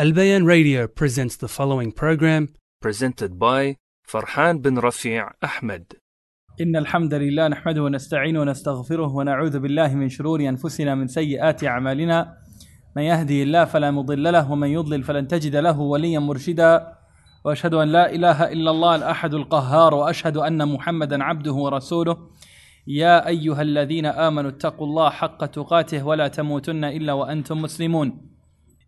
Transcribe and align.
Al 0.00 0.12
Bayan 0.14 0.46
Radio 0.46 0.88
presents 0.88 1.36
the 1.36 1.46
following 1.46 1.92
program. 1.92 2.48
Presented 2.80 3.38
by 3.38 3.76
Farhan 4.10 4.62
bin 4.62 4.76
Rafi' 4.76 5.20
Ahmed. 5.42 5.94
إن 6.60 6.76
الحمد 6.76 7.14
لله 7.14 7.48
نحمده 7.48 7.82
ونستعينه 7.82 8.40
ونستغفره 8.40 9.14
ونعوذ 9.14 9.58
بالله 9.58 9.94
من 9.94 10.08
شرور 10.08 10.40
أنفسنا 10.40 10.94
من 10.94 11.06
سيئات 11.06 11.64
أعمالنا. 11.64 12.36
من 12.96 13.02
يهدي 13.02 13.42
الله 13.42 13.64
فلا 13.64 13.90
مضل 13.90 14.32
له 14.32 14.52
ومن 14.52 14.68
يضلل 14.68 15.02
فلن 15.02 15.28
تجد 15.28 15.56
له 15.56 15.80
وليا 15.80 16.18
مرشدا. 16.18 16.92
وأشهد 17.44 17.74
أن 17.74 17.88
لا 17.88 18.14
إله 18.14 18.52
إلا 18.52 18.70
الله 18.70 18.94
الأحد 18.94 19.34
القهار 19.34 19.94
وأشهد 19.94 20.36
أن 20.36 20.68
محمدا 20.68 21.24
عبده 21.24 21.52
ورسوله. 21.52 22.16
يا 22.86 23.26
أيها 23.26 23.62
الذين 23.62 24.06
آمنوا 24.06 24.50
اتقوا 24.50 24.86
الله 24.86 25.10
حق 25.10 25.46
تقاته 25.46 26.06
ولا 26.06 26.28
تموتن 26.28 26.84
إلا 26.84 27.12
وأنتم 27.12 27.62
مسلمون. 27.62 28.39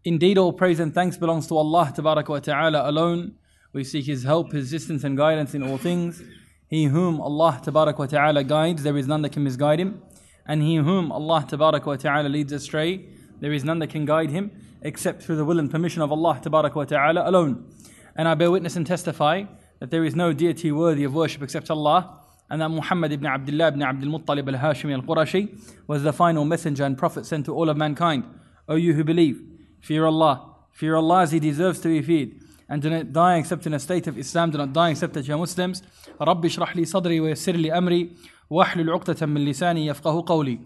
Indeed, 0.04 0.36
all 0.36 0.52
praise 0.52 0.80
and 0.80 0.92
thanks 0.92 1.16
belongs 1.16 1.46
to 1.46 1.56
Allah 1.56 1.92
wa 1.96 2.38
Ta'ala 2.40 2.90
alone. 2.90 3.34
We 3.72 3.84
seek 3.84 4.06
His 4.06 4.24
help, 4.24 4.50
His 4.50 4.66
assistance 4.66 5.04
and 5.04 5.16
guidance 5.16 5.54
in 5.54 5.62
all 5.62 5.78
things. 5.78 6.20
He 6.66 6.86
whom 6.86 7.20
Allah 7.20 7.60
wa 7.64 8.06
Ta'ala 8.06 8.42
guides, 8.42 8.82
there 8.82 8.96
is 8.96 9.06
none 9.06 9.22
that 9.22 9.30
can 9.30 9.44
misguide 9.44 9.78
him. 9.78 10.02
And 10.46 10.62
he 10.62 10.76
whom 10.76 11.12
Allah 11.12 11.46
wa 11.52 11.96
Ta'ala 11.96 12.28
leads 12.28 12.50
astray, 12.50 13.04
there 13.40 13.52
is 13.52 13.62
none 13.62 13.78
that 13.80 13.90
can 13.90 14.04
guide 14.04 14.30
him 14.30 14.50
except 14.80 15.22
through 15.22 15.36
the 15.36 15.44
will 15.44 15.58
and 15.58 15.70
permission 15.70 16.02
of 16.02 16.10
Allah 16.10 16.40
wa 16.44 16.84
Ta'ala 16.84 17.28
alone. 17.28 17.70
And 18.16 18.26
I 18.26 18.34
bear 18.34 18.50
witness 18.50 18.74
and 18.74 18.86
testify 18.86 19.44
that 19.78 19.90
there 19.90 20.04
is 20.04 20.16
no 20.16 20.32
deity 20.32 20.72
worthy 20.72 21.04
of 21.04 21.14
worship 21.14 21.42
except 21.42 21.70
Allah, 21.70 22.18
and 22.50 22.60
that 22.60 22.70
Muhammad 22.70 23.12
ibn 23.12 23.26
Abdullah 23.26 23.68
ibn 23.68 23.82
Abdul 23.82 24.18
Muttalib 24.18 24.52
al 24.52 24.58
Hashimi 24.58 24.94
al 24.94 25.02
Qurashi 25.02 25.60
was 25.86 26.02
the 26.02 26.12
final 26.12 26.44
messenger 26.44 26.84
and 26.84 26.98
prophet 26.98 27.24
sent 27.24 27.44
to 27.46 27.54
all 27.54 27.68
of 27.68 27.76
mankind. 27.76 28.24
O 28.68 28.76
you 28.76 28.94
who 28.94 29.04
believe, 29.04 29.42
fear 29.81 30.05
Allah, 30.05 30.55
fear 30.71 30.95
Allah 30.95 31.21
as 31.21 31.31
He 31.31 31.39
deserves 31.39 31.79
to 31.81 31.87
be 31.87 32.01
feared, 32.01 32.39
and 32.69 32.81
do 32.81 32.89
not 32.89 33.13
die 33.13 33.37
except 33.37 33.65
in 33.65 33.73
a 33.73 33.79
state 33.79 34.07
of 34.07 34.17
Islam, 34.17 34.51
do 34.51 34.57
not 34.57 34.73
die 34.73 34.89
except 34.91 35.13
that 35.13 35.27
you 35.27 35.33
are 35.33 35.37
Muslims. 35.37 35.81
رب 36.21 36.45
اشرح 36.45 36.75
لي 36.75 36.85
صدري 36.85 37.19
ويسر 37.19 37.55
لي 37.55 37.77
أمري 37.77 38.11
واحلل 38.49 38.89
عقدة 38.89 39.25
من 39.25 39.45
لساني 39.45 39.85
يفقه 39.85 40.25
قولي. 40.27 40.59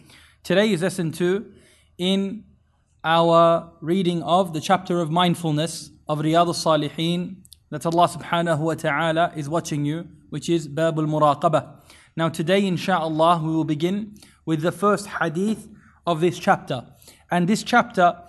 Today 0.44 0.72
is 0.72 0.82
lesson 0.82 1.12
2 1.12 1.46
in 1.98 2.44
our 3.04 3.72
reading 3.82 4.24
of 4.24 4.54
the 4.54 4.62
chapter 4.62 5.02
of 5.02 5.12
mindfulness 5.12 5.92
of 6.08 6.20
Riyadh 6.20 6.48
al-Salihin 6.48 7.36
that 7.70 7.86
Allah 7.86 8.08
subhanahu 8.08 8.60
wa 8.60 8.74
ta'ala 8.74 9.34
is 9.36 9.48
watching 9.50 9.86
you, 9.86 10.08
which 10.30 10.50
is 10.50 10.68
Bab 10.68 10.98
al-Muraqabah. 11.00 11.80
Now 12.16 12.30
today 12.30 12.64
insha'Allah 12.64 13.42
we 13.44 13.50
will 13.50 13.64
begin 13.64 14.16
with 14.46 14.62
the 14.62 14.72
first 14.72 15.08
hadith 15.08 15.68
of 16.06 16.22
this 16.22 16.38
chapter. 16.38 16.86
And 17.30 17.48
this 17.48 17.64
chapter, 17.64 18.22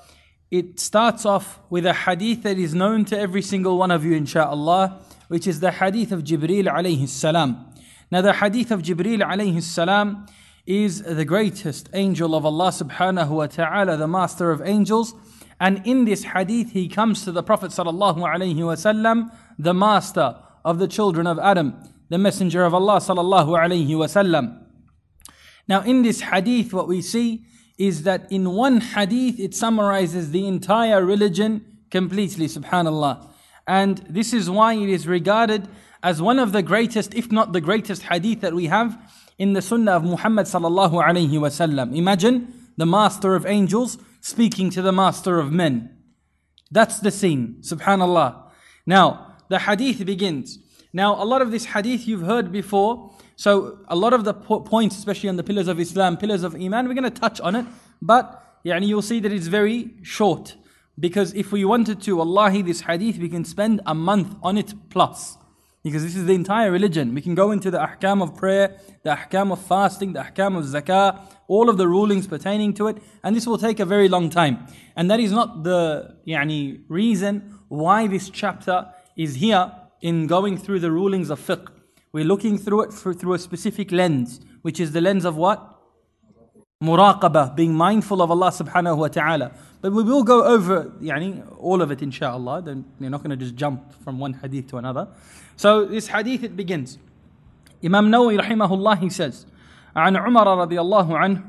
it 0.49 0.79
starts 0.79 1.25
off 1.25 1.59
with 1.69 1.85
a 1.85 1.93
hadith 1.93 2.43
that 2.43 2.57
is 2.57 2.73
known 2.73 3.03
to 3.05 3.19
every 3.19 3.41
single 3.41 3.77
one 3.77 3.91
of 3.91 4.05
you 4.05 4.19
insha'Allah, 4.19 5.01
which 5.27 5.45
is 5.45 5.59
the 5.59 5.71
hadith 5.71 6.11
of 6.11 6.23
Jibreel 6.23 6.71
alayhi 6.71 7.07
salam. 7.07 7.65
Now 8.09 8.21
the 8.21 8.33
hadith 8.33 8.71
of 8.71 8.81
Jibreel 8.81 9.21
alayhi 9.21 9.61
salam 9.61 10.25
is 10.65 11.01
the 11.01 11.25
greatest 11.25 11.89
angel 11.93 12.35
of 12.35 12.45
Allah 12.45 12.69
subhanahu 12.69 13.29
wa 13.29 13.47
ta'ala, 13.47 13.97
the 13.97 14.07
master 14.07 14.51
of 14.51 14.61
angels. 14.61 15.13
And 15.59 15.81
in 15.85 16.05
this 16.05 16.23
hadith, 16.23 16.71
he 16.71 16.87
comes 16.87 17.23
to 17.23 17.31
the 17.31 17.41
Prophet 17.43 17.71
sallallahu 17.71 18.17
alaihi 18.17 18.55
wasallam, 18.57 19.31
the 19.57 19.73
master 19.73 20.35
of 20.63 20.77
the 20.77 20.87
children 20.87 21.25
of 21.25 21.39
Adam, 21.39 21.73
the 22.09 22.17
messenger 22.17 22.63
of 22.63 22.73
Allah 22.73 22.97
sallallahu 22.97 23.57
alaihi 23.57 23.89
wasallam. 23.89 24.63
Now, 25.67 25.81
in 25.81 26.03
this 26.03 26.21
hadith, 26.21 26.73
what 26.73 26.87
we 26.87 27.01
see 27.01 27.45
is 27.77 28.03
that 28.03 28.31
in 28.31 28.51
one 28.51 28.81
hadith, 28.81 29.39
it 29.39 29.53
summarizes 29.53 30.31
the 30.31 30.47
entire 30.47 31.05
religion 31.05 31.79
completely, 31.91 32.47
subhanallah. 32.47 33.29
And 33.67 33.99
this 34.09 34.33
is 34.33 34.49
why 34.49 34.73
it 34.73 34.89
is 34.89 35.07
regarded 35.07 35.67
as 36.01 36.21
one 36.21 36.39
of 36.39 36.51
the 36.51 36.63
greatest, 36.63 37.13
if 37.13 37.31
not 37.31 37.53
the 37.53 37.61
greatest 37.61 38.03
hadith 38.03 38.41
that 38.41 38.53
we 38.53 38.67
have 38.67 38.97
in 39.37 39.53
the 39.53 39.61
sunnah 39.61 39.91
of 39.91 40.03
Muhammad 40.03 40.45
sallallahu 40.45 40.93
alaihi 41.03 41.31
wasallam. 41.31 41.95
Imagine 41.95 42.53
the 42.77 42.85
master 42.85 43.35
of 43.35 43.45
angels 43.45 43.97
speaking 44.21 44.69
to 44.71 44.81
the 44.81 44.91
master 44.91 45.39
of 45.39 45.51
men. 45.51 45.95
That's 46.71 46.99
the 46.99 47.11
scene, 47.11 47.57
subhanallah. 47.61 48.43
Now, 48.85 49.35
the 49.49 49.59
hadith 49.59 50.05
begins. 50.05 50.59
Now, 50.93 51.21
a 51.21 51.25
lot 51.25 51.41
of 51.41 51.51
this 51.51 51.65
hadith 51.65 52.07
you've 52.07 52.25
heard 52.25 52.51
before. 52.51 53.13
So, 53.37 53.77
a 53.87 53.95
lot 53.95 54.13
of 54.13 54.23
the 54.23 54.33
po- 54.33 54.61
points, 54.61 54.97
especially 54.97 55.29
on 55.29 55.35
the 55.35 55.43
pillars 55.43 55.67
of 55.67 55.79
Islam, 55.79 56.17
pillars 56.17 56.41
of 56.41 56.55
Iman, 56.55 56.87
we're 56.87 56.95
going 56.95 57.03
to 57.03 57.19
touch 57.21 57.39
on 57.39 57.55
it. 57.55 57.67
But, 58.01 58.43
yani, 58.65 58.87
you'll 58.87 59.03
see 59.03 59.19
that 59.19 59.31
it's 59.31 59.45
very 59.45 59.93
short. 60.01 60.55
Because 60.99 61.35
if 61.35 61.51
we 61.51 61.63
wanted 61.63 62.01
to, 62.01 62.15
wallahi, 62.15 62.63
this 62.63 62.81
hadith, 62.81 63.19
we 63.19 63.29
can 63.29 63.45
spend 63.45 63.79
a 63.85 63.93
month 63.93 64.35
on 64.41 64.57
it 64.57 64.73
plus. 64.89 65.37
Because 65.83 66.01
this 66.01 66.15
is 66.15 66.25
the 66.25 66.33
entire 66.33 66.71
religion. 66.71 67.13
We 67.13 67.21
can 67.21 67.35
go 67.35 67.51
into 67.51 67.69
the 67.69 67.77
ahkam 67.77 68.23
of 68.23 68.35
prayer, 68.35 68.75
the 69.03 69.11
ahkam 69.11 69.51
of 69.51 69.61
fasting, 69.61 70.13
the 70.13 70.21
ahkam 70.21 70.57
of 70.57 70.65
zakah, 70.65 71.21
all 71.47 71.69
of 71.69 71.77
the 71.77 71.87
rulings 71.87 72.25
pertaining 72.25 72.73
to 72.73 72.87
it, 72.87 72.97
and 73.23 73.35
this 73.35 73.45
will 73.45 73.59
take 73.59 73.79
a 73.79 73.85
very 73.85 74.09
long 74.09 74.31
time. 74.31 74.65
And 74.95 75.11
that 75.11 75.19
is 75.19 75.31
not 75.31 75.63
the 75.63 76.17
yani, 76.27 76.81
reason 76.89 77.59
why 77.67 78.07
this 78.07 78.31
chapter 78.31 78.91
is 79.15 79.35
here 79.35 79.71
in 80.01 80.25
going 80.25 80.57
through 80.57 80.79
the 80.79 80.91
rulings 80.91 81.29
of 81.29 81.39
fiqh. 81.39 81.67
We're 82.12 82.24
looking 82.24 82.58
through 82.58 82.82
it 82.82 82.92
for, 82.92 83.14
through 83.14 83.34
a 83.34 83.38
specific 83.38 83.90
lens, 83.90 84.40
which 84.62 84.78
is 84.78 84.92
the 84.92 85.00
lens 85.00 85.24
of 85.24 85.36
what? 85.36 85.68
Muraqabah, 86.82 87.54
being 87.54 87.74
mindful 87.74 88.20
of 88.20 88.30
Allah 88.30 88.50
subhanahu 88.50 88.98
wa 88.98 89.08
ta'ala. 89.08 89.52
But 89.80 89.92
we 89.92 90.02
will 90.02 90.24
go 90.24 90.44
over 90.44 90.92
yani, 91.00 91.44
all 91.58 91.80
of 91.80 91.90
it 91.90 92.02
inshallah. 92.02 92.62
Then 92.62 92.84
you're 92.98 93.10
not 93.10 93.22
going 93.22 93.30
to 93.30 93.36
just 93.36 93.54
jump 93.54 93.94
from 94.02 94.18
one 94.18 94.34
hadith 94.34 94.68
to 94.68 94.78
another. 94.78 95.08
So 95.56 95.84
this 95.86 96.08
hadith 96.08 96.42
it 96.44 96.56
begins. 96.56 96.98
Imam 97.84 98.10
Nawawi 98.10 98.40
rahimahullah 98.40 98.98
he 98.98 99.10
says, 99.10 99.46
عن 99.96 100.16
عمر 100.16 100.68
رضي 100.68 100.78
الله 100.80 101.18
عنه 101.18 101.42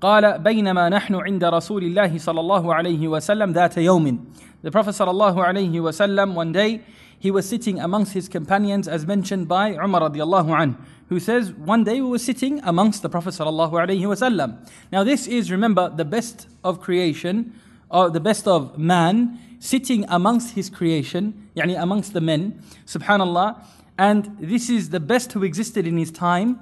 قال 0.00 0.38
بينما 0.38 0.88
نحن 0.88 1.14
عند 1.14 1.44
رسول 1.44 1.84
الله 1.84 2.18
صلى 2.18 2.40
الله 2.40 2.74
عليه 2.74 3.08
وسلم 3.08 3.52
ذات 3.52 3.76
يوم 3.76 4.18
The 4.62 4.70
Prophet 4.70 4.94
صلى 4.94 5.10
الله 5.10 5.44
عليه 5.44 5.80
وسلم 5.80 6.34
one 6.34 6.52
day 6.52 6.80
he 7.18 7.30
was 7.30 7.46
sitting 7.46 7.78
amongst 7.78 8.14
his 8.14 8.28
companions 8.28 8.88
as 8.88 9.06
mentioned 9.06 9.46
by 9.46 9.74
Umar 9.74 10.00
رضي 10.00 10.22
الله 10.22 10.56
عنه 10.56 10.74
who 11.08 11.20
says 11.20 11.52
one 11.52 11.84
day 11.84 12.00
we 12.00 12.08
were 12.08 12.18
sitting 12.18 12.60
amongst 12.64 13.02
the 13.02 13.08
Prophet 13.08 13.34
صلى 13.34 13.48
الله 13.48 13.70
عليه 13.70 14.06
وسلم 14.06 14.56
Now 14.90 15.04
this 15.04 15.26
is 15.26 15.50
remember 15.50 15.90
the 15.90 16.04
best 16.04 16.48
of 16.64 16.80
creation 16.80 17.52
or 17.90 18.08
the 18.08 18.20
best 18.20 18.48
of 18.48 18.78
man 18.78 19.38
sitting 19.58 20.06
amongst 20.08 20.54
his 20.54 20.70
creation 20.70 21.48
يعني 21.56 21.78
amongst 21.78 22.14
the 22.14 22.20
men 22.22 22.62
subhanallah 22.86 23.62
and 23.98 24.34
this 24.40 24.70
is 24.70 24.88
the 24.88 25.00
best 25.00 25.32
who 25.32 25.44
existed 25.44 25.86
in 25.86 25.98
his 25.98 26.10
time 26.10 26.58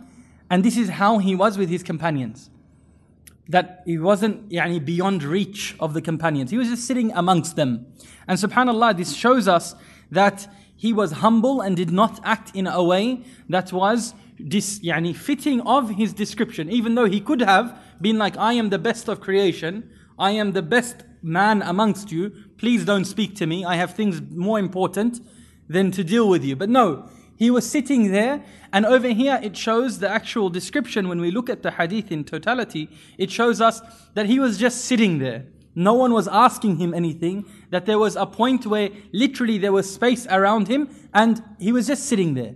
and 0.50 0.64
this 0.64 0.76
is 0.76 0.88
how 0.88 1.18
he 1.18 1.36
was 1.36 1.56
with 1.56 1.68
his 1.68 1.84
companions. 1.84 2.50
That 3.49 3.83
he 3.85 3.97
wasn't 3.97 4.49
yani, 4.49 4.83
beyond 4.83 5.23
reach 5.23 5.75
of 5.79 5.93
the 5.93 6.01
companions. 6.01 6.51
He 6.51 6.57
was 6.57 6.69
just 6.69 6.85
sitting 6.85 7.11
amongst 7.13 7.55
them. 7.55 7.85
And 8.27 8.39
subhanAllah, 8.39 8.97
this 8.97 9.13
shows 9.13 9.47
us 9.47 9.75
that 10.11 10.47
he 10.75 10.93
was 10.93 11.11
humble 11.13 11.61
and 11.61 11.75
did 11.75 11.91
not 11.91 12.19
act 12.23 12.55
in 12.55 12.67
a 12.67 12.83
way 12.83 13.23
that 13.49 13.73
was 13.73 14.13
dis, 14.47 14.79
yani, 14.79 15.15
fitting 15.15 15.61
of 15.61 15.91
his 15.91 16.13
description. 16.13 16.69
Even 16.69 16.95
though 16.95 17.05
he 17.05 17.19
could 17.19 17.41
have 17.41 17.77
been 18.01 18.17
like, 18.17 18.37
I 18.37 18.53
am 18.53 18.69
the 18.69 18.79
best 18.79 19.07
of 19.07 19.19
creation, 19.19 19.89
I 20.17 20.31
am 20.31 20.51
the 20.51 20.61
best 20.61 21.03
man 21.21 21.61
amongst 21.61 22.11
you, 22.11 22.31
please 22.57 22.85
don't 22.85 23.05
speak 23.05 23.35
to 23.37 23.45
me, 23.45 23.65
I 23.65 23.75
have 23.75 23.93
things 23.93 24.21
more 24.21 24.59
important 24.59 25.21
than 25.69 25.91
to 25.91 26.03
deal 26.03 26.27
with 26.27 26.43
you. 26.43 26.55
But 26.55 26.69
no, 26.69 27.09
he 27.43 27.51
was 27.51 27.69
sitting 27.69 28.11
there, 28.11 28.41
and 28.71 28.85
over 28.85 29.09
here 29.09 29.37
it 29.43 29.57
shows 29.57 29.99
the 29.99 30.09
actual 30.09 30.49
description. 30.49 31.09
When 31.09 31.19
we 31.19 31.29
look 31.29 31.49
at 31.49 31.61
the 31.61 31.71
hadith 31.71 32.09
in 32.09 32.23
totality, 32.23 32.89
it 33.17 33.29
shows 33.29 33.59
us 33.59 33.81
that 34.13 34.27
he 34.27 34.39
was 34.39 34.57
just 34.57 34.85
sitting 34.85 35.19
there. 35.19 35.47
No 35.75 35.93
one 35.93 36.13
was 36.13 36.29
asking 36.29 36.77
him 36.77 36.93
anything, 36.93 37.45
that 37.69 37.85
there 37.85 37.99
was 37.99 38.15
a 38.15 38.25
point 38.25 38.65
where 38.65 38.89
literally 39.11 39.57
there 39.57 39.73
was 39.73 39.93
space 39.93 40.25
around 40.27 40.69
him, 40.69 40.87
and 41.13 41.43
he 41.59 41.73
was 41.73 41.87
just 41.87 42.05
sitting 42.05 42.33
there. 42.33 42.55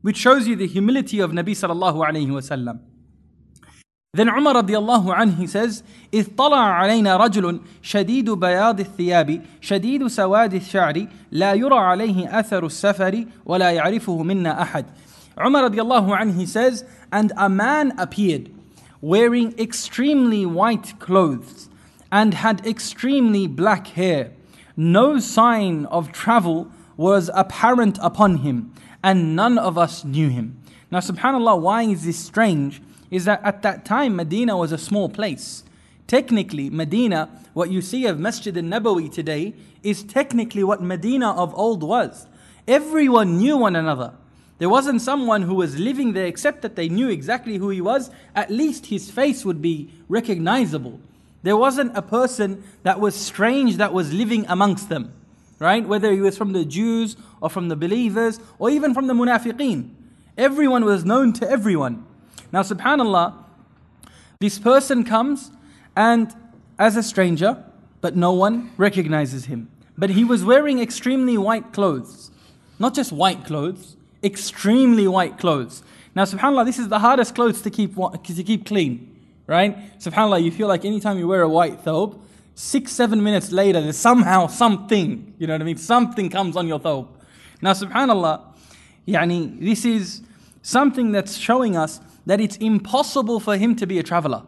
Which 0.00 0.16
shows 0.16 0.48
you 0.48 0.56
the 0.56 0.66
humility 0.66 1.20
of 1.20 1.32
Nabi 1.32 1.50
sallallahu 1.50 1.98
alayhi 2.08 2.28
wasallam. 2.28 2.80
Then 4.13 4.29
Umar 4.29 4.55
radiallahu 4.55 5.15
anhu 5.15 5.37
he 5.37 5.47
says, 5.47 5.83
إذ 6.13 6.35
طلع 6.35 6.57
علينا 6.57 7.17
رجل 7.17 7.59
شديد 7.81 8.29
بياض 8.29 8.79
الثياب 8.79 9.41
شديد 9.61 10.07
سواد 10.07 10.53
الشعر 10.53 11.07
لا 11.31 11.53
يرى 11.53 11.77
عليه 11.77 12.39
أثر 12.39 12.65
السفر 12.65 13.25
ولا 13.45 13.71
يعرفه 13.71 14.23
منا 14.23 14.61
أحد. 14.61 14.85
Umar 15.37 15.69
radiallahu 15.69 16.17
anhu 16.17 16.35
he 16.35 16.45
says, 16.45 16.83
and 17.11 17.31
a 17.37 17.47
man 17.47 17.93
appeared 17.99 18.49
wearing 19.01 19.53
extremely 19.59 20.45
white 20.45 20.99
clothes 20.99 21.69
and 22.11 22.33
had 22.33 22.65
extremely 22.65 23.45
black 23.45 23.87
hair. 23.87 24.31
No 24.75 25.19
sign 25.19 25.85
of 25.85 26.11
travel 26.11 26.71
was 26.95 27.29
apparent 27.33 27.99
upon 28.01 28.37
him, 28.37 28.73
and 29.03 29.35
none 29.35 29.57
of 29.59 29.77
us 29.77 30.03
knew 30.03 30.29
him. 30.29 30.59
Now, 30.89 30.99
subhanAllah, 30.99 31.61
why 31.61 31.83
is 31.83 32.05
this 32.05 32.17
strange? 32.17 32.81
Is 33.12 33.26
that 33.26 33.42
at 33.44 33.60
that 33.60 33.84
time 33.84 34.16
Medina 34.16 34.56
was 34.56 34.72
a 34.72 34.78
small 34.78 35.08
place. 35.08 35.62
technically, 36.08 36.68
Medina, 36.68 37.28
what 37.54 37.70
you 37.70 37.80
see 37.80 38.06
of 38.06 38.18
Masjid 38.18 38.54
al 38.56 38.64
Nabawi 38.64 39.10
today, 39.10 39.54
is 39.82 40.02
technically 40.02 40.64
what 40.64 40.82
Medina 40.82 41.32
of 41.32 41.54
old 41.54 41.82
was. 41.82 42.26
Everyone 42.66 43.38
knew 43.38 43.56
one 43.56 43.76
another. 43.76 44.12
There 44.58 44.68
wasn't 44.68 45.00
someone 45.00 45.42
who 45.42 45.54
was 45.54 45.78
living 45.78 46.12
there 46.12 46.26
except 46.26 46.62
that 46.62 46.76
they 46.76 46.88
knew 46.88 47.08
exactly 47.08 47.56
who 47.56 47.70
he 47.70 47.80
was. 47.80 48.10
At 48.34 48.50
least 48.50 48.86
his 48.86 49.10
face 49.10 49.44
would 49.44 49.62
be 49.62 49.90
recognizable. 50.08 51.00
There 51.42 51.56
wasn't 51.56 51.96
a 51.96 52.02
person 52.02 52.62
that 52.82 53.00
was 53.00 53.14
strange 53.14 53.76
that 53.76 53.92
was 53.92 54.12
living 54.12 54.44
amongst 54.48 54.88
them, 54.88 55.12
right? 55.58 55.86
Whether 55.86 56.12
he 56.12 56.20
was 56.20 56.36
from 56.38 56.52
the 56.52 56.64
Jews 56.64 57.16
or 57.40 57.50
from 57.50 57.68
the 57.68 57.76
believers 57.76 58.38
or 58.58 58.70
even 58.70 58.94
from 58.94 59.06
the 59.06 59.14
munafiqeen. 59.14 59.90
Everyone 60.36 60.84
was 60.84 61.04
known 61.04 61.32
to 61.34 61.50
everyone. 61.50 62.06
Now, 62.52 62.62
subhanAllah, 62.62 63.34
this 64.38 64.58
person 64.58 65.04
comes 65.04 65.50
and 65.96 66.34
as 66.78 66.96
a 66.96 67.02
stranger, 67.02 67.64
but 68.00 68.16
no 68.16 68.32
one 68.32 68.72
recognizes 68.76 69.46
him. 69.46 69.70
But 69.96 70.10
he 70.10 70.24
was 70.24 70.44
wearing 70.44 70.80
extremely 70.80 71.38
white 71.38 71.72
clothes. 71.72 72.30
Not 72.78 72.94
just 72.94 73.12
white 73.12 73.44
clothes, 73.44 73.96
extremely 74.22 75.06
white 75.06 75.38
clothes. 75.38 75.82
Now, 76.14 76.24
subhanAllah, 76.24 76.66
this 76.66 76.78
is 76.78 76.88
the 76.88 76.98
hardest 76.98 77.34
clothes 77.34 77.62
to 77.62 77.70
keep, 77.70 77.94
to 77.94 78.44
keep 78.44 78.66
clean 78.66 79.12
right? 79.46 79.98
SubhanAllah, 79.98 80.42
you 80.42 80.50
feel 80.50 80.68
like 80.68 80.84
anytime 80.84 81.18
you 81.18 81.28
wear 81.28 81.42
a 81.42 81.48
white 81.48 81.84
thobe, 81.84 82.18
six, 82.54 82.92
seven 82.92 83.22
minutes 83.22 83.52
later, 83.52 83.80
there's 83.80 83.96
somehow 83.96 84.46
something, 84.46 85.34
you 85.38 85.46
know 85.46 85.54
what 85.54 85.62
I 85.62 85.64
mean? 85.64 85.76
Something 85.76 86.30
comes 86.30 86.56
on 86.56 86.68
your 86.68 86.80
thobe. 86.80 87.08
Now, 87.60 87.72
subhanAllah, 87.72 88.40
yani, 89.06 89.60
this 89.60 89.84
is 89.84 90.22
something 90.62 91.12
that's 91.12 91.36
showing 91.36 91.76
us 91.76 92.00
that 92.26 92.40
it's 92.40 92.56
impossible 92.56 93.40
for 93.40 93.56
him 93.56 93.74
to 93.76 93.86
be 93.86 93.98
a 93.98 94.02
traveler. 94.02 94.42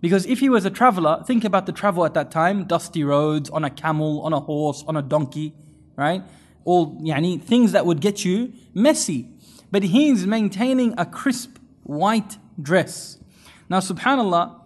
Because 0.00 0.26
if 0.26 0.40
he 0.40 0.48
was 0.48 0.64
a 0.64 0.70
traveler, 0.70 1.22
think 1.24 1.44
about 1.44 1.66
the 1.66 1.72
travel 1.72 2.04
at 2.04 2.14
that 2.14 2.30
time 2.30 2.64
dusty 2.64 3.04
roads, 3.04 3.48
on 3.50 3.64
a 3.64 3.70
camel, 3.70 4.20
on 4.22 4.32
a 4.32 4.40
horse, 4.40 4.84
on 4.86 4.96
a 4.96 5.02
donkey, 5.02 5.54
right? 5.96 6.22
All 6.64 7.00
yani, 7.00 7.40
things 7.40 7.72
that 7.72 7.86
would 7.86 8.00
get 8.00 8.24
you 8.24 8.52
messy. 8.74 9.28
But 9.70 9.84
he's 9.84 10.26
maintaining 10.26 10.94
a 10.98 11.06
crisp 11.06 11.58
white 11.84 12.36
dress. 12.60 13.18
Now, 13.68 13.78
subhanAllah, 13.78 14.60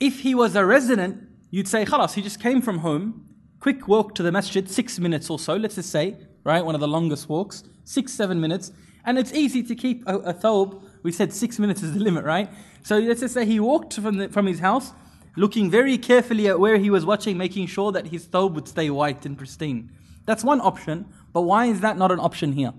if 0.00 0.20
he 0.20 0.34
was 0.34 0.56
a 0.56 0.64
resident, 0.64 1.28
you'd 1.50 1.68
say, 1.68 1.84
khalas, 1.84 2.14
he 2.14 2.22
just 2.22 2.40
came 2.40 2.62
from 2.62 2.78
home, 2.78 3.26
quick 3.60 3.86
walk 3.86 4.14
to 4.14 4.22
the 4.22 4.32
masjid, 4.32 4.68
six 4.70 4.98
minutes 4.98 5.30
or 5.30 5.38
so, 5.38 5.56
let's 5.56 5.74
just 5.74 5.90
say, 5.90 6.16
right? 6.44 6.64
One 6.64 6.74
of 6.74 6.80
the 6.80 6.88
longest 6.88 7.28
walks, 7.28 7.64
six, 7.84 8.12
seven 8.12 8.40
minutes. 8.40 8.72
And 9.04 9.18
it's 9.18 9.32
easy 9.32 9.62
to 9.64 9.74
keep 9.74 10.06
a, 10.06 10.18
a 10.18 10.34
thobe. 10.34 10.82
We 11.02 11.12
said 11.12 11.32
six 11.32 11.58
minutes 11.58 11.82
is 11.82 11.94
the 11.94 12.00
limit, 12.00 12.24
right? 12.24 12.48
So 12.82 12.98
let's 12.98 13.20
just 13.20 13.34
say 13.34 13.44
he 13.44 13.60
walked 13.60 13.94
from, 13.94 14.18
the, 14.18 14.28
from 14.28 14.46
his 14.46 14.60
house, 14.60 14.92
looking 15.36 15.70
very 15.70 15.98
carefully 15.98 16.48
at 16.48 16.60
where 16.60 16.76
he 16.76 16.90
was 16.90 17.04
watching, 17.04 17.36
making 17.36 17.66
sure 17.66 17.90
that 17.92 18.08
his 18.08 18.26
thobe 18.26 18.54
would 18.54 18.68
stay 18.68 18.90
white 18.90 19.26
and 19.26 19.36
pristine. 19.36 19.90
That's 20.24 20.44
one 20.44 20.60
option, 20.60 21.06
but 21.32 21.42
why 21.42 21.66
is 21.66 21.80
that 21.80 21.98
not 21.98 22.12
an 22.12 22.20
option 22.20 22.52
here? 22.52 22.72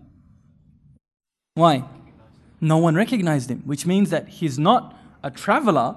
Why? 1.55 1.83
No 2.61 2.77
one 2.77 2.95
recognized 2.95 3.49
him, 3.51 3.63
which 3.65 3.85
means 3.85 4.09
that 4.11 4.27
he's 4.29 4.57
not 4.57 4.97
a 5.21 5.29
traveler, 5.29 5.95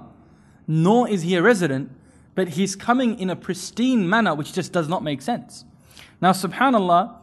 nor 0.67 1.07
is 1.07 1.21
he 1.21 1.35
a 1.35 1.41
resident, 1.41 1.91
but 2.35 2.49
he's 2.49 2.75
coming 2.75 3.17
in 3.17 3.29
a 3.29 3.35
pristine 3.35 4.07
manner 4.07 4.35
which 4.35 4.51
just 4.53 4.73
does 4.73 4.89
not 4.89 5.03
make 5.03 5.21
sense. 5.21 5.63
Now, 6.21 6.31
subhanAllah, 6.31 7.15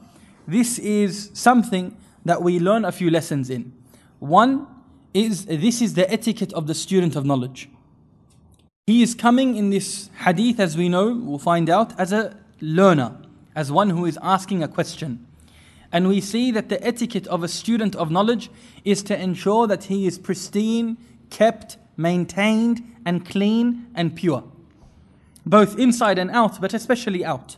this 0.49 0.79
is 0.79 1.31
something 1.35 1.97
that 2.25 2.43
we 2.43 2.59
learn 2.59 2.85
a 2.85 2.93
few 2.93 3.11
lessons 3.11 3.50
in. 3.50 3.73
One 4.19 4.67
is 5.12 5.47
this 5.47 5.81
is 5.81 5.94
the 5.94 6.11
etiquette 6.12 6.53
of 6.53 6.67
the 6.67 6.75
student 6.75 7.17
of 7.17 7.25
knowledge. 7.25 7.69
He 8.87 9.03
is 9.03 9.15
coming 9.15 9.56
in 9.56 9.71
this 9.71 10.11
hadith, 10.25 10.61
as 10.61 10.76
we 10.76 10.88
know, 10.88 11.15
we'll 11.15 11.38
find 11.38 11.71
out, 11.71 11.99
as 11.99 12.12
a 12.12 12.37
learner, 12.61 13.17
as 13.55 13.73
one 13.73 13.91
who 13.91 14.05
is 14.05 14.19
asking 14.21 14.62
a 14.62 14.69
question. 14.69 15.26
And 15.91 16.09
we 16.09 16.21
see 16.21 16.50
that 16.50 16.69
the 16.69 16.85
etiquette 16.85 17.26
of 17.29 17.43
a 17.43 17.49
student 17.49 17.94
of 17.97 18.11
knowledge 18.11 18.50
is 18.85 19.03
to 19.05 19.19
ensure 19.19 19.67
that 19.69 19.85
he 19.85 20.06
is 20.06 20.19
pristine, 20.19 20.99
kept, 21.31 21.79
maintained 21.97 22.82
and 23.06 23.25
clean 23.25 23.87
and 23.94 24.15
pure. 24.15 24.44
Both 25.47 25.79
inside 25.79 26.19
and 26.19 26.31
out, 26.31 26.61
but 26.61 26.75
especially 26.75 27.25
out. 27.25 27.56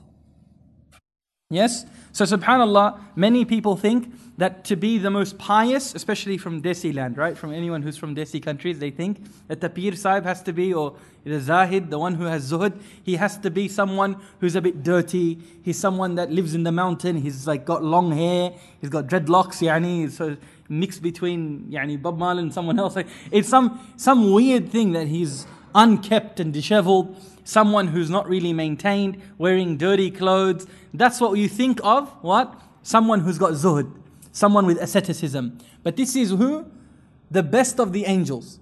Yes? 1.51 1.87
So, 2.13 2.25
subhanAllah, 2.25 3.01
many 3.17 3.45
people 3.45 3.77
think 3.77 4.13
that 4.39 4.65
to 4.65 4.77
be 4.77 4.99
the 4.99 5.11
most 5.11 5.39
pious, 5.39 5.95
especially 5.95 6.37
from 6.37 6.61
Desi 6.61 6.95
land, 6.95 7.17
right? 7.17 7.37
From 7.39 7.53
anyone 7.53 7.83
who's 7.83 7.97
from 7.97 8.15
Desi 8.15 8.43
countries, 8.43 8.79
they 8.79 8.91
think 8.91 9.19
that 9.49 9.61
the 9.61 9.71
Pir 9.71 9.97
Sahib 9.97 10.25
has 10.25 10.43
to 10.43 10.53
be, 10.53 10.75
or 10.75 10.95
the 11.25 11.41
Zahid, 11.41 11.91
the 11.91 11.99
one 11.99 12.15
who 12.15 12.25
has 12.25 12.53
Zuhud, 12.53 12.81
he 13.03 13.17
has 13.17 13.39
to 13.39 13.51
be 13.51 13.67
someone 13.67 14.17
who's 14.41 14.55
a 14.55 14.61
bit 14.61 14.83
dirty. 14.83 15.39
He's 15.63 15.79
someone 15.79 16.17
that 16.17 16.31
lives 16.31 16.55
in 16.55 16.65
the 16.65 16.73
mountain. 16.73 17.17
He's 17.17 17.47
like 17.47 17.65
got 17.65 17.83
long 17.83 18.13
hair. 18.13 18.53
He's 18.81 18.91
got 18.91 19.07
dreadlocks, 19.07 19.63
yani. 19.63 20.11
So 20.11 20.37
mixed 20.69 21.03
between 21.03 21.71
yani, 21.71 22.01
Bob 22.01 22.19
Marley 22.19 22.43
and 22.43 22.53
someone 22.53 22.79
else. 22.79 22.95
Like, 22.95 23.09
it's 23.31 23.49
some, 23.49 23.81
some 23.97 24.33
weird 24.33 24.71
thing 24.71 24.93
that 24.93 25.09
he's 25.09 25.47
unkept 25.75 26.41
and 26.41 26.53
disheveled, 26.53 27.17
someone 27.45 27.89
who's 27.89 28.11
not 28.11 28.29
really 28.29 28.53
maintained, 28.53 29.21
wearing 29.39 29.77
dirty 29.77 30.11
clothes. 30.11 30.67
That's 30.93 31.21
what 31.21 31.39
you 31.39 31.49
think 31.49 31.81
of, 31.85 32.11
what? 32.23 32.61
Someone 32.83 33.21
who's 33.21 33.39
got 33.39 33.53
zuhud, 33.53 33.93
someone 34.36 34.66
with 34.66 34.82
asceticism. 34.82 35.58
But 35.84 35.96
this 35.96 36.16
is 36.16 36.30
who? 36.32 36.66
The 37.30 37.44
best 37.44 37.80
of 37.80 37.94
the 37.94 38.06
angels 38.06 38.60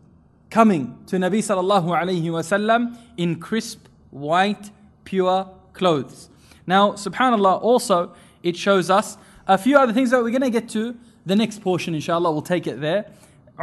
coming 0.50 0.98
to 1.07 1.18
Nabi 1.18 1.40
sallallahu 1.40 1.86
alayhi 1.86 2.24
wasallam 2.24 2.98
in 3.18 3.40
crisp, 3.40 3.88
white, 4.10 4.72
pure 5.04 5.50
clothes. 5.74 6.30
Now, 6.66 6.92
subhanAllah, 6.92 7.62
also 7.62 8.13
it 8.44 8.56
shows 8.56 8.90
us 8.90 9.18
a 9.48 9.57
few 9.57 9.78
other 9.78 9.94
things 9.94 10.12
that 10.12 10.22
we're 10.22 10.30
going 10.30 10.42
to 10.42 10.50
get 10.50 10.69
to 10.69 10.96
the 11.25 11.36
next 11.36 11.62
portion, 11.62 11.94
inshallah, 11.94 12.31
we'll 12.31 12.42
take 12.42 12.68
it 12.68 12.80
there. 12.81 13.06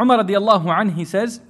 Umar 0.00 0.18
radiallahu 0.18 0.64
anhu, 0.64 0.94
he 0.94 1.04
says, 1.04 1.40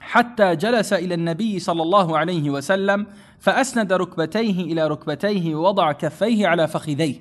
حتى 0.00 0.56
جلس 0.56 0.92
إلى 0.92 1.14
النبي 1.14 1.58
صلى 1.58 1.82
الله 1.82 2.18
عليه 2.18 2.50
وسلم 2.50 3.06
فأسند 3.40 3.92
ركبتيه 3.92 4.72
إلى 4.72 4.88
ركبتيه 4.88 5.54
ووضع 5.54 5.92
كفيه 5.92 6.46
على 6.46 6.68
فخذيه. 6.68 7.20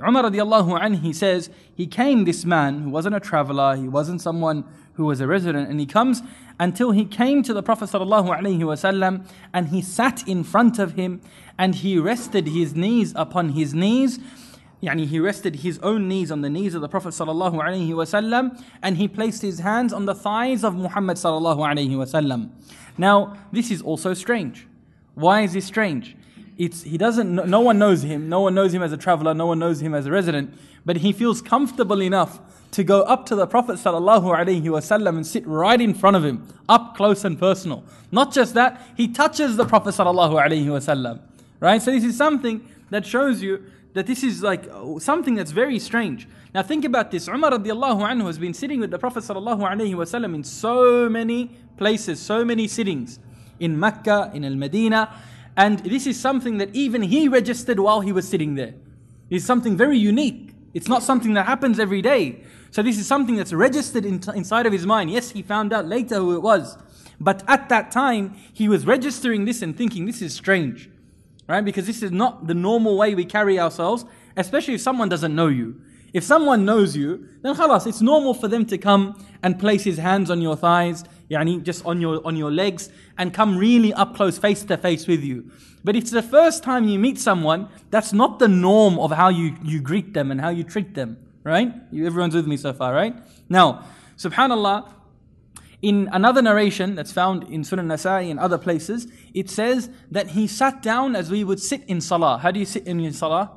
Umar 0.00 0.24
radiallahu 0.24 0.80
anhu, 0.80 1.00
he 1.00 1.12
says, 1.12 1.50
he 1.74 1.86
came, 1.86 2.24
this 2.24 2.44
man, 2.44 2.80
who 2.80 2.90
wasn't 2.90 3.14
a 3.14 3.20
traveler, 3.20 3.76
he 3.76 3.88
wasn't 3.88 4.20
someone 4.20 4.64
who 4.94 5.04
was 5.04 5.20
a 5.20 5.26
resident, 5.26 5.68
and 5.68 5.80
he 5.80 5.86
comes 5.86 6.22
until 6.60 6.92
he 6.92 7.04
came 7.04 7.42
to 7.42 7.52
the 7.52 7.62
Prophet 7.62 7.88
sallallahu 7.88 8.28
alaihi 8.28 8.60
wasallam 8.60 9.26
and 9.52 9.68
he 9.68 9.82
sat 9.82 10.26
in 10.28 10.44
front 10.44 10.78
of 10.78 10.92
him 10.92 11.20
and 11.58 11.74
he 11.76 11.98
rested 11.98 12.48
his 12.48 12.74
knees 12.74 13.12
upon 13.16 13.50
his 13.50 13.74
knees 13.74 14.20
Yani 14.84 15.06
he 15.06 15.18
rested 15.18 15.56
his 15.56 15.78
own 15.78 16.08
knees 16.08 16.30
on 16.30 16.42
the 16.42 16.50
knees 16.50 16.74
of 16.74 16.82
the 16.82 16.88
Prophet 16.88 17.08
sallallahu 17.08 17.54
alaihi 17.54 17.88
wasallam, 17.90 18.62
and 18.82 18.98
he 18.98 19.08
placed 19.08 19.40
his 19.40 19.60
hands 19.60 19.94
on 19.94 20.04
the 20.04 20.14
thighs 20.14 20.62
of 20.62 20.74
Muhammad 20.74 21.16
sallallahu 21.16 21.58
alaihi 21.58 21.90
wasallam. 21.90 22.50
Now, 22.98 23.34
this 23.50 23.70
is 23.70 23.80
also 23.80 24.12
strange. 24.12 24.66
Why 25.14 25.40
is 25.40 25.54
this 25.54 25.64
strange? 25.64 26.16
It's, 26.56 26.82
he 26.82 26.96
doesn't, 26.96 27.34
no 27.34 27.60
one 27.60 27.78
knows 27.78 28.02
him, 28.02 28.28
no 28.28 28.40
one 28.40 28.54
knows 28.54 28.72
him 28.72 28.82
as 28.82 28.92
a 28.92 28.96
traveler, 28.96 29.34
no 29.34 29.46
one 29.46 29.58
knows 29.58 29.82
him 29.82 29.94
as 29.94 30.06
a 30.06 30.10
resident, 30.10 30.54
but 30.84 30.98
he 30.98 31.12
feels 31.12 31.42
comfortable 31.42 32.00
enough 32.00 32.38
to 32.70 32.84
go 32.84 33.02
up 33.02 33.26
to 33.26 33.36
the 33.36 33.46
Prophet 33.46 33.76
sallallahu 33.76 35.08
and 35.08 35.26
sit 35.26 35.46
right 35.46 35.80
in 35.80 35.94
front 35.94 36.16
of 36.16 36.24
him, 36.24 36.46
up 36.68 36.96
close 36.96 37.24
and 37.24 37.38
personal. 37.38 37.84
Not 38.10 38.32
just 38.32 38.54
that, 38.54 38.80
he 38.96 39.08
touches 39.08 39.56
the 39.56 39.64
Prophet 39.64 39.94
sallallahu. 39.94 41.20
Right? 41.60 41.82
So 41.82 41.90
this 41.90 42.04
is 42.04 42.16
something 42.16 42.68
that 42.90 43.06
shows 43.06 43.42
you 43.42 43.64
that 43.94 44.06
this 44.06 44.24
is 44.24 44.42
like 44.42 44.68
uh, 44.72 44.98
something 44.98 45.36
that's 45.36 45.52
very 45.52 45.78
strange. 45.78 46.28
Now 46.52 46.62
think 46.62 46.84
about 46.84 47.10
this. 47.10 47.28
Umar 47.28 47.52
radiallahu 47.52 48.00
anhu 48.00 48.26
has 48.26 48.38
been 48.38 48.54
sitting 48.54 48.80
with 48.80 48.90
the 48.90 48.98
Prophet 48.98 49.22
sallallahu 49.22 50.34
in 50.34 50.44
so 50.44 51.08
many 51.08 51.50
places, 51.76 52.20
so 52.20 52.44
many 52.44 52.68
sittings. 52.68 53.18
In 53.60 53.78
Mecca, 53.78 54.32
in 54.34 54.44
Al-Medina. 54.44 55.14
And 55.56 55.78
this 55.80 56.06
is 56.06 56.18
something 56.20 56.58
that 56.58 56.74
even 56.74 57.02
he 57.02 57.28
registered 57.28 57.78
while 57.78 58.00
he 58.00 58.12
was 58.12 58.28
sitting 58.28 58.54
there. 58.54 58.74
It's 59.30 59.44
something 59.44 59.76
very 59.76 59.98
unique. 59.98 60.52
It's 60.74 60.88
not 60.88 61.02
something 61.02 61.34
that 61.34 61.46
happens 61.46 61.78
every 61.78 62.02
day. 62.02 62.42
So 62.70 62.82
this 62.82 62.98
is 62.98 63.06
something 63.06 63.36
that's 63.36 63.52
registered 63.52 64.04
in, 64.04 64.20
inside 64.34 64.66
of 64.66 64.72
his 64.72 64.84
mind. 64.84 65.10
Yes, 65.10 65.30
he 65.30 65.42
found 65.42 65.72
out 65.72 65.86
later 65.86 66.16
who 66.16 66.34
it 66.34 66.42
was. 66.42 66.76
But 67.20 67.44
at 67.46 67.68
that 67.68 67.92
time, 67.92 68.36
he 68.52 68.68
was 68.68 68.84
registering 68.84 69.44
this 69.44 69.62
and 69.62 69.76
thinking, 69.76 70.06
this 70.06 70.20
is 70.20 70.34
strange 70.34 70.90
right? 71.46 71.64
Because 71.64 71.86
this 71.86 72.02
is 72.02 72.10
not 72.10 72.46
the 72.46 72.54
normal 72.54 72.96
way 72.96 73.14
we 73.14 73.24
carry 73.24 73.58
ourselves, 73.58 74.04
especially 74.36 74.74
if 74.74 74.80
someone 74.80 75.08
doesn't 75.08 75.34
know 75.34 75.48
you. 75.48 75.80
If 76.12 76.22
someone 76.22 76.64
knows 76.64 76.96
you, 76.96 77.28
then 77.42 77.54
khalas, 77.54 77.86
it's 77.86 78.00
normal 78.00 78.34
for 78.34 78.48
them 78.48 78.64
to 78.66 78.78
come 78.78 79.24
and 79.42 79.58
place 79.58 79.82
his 79.82 79.98
hands 79.98 80.30
on 80.30 80.40
your 80.40 80.56
thighs, 80.56 81.04
yani 81.30 81.62
just 81.62 81.84
on 81.86 82.00
your 82.00 82.20
on 82.26 82.36
your 82.36 82.50
legs, 82.50 82.90
and 83.18 83.32
come 83.32 83.56
really 83.56 83.92
up 83.92 84.16
close, 84.16 84.38
face 84.38 84.64
to 84.64 84.76
face 84.76 85.06
with 85.06 85.22
you. 85.22 85.50
But 85.84 85.96
it's 85.96 86.10
the 86.10 86.22
first 86.22 86.62
time 86.62 86.88
you 86.88 86.98
meet 86.98 87.18
someone, 87.18 87.68
that's 87.90 88.12
not 88.12 88.38
the 88.38 88.48
norm 88.48 88.98
of 88.98 89.12
how 89.12 89.28
you, 89.28 89.54
you 89.62 89.82
greet 89.82 90.14
them 90.14 90.30
and 90.30 90.40
how 90.40 90.48
you 90.48 90.64
treat 90.64 90.94
them, 90.94 91.18
right? 91.42 91.74
You, 91.92 92.06
everyone's 92.06 92.34
with 92.34 92.46
me 92.46 92.56
so 92.56 92.72
far, 92.72 92.94
right? 92.94 93.14
Now, 93.50 93.84
subhanAllah, 94.16 94.88
In 95.84 96.08
another 96.12 96.40
narration 96.40 96.94
that's 96.94 97.12
found 97.12 97.42
in 97.52 97.60
Sunan 97.60 97.84
Nasa'i 97.84 98.30
and 98.30 98.40
other 98.40 98.56
places, 98.56 99.06
it 99.34 99.50
says 99.50 99.90
that 100.10 100.28
he 100.28 100.46
sat 100.46 100.80
down 100.80 101.14
as 101.14 101.30
we 101.30 101.44
would 101.44 101.60
sit 101.60 101.84
in 101.86 102.00
salah. 102.00 102.38
How 102.38 102.50
do 102.50 102.58
you 102.58 102.64
sit 102.64 102.86
in 102.86 103.00
your 103.00 103.12
salah? 103.12 103.50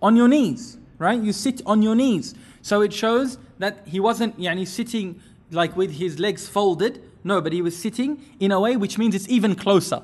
On 0.00 0.14
your 0.14 0.28
knees, 0.28 0.78
right? 0.98 1.20
You 1.20 1.32
sit 1.32 1.60
on 1.66 1.82
your 1.82 1.96
knees. 1.96 2.36
So 2.62 2.80
it 2.80 2.92
shows 2.92 3.38
that 3.58 3.88
he 3.88 3.98
wasn't 3.98 4.38
yani, 4.38 4.68
sitting 4.68 5.20
like 5.50 5.76
with 5.76 5.92
his 5.92 6.18
legs 6.18 6.48
folded. 6.48 7.02
No, 7.22 7.40
but 7.40 7.52
he 7.52 7.62
was 7.62 7.76
sitting 7.76 8.22
in 8.38 8.50
a 8.50 8.60
way 8.60 8.76
which 8.76 8.98
means 8.98 9.14
it's 9.14 9.28
even 9.28 9.54
closer. 9.54 10.02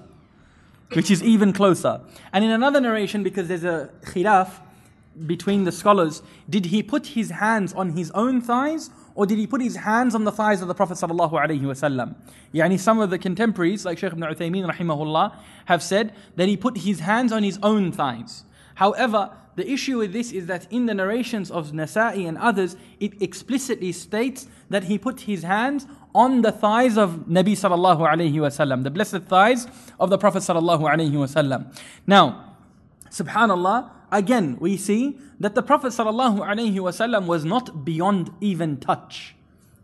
Which 0.93 1.11
is 1.11 1.23
even 1.23 1.53
closer. 1.53 2.01
And 2.33 2.45
in 2.45 2.51
another 2.51 2.81
narration, 2.81 3.23
because 3.23 3.49
there's 3.49 3.65
a 3.65 3.91
khilaf 4.05 4.61
between 5.27 5.65
the 5.65 5.73
scholars, 5.73 6.23
did 6.49 6.67
he 6.67 6.83
put 6.83 7.09
his 7.09 7.31
hands 7.31 7.73
on 7.73 7.91
his 7.91 8.11
own 8.13 8.41
thighs 8.41 8.91
or 9.15 9.25
did 9.25 9.39
he 9.39 9.47
put 9.47 9.63
his 9.63 9.77
hands 9.77 10.15
on 10.15 10.25
the 10.25 10.31
thighs 10.31 10.61
of 10.61 10.69
the 10.69 10.75
Prophet 10.75 10.95
sallallahu 10.95 11.33
alaihi 11.33 11.63
wasallam? 11.63 12.15
Yani 12.53 12.79
some 12.79 13.01
of 13.01 13.09
the 13.09 13.19
contemporaries, 13.19 13.85
like 13.85 13.99
Shaykh 13.99 14.13
ibn 14.13 14.23
Uthaymeen 14.23 14.71
rahimahullah, 14.71 15.35
have 15.65 15.83
said 15.83 16.15
that 16.37 16.49
he 16.49 16.57
put 16.57 16.79
his 16.79 17.01
hands 17.01 17.33
on 17.33 17.43
his 17.43 17.59
own 17.63 17.93
thighs. 17.93 18.45
However, 18.77 19.31
the 19.57 19.71
issue 19.71 19.99
with 19.99 20.13
this 20.13 20.33
is 20.33 20.47
that 20.47 20.71
in 20.71 20.85
the 20.85 20.93
narrations 20.93 21.51
of 21.51 21.73
Nasa'i 21.73 22.29
and 22.29 22.37
others, 22.37 22.77
it 23.01 23.21
explicitly 23.23 23.91
states 23.91 24.47
that 24.69 24.85
he 24.85 24.99
put 24.99 25.21
his 25.21 25.43
hands 25.43 25.87
on 26.15 26.43
the 26.43 26.53
thighs 26.53 26.99
of 26.99 27.25
Nabi 27.27 27.53
sallallahu 27.53 28.01
alaihi 28.01 28.35
wasallam, 28.35 28.85
the 28.85 28.91
blessed 28.91 29.23
thighs 29.25 29.67
of 29.99 30.11
the 30.11 30.19
Prophet 30.19 30.41
sallallahu 30.41 30.83
alaihi 30.83 31.13
wasallam. 31.13 31.75
Now, 32.07 32.55
subhanallah, 33.09 33.91
again 34.13 34.59
we 34.61 34.77
see 34.77 35.19
that 35.41 35.55
the 35.55 35.63
Prophet 35.63 35.89
sallallahu 35.89 36.41
alaihi 36.41 36.75
wasallam 36.75 37.25
was 37.25 37.47
not 37.47 37.83
beyond 37.83 38.31
even 38.43 38.77
touch. 38.77 39.35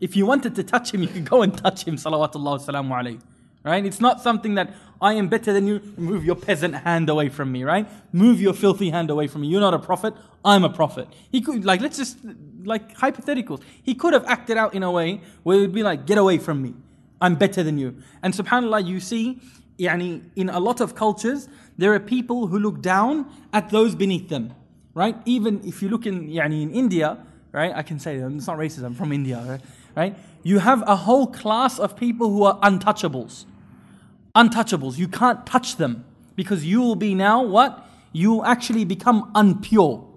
If 0.01 0.17
you 0.17 0.27
wanted 0.27 0.55
to 0.57 0.63
touch 0.63 0.93
him, 0.93 1.01
you 1.01 1.09
could 1.09 1.25
go 1.25 1.41
and 1.41 1.57
touch 1.57 1.85
him, 1.85 1.97
salawatullah 1.97 2.61
wasallamu 2.61 3.23
Right? 3.64 3.85
It's 3.85 4.00
not 4.00 4.21
something 4.21 4.57
that 4.57 4.75
I 5.00 5.14
am 5.14 5.28
better 5.28 5.52
than 5.52 5.66
you. 5.66 5.81
Move 5.97 6.25
your 6.25 6.37
peasant 6.37 6.75
hand 6.75 7.09
away 7.09 7.28
from 7.28 7.50
me, 7.50 7.64
right? 7.64 7.88
Move 8.12 8.40
your 8.40 8.54
filthy 8.54 8.90
hand 8.90 9.11
away 9.11 9.26
from 9.26 9.42
me. 9.42 9.49
You're 9.49 9.61
not 9.61 9.75
a 9.75 9.78
prophet. 9.78 10.14
I'm 10.45 10.64
a 10.64 10.71
prophet. 10.71 11.09
He 11.31 11.40
could, 11.40 11.64
like, 11.64 11.81
let's 11.81 11.97
just, 11.97 12.19
like, 12.64 12.97
hypotheticals. 12.97 13.62
He 13.83 13.95
could 13.95 14.14
have 14.14 14.25
acted 14.26 14.57
out 14.57 14.75
in 14.75 14.83
a 14.83 14.90
way 14.90 15.21
where 15.42 15.59
it 15.59 15.61
would 15.61 15.75
be 15.75 15.83
like, 15.83 16.07
get 16.07 16.19
away 16.19 16.38
from 16.38 16.62
me. 16.62 16.75
I'm 17.21 17.37
better 17.37 17.62
than 17.62 17.78
you. 17.78 17.97
And 18.23 18.35
subhanAllah, 18.35 18.87
you 18.87 19.00
see, 19.00 19.40
yani, 19.78 20.23
in 20.37 20.49
a 20.49 20.59
lot 20.59 20.81
of 20.81 20.95
cultures, 20.95 21.49
there 21.78 21.92
are 21.95 22.00
people 22.00 22.49
who 22.49 22.59
look 22.59 22.83
down 22.83 23.26
at 23.52 23.71
those 23.71 23.95
beneath 23.95 24.28
them, 24.28 24.54
right? 24.95 25.16
Even 25.25 25.61
if 25.64 25.83
you 25.83 25.88
look 25.88 26.07
in, 26.07 26.28
yani, 26.28 26.62
in 26.62 26.73
India, 26.73 27.19
right? 27.52 27.73
I 27.75 27.83
can 27.83 27.99
say 27.99 28.19
that, 28.19 28.31
it's 28.33 28.47
not 28.47 28.59
racism, 28.59 28.85
I'm 28.87 28.95
from 28.95 29.12
India, 29.12 29.45
right? 29.47 29.61
right? 29.97 30.16
You 30.42 30.59
have 30.59 30.83
a 30.88 30.97
whole 30.97 31.26
class 31.26 31.78
of 31.78 31.97
people 31.97 32.31
who 32.31 32.45
are 32.45 32.59
untouchables 32.61 33.47
untouchables. 34.35 34.99
You 34.99 35.09
can't 35.09 35.45
touch 35.47 35.77
them 35.77 36.05
because 36.37 36.65
you 36.65 36.81
will 36.81 36.97
be 36.97 37.15
now 37.15 37.43
what? 37.43 37.87
You 38.12 38.33
will 38.33 38.45
actually 38.45 38.85
become 38.85 39.33
unpure. 39.35 40.09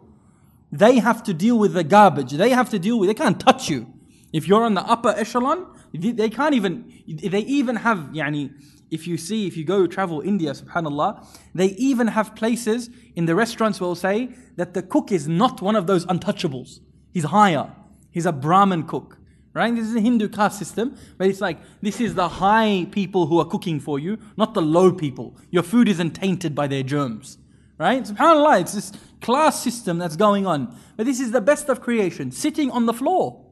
They 0.71 0.99
have 0.99 1.23
to 1.23 1.33
deal 1.33 1.57
with 1.57 1.73
the 1.73 1.83
garbage. 1.83 2.31
They 2.31 2.49
have 2.49 2.69
to 2.71 2.79
deal 2.79 2.99
with, 2.99 3.07
they 3.07 3.13
can't 3.13 3.39
touch 3.39 3.69
you. 3.69 3.87
If 4.33 4.47
you're 4.47 4.63
on 4.63 4.73
the 4.73 4.81
upper 4.81 5.09
echelon, 5.09 5.67
they 5.93 6.29
can't 6.29 6.53
even, 6.53 6.91
they 7.07 7.39
even 7.39 7.77
have, 7.77 8.09
yani, 8.11 8.51
if 8.91 9.07
you 9.07 9.17
see, 9.17 9.47
if 9.47 9.55
you 9.57 9.63
go 9.63 9.87
travel 9.87 10.21
India, 10.21 10.51
subhanAllah, 10.51 11.25
they 11.53 11.67
even 11.67 12.07
have 12.07 12.35
places 12.35 12.89
in 13.15 13.25
the 13.25 13.35
restaurants 13.35 13.79
will 13.79 13.95
say 13.95 14.29
that 14.57 14.73
the 14.73 14.83
cook 14.83 15.11
is 15.11 15.27
not 15.27 15.61
one 15.61 15.75
of 15.75 15.87
those 15.87 16.05
untouchables. 16.05 16.79
He's 17.13 17.25
higher. 17.25 17.71
He's 18.11 18.25
a 18.25 18.31
Brahmin 18.31 18.83
cook. 18.83 19.17
Right? 19.55 19.73
This 19.73 19.87
is 19.87 19.95
a 19.95 20.01
Hindu 20.01 20.27
caste 20.27 20.59
system, 20.59 20.97
but 21.17 21.27
it's 21.27 21.39
like 21.39 21.59
this 21.81 22.01
is 22.01 22.13
the 22.13 22.27
high 22.27 22.87
people 22.91 23.25
who 23.25 23.39
are 23.39 23.45
cooking 23.45 23.79
for 23.79 23.97
you, 23.97 24.17
not 24.35 24.53
the 24.53 24.61
low 24.61 24.91
people. 24.91 25.37
Your 25.49 25.63
food 25.63 25.87
isn't 25.87 26.11
tainted 26.11 26.53
by 26.53 26.67
their 26.67 26.83
germs. 26.83 27.37
Right? 27.77 28.03
SubhanAllah, 28.03 28.61
it's 28.61 28.73
this 28.73 28.91
class 29.21 29.63
system 29.63 29.97
that's 29.97 30.17
going 30.17 30.45
on. 30.45 30.77
But 30.97 31.05
this 31.05 31.21
is 31.21 31.31
the 31.31 31.39
best 31.39 31.69
of 31.69 31.79
creation, 31.79 32.31
sitting 32.31 32.69
on 32.69 32.85
the 32.85 32.91
floor. 32.91 33.45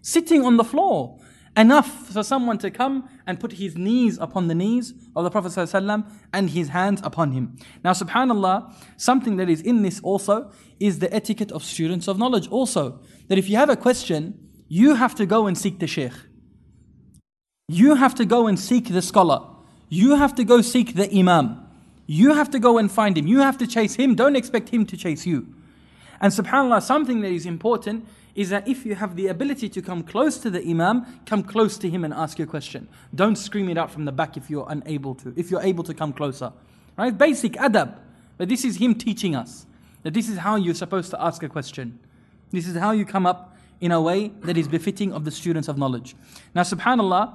Sitting 0.00 0.44
on 0.44 0.58
the 0.58 0.64
floor. 0.64 1.18
Enough 1.56 2.06
for 2.06 2.22
someone 2.22 2.58
to 2.58 2.70
come 2.70 3.08
and 3.26 3.40
put 3.40 3.54
his 3.54 3.76
knees 3.76 4.18
upon 4.18 4.46
the 4.46 4.54
knees 4.54 4.94
of 5.16 5.24
the 5.24 5.30
Prophet 5.30 5.58
and 6.32 6.50
his 6.50 6.68
hands 6.68 7.00
upon 7.02 7.32
him. 7.32 7.56
Now, 7.82 7.92
subhanAllah, 7.92 8.72
something 8.96 9.36
that 9.38 9.50
is 9.50 9.60
in 9.60 9.82
this 9.82 10.00
also 10.00 10.52
is 10.78 11.00
the 11.00 11.12
etiquette 11.12 11.50
of 11.50 11.64
students 11.64 12.06
of 12.06 12.16
knowledge 12.16 12.48
also. 12.48 13.00
That 13.26 13.38
if 13.38 13.50
you 13.50 13.56
have 13.56 13.68
a 13.68 13.76
question, 13.76 14.51
you 14.72 14.94
have 14.94 15.14
to 15.14 15.26
go 15.26 15.48
and 15.48 15.58
seek 15.58 15.80
the 15.80 15.86
sheikh. 15.86 16.14
You 17.68 17.94
have 17.94 18.14
to 18.14 18.24
go 18.24 18.46
and 18.46 18.58
seek 18.58 18.88
the 18.88 19.02
scholar. 19.02 19.42
You 19.90 20.16
have 20.16 20.34
to 20.36 20.44
go 20.44 20.62
seek 20.62 20.94
the 20.94 21.14
imam. 21.14 21.68
You 22.06 22.32
have 22.32 22.48
to 22.52 22.58
go 22.58 22.78
and 22.78 22.90
find 22.90 23.18
him. 23.18 23.26
You 23.26 23.40
have 23.40 23.58
to 23.58 23.66
chase 23.66 23.96
him. 23.96 24.14
Don't 24.14 24.34
expect 24.34 24.70
him 24.70 24.86
to 24.86 24.96
chase 24.96 25.26
you. 25.26 25.46
And 26.22 26.32
subhanAllah, 26.32 26.80
something 26.82 27.20
that 27.20 27.32
is 27.32 27.44
important 27.44 28.06
is 28.34 28.48
that 28.48 28.66
if 28.66 28.86
you 28.86 28.94
have 28.94 29.14
the 29.14 29.26
ability 29.26 29.68
to 29.68 29.82
come 29.82 30.02
close 30.02 30.38
to 30.38 30.48
the 30.48 30.62
imam, 30.66 31.04
come 31.26 31.42
close 31.42 31.76
to 31.76 31.90
him 31.90 32.02
and 32.02 32.14
ask 32.14 32.38
your 32.38 32.46
question. 32.46 32.88
Don't 33.14 33.36
scream 33.36 33.68
it 33.68 33.76
out 33.76 33.90
from 33.90 34.06
the 34.06 34.12
back 34.12 34.38
if 34.38 34.48
you're 34.48 34.66
unable 34.70 35.14
to, 35.16 35.34
if 35.36 35.50
you're 35.50 35.60
able 35.60 35.84
to 35.84 35.92
come 35.92 36.14
closer. 36.14 36.50
Right? 36.96 37.16
Basic 37.16 37.52
adab. 37.54 37.98
But 38.38 38.48
this 38.48 38.64
is 38.64 38.76
him 38.76 38.94
teaching 38.94 39.36
us 39.36 39.66
that 40.02 40.14
this 40.14 40.30
is 40.30 40.38
how 40.38 40.56
you're 40.56 40.74
supposed 40.74 41.10
to 41.10 41.22
ask 41.22 41.42
a 41.42 41.48
question. 41.50 41.98
This 42.50 42.66
is 42.66 42.74
how 42.74 42.92
you 42.92 43.04
come 43.04 43.26
up 43.26 43.51
in 43.82 43.92
a 43.92 44.00
way 44.00 44.28
that 44.42 44.56
is 44.56 44.68
befitting 44.68 45.12
of 45.12 45.24
the 45.24 45.30
students 45.30 45.68
of 45.68 45.76
knowledge. 45.76 46.14
Now, 46.54 46.62
subhanAllah, 46.62 47.34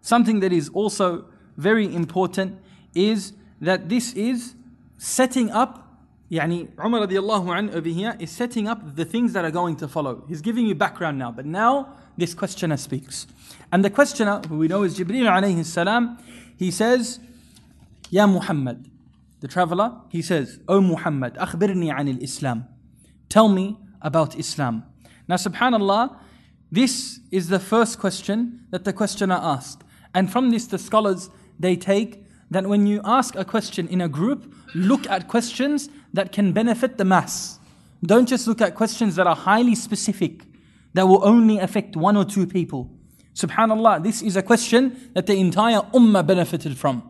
something 0.00 0.40
that 0.40 0.52
is 0.52 0.70
also 0.70 1.26
very 1.56 1.94
important 1.94 2.58
is 2.94 3.34
that 3.60 3.88
this 3.88 4.14
is 4.14 4.54
setting 4.96 5.50
up 5.50 5.82
Yani 6.30 6.68
Umar 6.82 7.06
radiallahu 7.06 7.56
an 7.56 7.70
over 7.70 7.88
here 7.88 8.16
is 8.18 8.30
setting 8.30 8.66
up 8.66 8.96
the 8.96 9.04
things 9.04 9.34
that 9.34 9.44
are 9.44 9.50
going 9.50 9.76
to 9.76 9.86
follow. 9.86 10.24
He's 10.26 10.40
giving 10.40 10.66
you 10.66 10.74
background 10.74 11.18
now, 11.18 11.30
but 11.30 11.44
now 11.44 11.94
this 12.16 12.32
questioner 12.32 12.78
speaks. 12.78 13.26
And 13.70 13.84
the 13.84 13.90
questioner, 13.90 14.40
who 14.48 14.56
we 14.56 14.66
know 14.66 14.82
is 14.82 14.98
Jibreel 14.98 15.28
alayhi 15.30 15.64
salam, 15.64 16.18
he 16.56 16.70
says, 16.70 17.20
Ya 18.10 18.26
Muhammad, 18.26 18.90
the 19.40 19.48
traveler, 19.48 20.00
he 20.08 20.22
says, 20.22 20.58
O 20.66 20.80
Muhammad, 20.80 21.34
akhbirni 21.34 21.92
anil 21.94 22.20
Islam. 22.22 22.66
Tell 23.28 23.48
me 23.48 23.76
about 24.00 24.36
Islam. 24.38 24.84
Now, 25.26 25.36
subhanAllah, 25.36 26.16
this 26.70 27.20
is 27.30 27.48
the 27.48 27.60
first 27.60 27.98
question 27.98 28.66
that 28.70 28.84
the 28.84 28.92
questioner 28.92 29.38
asked. 29.40 29.82
And 30.14 30.30
from 30.30 30.50
this, 30.50 30.66
the 30.66 30.78
scholars 30.78 31.30
they 31.58 31.76
take 31.76 32.24
that 32.50 32.66
when 32.66 32.86
you 32.86 33.00
ask 33.04 33.34
a 33.36 33.44
question 33.44 33.88
in 33.88 34.00
a 34.00 34.08
group, 34.08 34.52
look 34.74 35.08
at 35.08 35.28
questions 35.28 35.88
that 36.12 36.30
can 36.30 36.52
benefit 36.52 36.98
the 36.98 37.04
mass. 37.04 37.58
Don't 38.04 38.28
just 38.28 38.46
look 38.46 38.60
at 38.60 38.74
questions 38.74 39.16
that 39.16 39.26
are 39.26 39.36
highly 39.36 39.74
specific, 39.74 40.44
that 40.92 41.08
will 41.08 41.24
only 41.24 41.58
affect 41.58 41.96
one 41.96 42.16
or 42.16 42.24
two 42.24 42.46
people. 42.46 42.90
Subhanallah, 43.34 44.02
this 44.02 44.22
is 44.22 44.36
a 44.36 44.42
question 44.42 45.10
that 45.14 45.26
the 45.26 45.40
entire 45.40 45.80
ummah 45.92 46.26
benefited 46.26 46.76
from. 46.76 47.08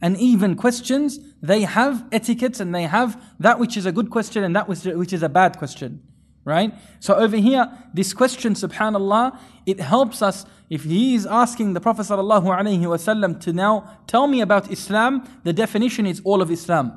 And 0.00 0.16
even 0.16 0.56
questions, 0.56 1.20
they 1.42 1.62
have 1.62 2.04
etiquettes 2.12 2.60
and 2.60 2.74
they 2.74 2.84
have 2.84 3.22
that 3.38 3.58
which 3.58 3.76
is 3.76 3.86
a 3.86 3.92
good 3.92 4.10
question 4.10 4.42
and 4.42 4.56
that 4.56 4.68
which 4.68 5.12
is 5.12 5.22
a 5.22 5.28
bad 5.28 5.58
question 5.58 6.02
right? 6.45 6.73
So 6.99 7.15
over 7.15 7.37
here, 7.37 7.71
this 7.93 8.13
question, 8.13 8.53
subhanAllah, 8.53 9.37
it 9.65 9.79
helps 9.79 10.21
us 10.21 10.45
if 10.69 10.83
he 10.83 11.15
is 11.15 11.25
asking 11.25 11.73
the 11.73 11.81
Prophet 11.81 12.03
ﷺ 12.03 13.39
to 13.41 13.53
now 13.53 13.99
tell 14.07 14.27
me 14.27 14.41
about 14.41 14.71
Islam, 14.71 15.27
the 15.43 15.53
definition 15.53 16.05
is 16.05 16.21
all 16.23 16.41
of 16.41 16.49
Islam. 16.49 16.93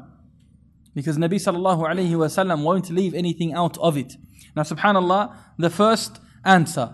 Because 0.95 1.19
Nabi 1.19 1.35
sallallahu 1.35 1.81
wasallam 1.81 2.63
won't 2.63 2.89
leave 2.91 3.15
anything 3.15 3.53
out 3.53 3.77
of 3.79 3.97
it. 3.97 4.15
Now 4.55 4.63
subhanAllah, 4.63 5.35
the 5.59 5.71
first 5.71 6.21
answer. 6.45 6.91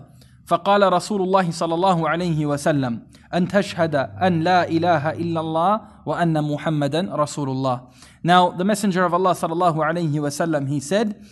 فقال 0.47 0.81
رسول 0.91 1.21
الله 1.21 1.51
صلى 1.51 1.73
الله 1.73 2.09
عليه 2.09 2.45
وسلم 2.45 3.01
أن 3.33 3.47
تشهد 3.47 3.95
أن 3.95 4.41
لا 4.43 4.67
إله 4.67 5.11
إلا 5.11 5.39
الله 5.39 5.81
وأن 6.05 6.43
محمدا 6.43 7.15
رسول 7.15 7.47
الله. 7.49 7.93
Now 8.23 8.49
the 8.49 8.65
Messenger 8.65 9.05
of 9.05 9.13
Allah 9.13 9.31
صلى 9.31 9.53
الله 9.53 9.85
عليه 9.85 10.13
وسلم 10.19 10.67
he 10.67 10.79
said 10.79 11.23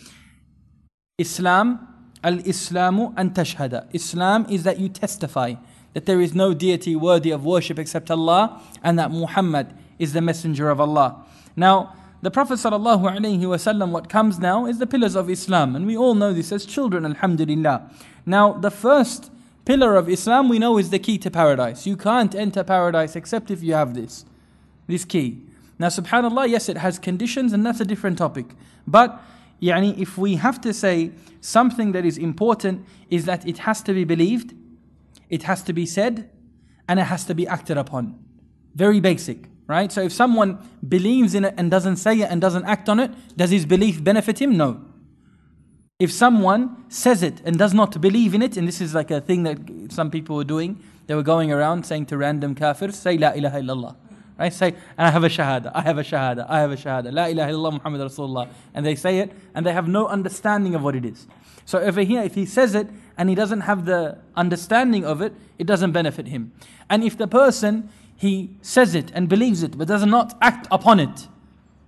Islam, 1.17 1.87
al 2.23 2.37
Islamu 2.39 3.13
and 3.15 3.33
tashhada. 3.33 3.87
Islam 3.93 4.45
is 4.49 4.63
that 4.63 4.79
you 4.79 4.89
testify 4.89 5.55
that 5.93 6.05
there 6.05 6.19
is 6.19 6.35
no 6.35 6.53
deity 6.53 6.93
worthy 6.93 7.31
of 7.31 7.45
worship 7.45 7.79
except 7.79 8.11
Allah 8.11 8.61
and 8.83 8.99
that 8.99 9.11
Muhammad 9.11 9.73
is 9.97 10.11
the 10.11 10.19
messenger 10.19 10.69
of 10.69 10.81
Allah. 10.81 11.23
Now, 11.55 11.95
the 12.21 12.31
Prophet 12.31 12.55
ﷺ, 12.55 13.91
what 13.91 14.09
comes 14.09 14.39
now 14.39 14.65
is 14.65 14.79
the 14.79 14.87
pillars 14.87 15.15
of 15.15 15.29
Islam, 15.29 15.75
and 15.75 15.85
we 15.85 15.95
all 15.95 16.15
know 16.15 16.33
this 16.33 16.51
as 16.51 16.65
children, 16.65 17.05
Alhamdulillah. 17.05 17.89
Now, 18.25 18.53
the 18.53 18.71
first 18.71 19.31
pillar 19.63 19.95
of 19.95 20.09
Islam 20.09 20.49
we 20.49 20.59
know 20.59 20.77
is 20.77 20.89
the 20.89 20.99
key 20.99 21.17
to 21.19 21.31
paradise. 21.31 21.85
You 21.85 21.95
can't 21.95 22.35
enter 22.35 22.63
paradise 22.63 23.15
except 23.15 23.51
if 23.51 23.63
you 23.63 23.73
have 23.73 23.93
this, 23.93 24.25
this 24.87 25.05
key. 25.05 25.43
Now, 25.79 25.87
subhanAllah, 25.87 26.49
yes, 26.49 26.67
it 26.67 26.77
has 26.77 26.99
conditions, 26.99 27.53
and 27.53 27.65
that's 27.65 27.79
a 27.79 27.85
different 27.85 28.17
topic. 28.17 28.47
But 28.87 29.21
if 29.67 30.17
we 30.17 30.35
have 30.35 30.61
to 30.61 30.73
say 30.73 31.11
something 31.41 31.91
that 31.93 32.05
is 32.05 32.17
important 32.17 32.85
is 33.09 33.25
that 33.25 33.47
it 33.47 33.59
has 33.59 33.81
to 33.83 33.93
be 33.93 34.03
believed, 34.03 34.53
it 35.29 35.43
has 35.43 35.63
to 35.63 35.73
be 35.73 35.85
said, 35.85 36.29
and 36.87 36.99
it 36.99 37.03
has 37.03 37.25
to 37.25 37.33
be 37.33 37.47
acted 37.47 37.77
upon. 37.77 38.19
Very 38.75 38.99
basic, 38.99 39.49
right? 39.67 39.91
So 39.91 40.01
if 40.01 40.13
someone 40.13 40.59
believes 40.87 41.33
in 41.33 41.45
it 41.45 41.55
and 41.57 41.71
doesn't 41.71 41.95
say 41.95 42.19
it 42.19 42.29
and 42.29 42.39
doesn't 42.39 42.65
act 42.65 42.89
on 42.89 42.99
it, 42.99 43.11
does 43.35 43.49
his 43.49 43.65
belief 43.65 44.03
benefit 44.03 44.39
him? 44.39 44.55
No. 44.55 44.81
If 45.97 46.11
someone 46.11 46.85
says 46.89 47.23
it 47.23 47.41
and 47.45 47.57
does 47.57 47.73
not 47.73 47.99
believe 48.01 48.35
in 48.35 48.41
it, 48.41 48.57
and 48.57 48.67
this 48.67 48.81
is 48.81 48.93
like 48.93 49.09
a 49.11 49.21
thing 49.21 49.43
that 49.43 49.91
some 49.91 50.11
people 50.11 50.35
were 50.35 50.43
doing, 50.43 50.83
they 51.07 51.15
were 51.15 51.23
going 51.23 51.51
around 51.51 51.85
saying 51.85 52.07
to 52.07 52.17
random 52.17 52.53
kafirs, 52.53 52.93
say 52.93 53.17
La 53.17 53.29
ilaha 53.29 53.59
illallah. 53.59 53.95
Right? 54.37 54.53
Say, 54.53 54.69
and 54.97 55.07
I 55.07 55.11
have 55.11 55.23
a 55.23 55.29
shahada, 55.29 55.71
I 55.73 55.81
have 55.81 55.97
a 55.97 56.03
shahada, 56.03 56.45
I 56.49 56.59
have 56.59 56.71
a 56.71 56.75
shahada, 56.75 57.13
La 57.13 57.25
ilaha 57.25 57.51
illallah 57.51 57.73
Muhammad 57.73 58.01
Rasulullah. 58.01 58.49
And 58.73 58.85
they 58.85 58.95
say 58.95 59.19
it 59.19 59.31
and 59.53 59.65
they 59.65 59.71
have 59.71 59.87
no 59.87 60.07
understanding 60.07 60.75
of 60.75 60.83
what 60.83 60.95
it 60.95 61.05
is. 61.05 61.25
So 61.65 61.79
over 61.79 62.01
here, 62.01 62.21
if 62.21 62.35
he 62.35 62.45
says 62.45 62.75
it 62.75 62.89
and 63.17 63.29
he 63.29 63.35
doesn't 63.35 63.61
have 63.61 63.85
the 63.85 64.17
understanding 64.35 65.05
of 65.05 65.21
it, 65.21 65.33
it 65.57 65.65
doesn't 65.65 65.93
benefit 65.93 66.27
him. 66.27 66.51
And 66.89 67.03
if 67.03 67.17
the 67.17 67.27
person, 67.27 67.89
he 68.17 68.57
says 68.61 68.93
it 68.93 69.11
and 69.15 69.29
believes 69.29 69.63
it 69.63 69.77
but 69.77 69.87
does 69.87 70.05
not 70.05 70.37
act 70.41 70.67
upon 70.69 70.99
it, 70.99 71.27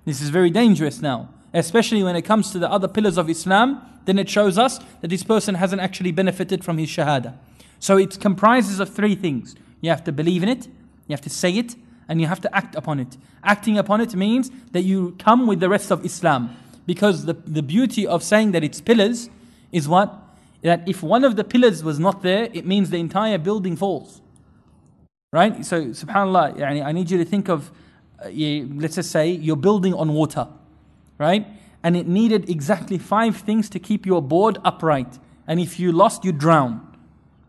this 0.06 0.22
is 0.22 0.30
very 0.30 0.50
dangerous 0.50 1.02
now. 1.02 1.30
Especially 1.54 2.02
when 2.02 2.16
it 2.16 2.22
comes 2.22 2.52
to 2.52 2.60
the 2.60 2.72
other 2.72 2.88
pillars 2.88 3.18
of 3.18 3.30
Islam, 3.30 3.82
then 4.06 4.18
it 4.18 4.30
shows 4.30 4.58
us 4.58 4.80
that 5.02 5.10
this 5.10 5.24
person 5.24 5.56
hasn't 5.56 5.82
actually 5.82 6.14
benefited 6.14 6.64
from 6.64 6.78
his 6.78 6.90
shahada. 6.90 7.36
So 7.80 7.98
it 7.98 8.20
comprises 8.20 8.80
of 8.80 8.94
three 8.94 9.16
things. 9.16 9.56
You 9.82 9.90
have 9.90 10.04
to 10.06 10.12
believe 10.12 10.44
in 10.44 10.50
it, 10.50 10.68
you 11.08 11.14
have 11.14 11.22
to 11.22 11.30
say 11.30 11.52
it, 11.52 11.76
and 12.08 12.22
you 12.22 12.28
have 12.28 12.42
to 12.42 12.56
act 12.56 12.76
upon 12.76 13.00
it. 13.00 13.18
Acting 13.44 13.78
upon 13.78 14.02
it 14.02 14.16
means 14.16 14.52
that 14.72 14.82
you 14.82 15.16
come 15.20 15.48
with 15.48 15.60
the 15.60 15.70
rest 15.70 15.92
of 15.92 16.06
Islam. 16.06 16.56
Because 16.86 17.26
the, 17.26 17.34
the 17.34 17.62
beauty 17.62 18.08
of 18.08 18.24
saying 18.24 18.52
that 18.54 18.64
it's 18.64 18.80
pillars 18.80 19.30
is 19.72 19.88
what? 19.88 20.14
That 20.62 20.88
if 20.88 21.04
one 21.04 21.24
of 21.24 21.36
the 21.36 21.44
pillars 21.44 21.84
was 21.84 22.00
not 22.00 22.24
there, 22.24 22.50
it 22.54 22.66
means 22.66 22.90
the 22.90 22.98
entire 22.98 23.38
building 23.38 23.76
falls. 23.76 24.22
Right? 25.34 25.66
So, 25.66 25.88
subhanAllah, 25.88 26.84
I 26.84 26.92
need 26.94 27.12
you 27.12 27.18
to 27.18 27.26
think 27.26 27.50
of, 27.50 27.70
uh, 28.24 28.30
let's 28.30 28.96
just 28.96 29.12
say, 29.12 29.30
you're 29.30 29.58
building 29.58 29.94
on 29.94 30.14
water. 30.14 30.48
Right? 31.18 31.46
And 31.84 31.98
it 31.98 32.08
needed 32.08 32.50
exactly 32.50 32.98
five 32.98 33.38
things 33.38 33.70
to 33.72 33.80
keep 33.80 34.06
your 34.06 34.22
board 34.22 34.58
upright. 34.64 35.20
And 35.46 35.60
if 35.60 35.80
you 35.80 35.92
lost, 35.92 36.24
you 36.24 36.32
drown. 36.32 36.82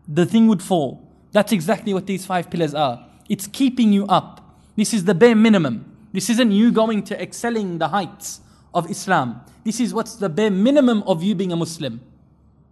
The 0.07 0.25
thing 0.25 0.47
would 0.47 0.61
fall. 0.61 1.07
That's 1.31 1.51
exactly 1.51 1.93
what 1.93 2.07
these 2.07 2.25
five 2.25 2.49
pillars 2.49 2.73
are. 2.73 3.05
It's 3.29 3.47
keeping 3.47 3.93
you 3.93 4.05
up. 4.07 4.38
This 4.78 4.92
is 4.92 5.04
the 5.04 5.14
bare 5.14 5.34
minimum. 5.34 5.84
This 6.12 6.30
isn't 6.30 6.52
you 6.52 6.72
going 6.72 7.02
to 7.04 7.20
excelling 7.20 7.78
the 7.78 7.88
heights 7.88 8.40
of 8.72 8.90
Islam. 8.90 9.40
This 9.64 9.80
is 9.80 9.94
what's 9.94 10.16
the 10.16 10.28
bare 10.28 10.50
minimum 10.50 11.02
of 11.04 11.22
you 11.22 11.34
being 11.34 11.52
a 11.52 11.56
Muslim. 11.56 12.00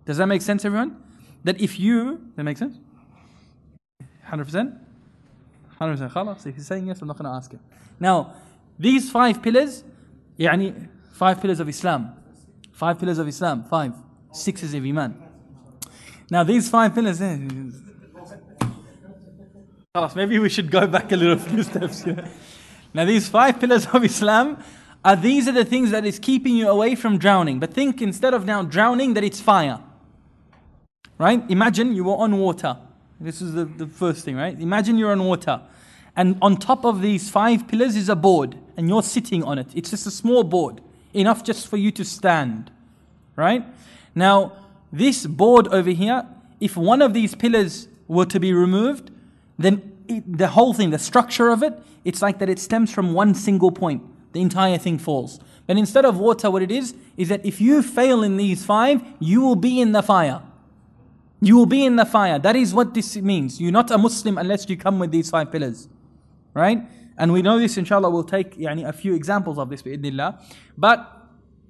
Does 0.04 0.16
that 0.18 0.26
make 0.26 0.42
sense, 0.42 0.64
everyone? 0.64 0.96
That 1.44 1.60
if 1.60 1.78
you, 1.78 2.20
that 2.36 2.44
make 2.44 2.58
sense? 2.58 2.76
100%? 4.28 4.78
100% 5.80 6.12
خلاص, 6.12 6.46
if 6.46 6.54
he's 6.54 6.66
saying 6.66 6.86
yes, 6.86 7.00
I'm 7.00 7.08
not 7.08 7.18
going 7.18 7.30
to 7.30 7.36
ask 7.36 7.50
him. 7.50 7.60
Now, 7.98 8.34
these 8.78 9.10
five 9.10 9.42
pillars, 9.42 9.84
يعني 10.38 10.88
five 11.12 11.40
pillars 11.40 11.60
of 11.60 11.68
Islam. 11.68 12.14
Five 12.72 12.98
pillars 12.98 13.18
of 13.18 13.28
Islam, 13.28 13.64
five. 13.64 13.92
Six 14.32 14.62
is 14.62 14.74
of 14.74 14.84
Iman. 14.84 15.14
Now, 16.30 16.42
these 16.44 16.68
five 16.68 16.94
pillars, 16.94 17.20
maybe 20.15 20.39
we 20.39 20.49
should 20.49 20.69
go 20.69 20.85
back 20.87 21.11
a 21.11 21.15
little 21.15 21.37
few 21.37 21.63
steps. 21.63 22.03
Here. 22.03 22.27
Now, 22.93 23.05
these 23.05 23.27
five 23.29 23.59
pillars 23.59 23.85
of 23.87 24.03
Islam 24.03 24.63
are 25.03 25.15
these 25.15 25.47
are 25.47 25.51
the 25.51 25.65
things 25.65 25.91
that 25.91 26.05
is 26.05 26.19
keeping 26.19 26.55
you 26.55 26.69
away 26.69 26.95
from 26.95 27.17
drowning. 27.17 27.59
But 27.59 27.73
think 27.73 28.01
instead 28.01 28.33
of 28.33 28.45
now 28.45 28.63
drowning, 28.63 29.13
that 29.15 29.23
it's 29.23 29.41
fire. 29.41 29.79
Right? 31.17 31.43
Imagine 31.49 31.95
you 31.95 32.03
were 32.03 32.15
on 32.15 32.37
water. 32.37 32.77
This 33.19 33.41
is 33.41 33.53
the, 33.53 33.65
the 33.65 33.87
first 33.87 34.23
thing, 34.23 34.35
right? 34.35 34.59
Imagine 34.59 34.97
you're 34.97 35.11
on 35.11 35.23
water. 35.23 35.61
And 36.15 36.37
on 36.41 36.57
top 36.57 36.85
of 36.85 37.01
these 37.01 37.29
five 37.29 37.67
pillars 37.67 37.95
is 37.95 38.09
a 38.09 38.15
board, 38.15 38.55
and 38.75 38.87
you're 38.87 39.03
sitting 39.03 39.43
on 39.43 39.57
it. 39.57 39.67
It's 39.73 39.89
just 39.89 40.05
a 40.05 40.11
small 40.11 40.43
board, 40.43 40.81
enough 41.13 41.43
just 41.43 41.67
for 41.67 41.77
you 41.77 41.91
to 41.91 42.03
stand. 42.03 42.69
Right? 43.35 43.63
Now, 44.13 44.53
this 44.91 45.25
board 45.25 45.67
over 45.69 45.91
here, 45.91 46.25
if 46.59 46.75
one 46.75 47.01
of 47.01 47.13
these 47.13 47.35
pillars 47.35 47.87
were 48.07 48.25
to 48.25 48.39
be 48.39 48.53
removed, 48.53 49.11
then 49.57 49.93
the 50.07 50.47
whole 50.47 50.73
thing, 50.73 50.91
the 50.91 50.99
structure 50.99 51.49
of 51.49 51.63
it, 51.63 51.73
it's 52.05 52.21
like 52.21 52.39
that 52.39 52.49
it 52.49 52.59
stems 52.59 52.91
from 52.91 53.13
one 53.13 53.33
single 53.33 53.71
point. 53.71 54.03
The 54.33 54.41
entire 54.41 54.77
thing 54.77 54.97
falls. 54.99 55.39
But 55.65 55.77
instead 55.77 56.05
of 56.05 56.17
water, 56.17 56.49
what 56.51 56.61
it 56.61 56.71
is, 56.71 56.95
is 57.17 57.29
that 57.29 57.45
if 57.45 57.59
you 57.59 57.81
fail 57.81 58.23
in 58.23 58.37
these 58.37 58.63
five, 58.65 59.01
you 59.19 59.41
will 59.41 59.55
be 59.55 59.81
in 59.81 59.91
the 59.91 60.03
fire. 60.03 60.41
You 61.41 61.55
will 61.57 61.65
be 61.65 61.85
in 61.85 61.97
the 61.97 62.05
fire. 62.05 62.39
That 62.39 62.55
is 62.55 62.73
what 62.73 62.93
this 62.93 63.15
means. 63.17 63.59
You're 63.59 63.71
not 63.71 63.91
a 63.91 63.97
Muslim 63.97 64.37
unless 64.37 64.69
you 64.69 64.77
come 64.77 64.99
with 64.99 65.11
these 65.11 65.29
five 65.29 65.51
pillars. 65.51 65.89
Right? 66.53 66.83
And 67.17 67.33
we 67.33 67.41
know 67.41 67.59
this, 67.59 67.77
inshallah, 67.77 68.09
we'll 68.09 68.23
take 68.23 68.59
a 68.59 68.93
few 68.93 69.13
examples 69.13 69.57
of 69.57 69.69
this. 69.69 69.83
But 70.77 71.29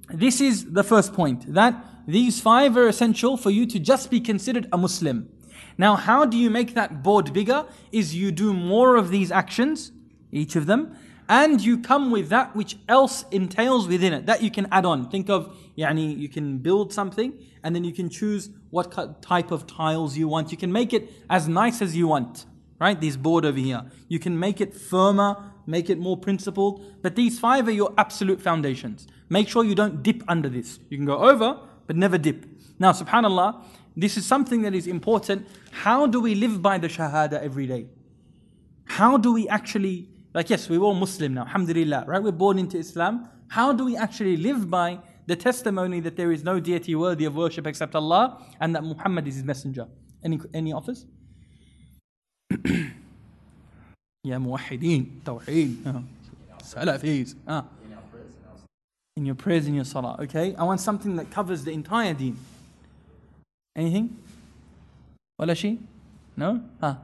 this 0.10 0.42
is 0.42 0.72
the 0.72 0.84
first 0.84 1.14
point, 1.14 1.54
that 1.54 1.84
these 2.08 2.40
five 2.40 2.78
are 2.78 2.88
essential 2.88 3.38
for 3.38 3.50
you 3.50 3.66
to 3.66 3.80
just 3.80 4.10
be 4.10 4.20
considered 4.20 4.68
a 4.72 4.78
Muslim. 4.78 5.30
Now, 5.78 5.96
how 5.96 6.26
do 6.26 6.38
you 6.38 6.50
make 6.50 6.74
that 6.74 7.04
board 7.04 7.34
bigger? 7.34 7.66
Is 7.92 8.16
you 8.16 8.32
do 8.32 8.54
more 8.54 8.96
of 8.96 9.10
these 9.10 9.32
actions, 9.32 9.92
each 10.32 10.56
of 10.56 10.66
them, 10.66 10.96
and 11.30 11.60
you 11.62 11.78
come 11.78 12.12
with 12.12 12.30
that 12.30 12.56
which 12.56 12.78
else 12.88 13.26
entails 13.32 13.88
within 13.88 14.14
it 14.14 14.26
that 14.26 14.42
you 14.42 14.50
can 14.50 14.68
add 14.72 14.86
on. 14.86 15.10
Think 15.10 15.30
of, 15.30 15.56
yani, 15.78 16.18
you 16.18 16.30
can 16.30 16.60
build 16.60 16.94
something 16.94 17.34
and 17.64 17.76
then 17.76 17.84
you 17.84 17.94
can 17.94 18.10
choose 18.10 18.50
what 18.70 19.22
type 19.22 19.52
of 19.52 19.68
tiles 19.68 20.18
you 20.18 20.28
want. 20.28 20.52
You 20.52 20.58
can 20.58 20.72
make 20.72 20.94
it 20.94 21.12
as 21.30 21.48
nice 21.48 21.82
as 21.82 21.96
you 21.96 22.08
want, 22.08 22.46
right? 22.80 23.00
This 23.00 23.18
board 23.18 23.46
over 23.46 23.60
here. 23.60 23.84
You 24.08 24.20
can 24.20 24.40
make 24.40 24.62
it 24.62 24.74
firmer, 24.74 25.36
make 25.66 25.90
it 25.90 25.98
more 25.98 26.16
principled, 26.16 26.82
but 27.02 27.16
these 27.16 27.40
five 27.40 27.68
are 27.68 27.72
your 27.72 27.94
absolute 27.98 28.42
foundations. 28.42 29.06
Make 29.30 29.50
sure 29.50 29.66
you 29.66 29.76
don't 29.76 30.02
dip 30.02 30.24
under 30.30 30.48
this. 30.48 30.80
You 30.90 30.98
can 30.98 31.06
go 31.06 31.18
over, 31.18 31.60
but 31.88 31.98
never 31.98 32.18
dip. 32.18 32.46
Now, 32.80 32.94
subhanAllah, 32.94 33.64
this 33.97 34.17
is 34.17 34.25
something 34.27 34.63
that 34.63 34.75
is 34.75 34.87
important. 34.87 35.47
How 35.71 36.07
do 36.07 36.21
we 36.21 36.35
live 36.35 36.63
by 36.63 36.79
the 36.79 36.89
Shahada 36.89 37.43
every 37.43 37.67
day? 37.67 37.87
How 38.85 39.17
do 39.17 39.33
we 39.33 39.49
actually, 39.49 40.09
like, 40.35 40.51
yes, 40.51 40.69
we're 40.69 40.81
all 40.81 40.95
Muslim 40.95 41.35
now, 41.35 41.43
Alhamdulillah, 41.43 42.05
right? 42.07 42.23
We're 42.23 42.33
born 42.33 42.59
into 42.59 42.79
Islam. 42.79 43.29
How 43.49 43.73
do 43.73 43.85
we 43.85 43.97
actually 43.97 44.37
live 44.37 44.71
by 44.71 44.99
the 45.27 45.37
testimony 45.37 46.01
that 46.01 46.17
there 46.17 46.33
is 46.33 46.43
no 46.43 46.59
deity 46.59 46.95
worthy 46.95 47.25
of 47.27 47.35
worship 47.37 47.67
except 47.67 47.95
Allah 47.95 48.45
and 48.61 48.75
that 48.75 48.83
Muhammad 48.83 49.27
is 49.29 49.37
his 49.37 49.45
messenger? 49.45 49.87
Any, 50.25 50.41
any 50.55 50.73
offers? 50.73 51.07
يا 54.27 54.39
موحدين 54.39 55.21
توحيد 55.25 56.05
سلفيز 56.63 57.37
ah. 57.49 57.65
in 59.17 59.27
your 59.27 59.35
prayers 59.35 59.67
in 59.67 59.75
your 59.75 59.85
salah 59.85 60.17
okay 60.21 60.55
I 60.57 60.63
want 60.63 60.81
something 60.81 61.17
that 61.17 61.31
covers 61.31 61.65
the 61.65 61.73
entire 61.73 62.15
deen 62.15 62.37
Anything? 63.78 64.18
Wala 65.38 65.56
she? 65.56 65.80
No? 66.36 66.62
Huh? 66.82 66.96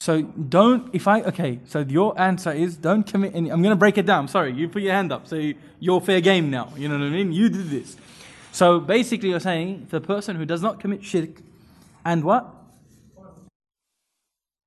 So 0.00 0.22
don't, 0.22 0.92
if 0.92 1.06
I, 1.06 1.22
okay, 1.22 1.60
so 1.64 1.78
your 1.78 2.20
answer 2.20 2.50
is 2.50 2.76
don't 2.76 3.04
commit 3.04 3.36
any, 3.36 3.50
I'm 3.52 3.62
going 3.62 3.70
to 3.70 3.76
break 3.76 3.96
it 3.96 4.04
down. 4.04 4.26
Sorry, 4.26 4.52
you 4.52 4.68
put 4.68 4.82
your 4.82 4.94
hand 4.94 5.12
up. 5.12 5.28
So 5.28 5.52
you're 5.78 6.00
fair 6.00 6.20
game 6.20 6.50
now. 6.50 6.72
You 6.76 6.88
know 6.88 6.98
what 6.98 7.06
I 7.06 7.10
mean? 7.10 7.32
You 7.32 7.48
did 7.48 7.70
this. 7.70 7.96
So 8.50 8.80
basically, 8.80 9.28
you're 9.28 9.38
saying 9.38 9.86
the 9.90 10.00
person 10.00 10.34
who 10.34 10.44
does 10.44 10.60
not 10.60 10.80
commit 10.80 11.04
shirk 11.04 11.30
and 12.04 12.24
what? 12.24 12.52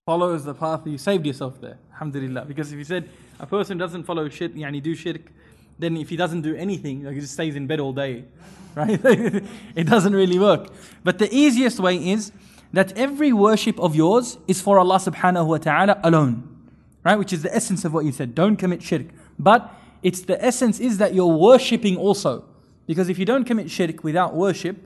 Follows 0.06 0.46
the 0.46 0.54
path 0.54 0.88
you 0.88 0.98
saved 0.98 1.26
yourself 1.26 1.60
there. 1.60 1.80
Alhamdulillah. 1.92 2.46
Because 2.46 2.72
if 2.72 2.78
you 2.78 2.86
said 2.86 3.10
a 3.38 3.46
person 3.46 3.78
doesn't 3.78 4.06
follow 4.06 4.30
shirk, 4.30 4.54
yani 4.54 4.82
do 4.82 4.96
shirk, 4.96 5.34
then 5.78 5.98
if 5.98 6.10
he 6.10 6.16
doesn't 6.16 6.42
do 6.42 6.56
anything, 6.56 7.04
like 7.04 7.16
he 7.16 7.22
just 7.22 7.34
stays 7.34 7.56
in 7.56 7.68
bed 7.68 7.80
all 7.80 7.94
day, 7.94 8.26
right? 8.76 9.00
it 9.76 9.86
doesn't 9.86 10.14
really 10.14 10.40
work. 10.40 10.68
But 11.04 11.20
the 11.20 11.34
easiest 11.34 11.80
way 11.80 11.98
is 11.98 12.32
that 12.74 12.98
every 12.98 13.32
worship 13.32 13.80
of 13.80 13.96
yours 13.96 14.38
is 14.48 14.62
for 14.62 14.80
Allah 14.80 14.98
subhanahu 14.98 15.48
wa 15.48 15.58
ta'ala 15.58 16.00
alone. 16.04 16.52
Right? 17.04 17.18
Which 17.18 17.32
is 17.32 17.44
the 17.44 17.56
essence 17.56 17.86
of 17.86 17.94
what 17.94 18.04
you 18.04 18.12
said. 18.12 18.34
Don't 18.34 18.58
commit 18.58 18.82
shirk. 18.82 19.08
But 19.38 19.72
it's 20.02 20.22
the 20.22 20.44
essence 20.44 20.80
is 20.80 20.98
that 20.98 21.14
you're 21.14 21.38
worshipping 21.38 21.98
also. 21.98 22.46
Because 22.88 23.10
if 23.10 23.18
you 23.18 23.26
don't 23.26 23.46
commit 23.46 23.70
shirk 23.70 24.04
without 24.04 24.36
worship, 24.36 24.78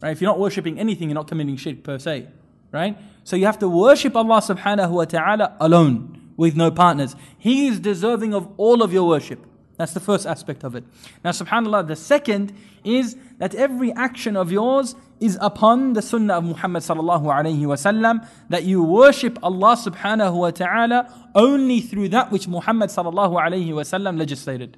right? 0.00 0.10
If 0.10 0.20
you're 0.20 0.30
not 0.30 0.38
worshipping 0.38 0.78
anything, 0.78 1.08
you're 1.08 1.14
not 1.14 1.28
committing 1.28 1.56
shirk 1.56 1.82
per 1.82 1.98
se. 1.98 2.28
Right? 2.70 2.96
So 3.24 3.36
you 3.36 3.46
have 3.46 3.58
to 3.58 3.68
worship 3.68 4.16
Allah 4.16 4.40
subhanahu 4.40 4.90
wa 4.90 5.04
ta'ala 5.04 5.56
alone 5.60 6.32
with 6.36 6.56
no 6.56 6.70
partners. 6.70 7.14
He 7.38 7.66
is 7.66 7.80
deserving 7.80 8.34
of 8.34 8.48
all 8.56 8.82
of 8.82 8.92
your 8.92 9.06
worship. 9.06 9.44
That's 9.82 9.94
the 9.94 9.98
first 9.98 10.26
aspect 10.28 10.62
of 10.62 10.76
it. 10.76 10.84
Now, 11.24 11.30
subhanAllah, 11.30 11.88
the 11.88 11.96
second 11.96 12.52
is 12.84 13.16
that 13.38 13.52
every 13.52 13.90
action 13.94 14.36
of 14.36 14.52
yours 14.52 14.94
is 15.18 15.36
upon 15.40 15.94
the 15.94 16.02
sunnah 16.02 16.34
of 16.34 16.44
Muhammad 16.44 16.84
sallallahu 16.84 17.24
alayhi 17.24 17.62
wasallam, 17.62 18.24
that 18.48 18.62
you 18.62 18.80
worship 18.80 19.40
Allah 19.42 19.74
subhanahu 19.74 20.34
wa 20.38 20.52
ta'ala 20.52 21.12
only 21.34 21.80
through 21.80 22.10
that 22.10 22.30
which 22.30 22.46
Muhammad 22.46 22.90
sallallahu 22.90 23.32
alayhi 23.44 23.70
wasallam 23.70 24.16
legislated. 24.16 24.76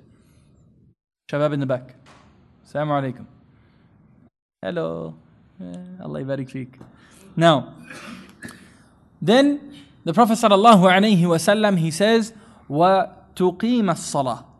Shabab 1.31 1.53
in 1.53 1.61
the 1.61 1.67
back. 1.67 1.97
Assalamu 2.67 3.03
alaikum. 3.03 3.27
Hello. 4.63 5.15
Eh, 5.61 6.03
Allah 6.03 6.25
barik 6.25 6.49
fik. 6.49 6.79
Now, 7.37 7.75
then 9.21 9.85
the 10.05 10.15
Prophet 10.15 10.39
sallallahu 10.39 10.91
alayhi 10.91 11.21
wasallam 11.21 11.77
he 11.77 11.91
says, 11.91 12.33
وَتُقِيمَ 12.71 13.85
الصَّلَاةِ 13.85 14.54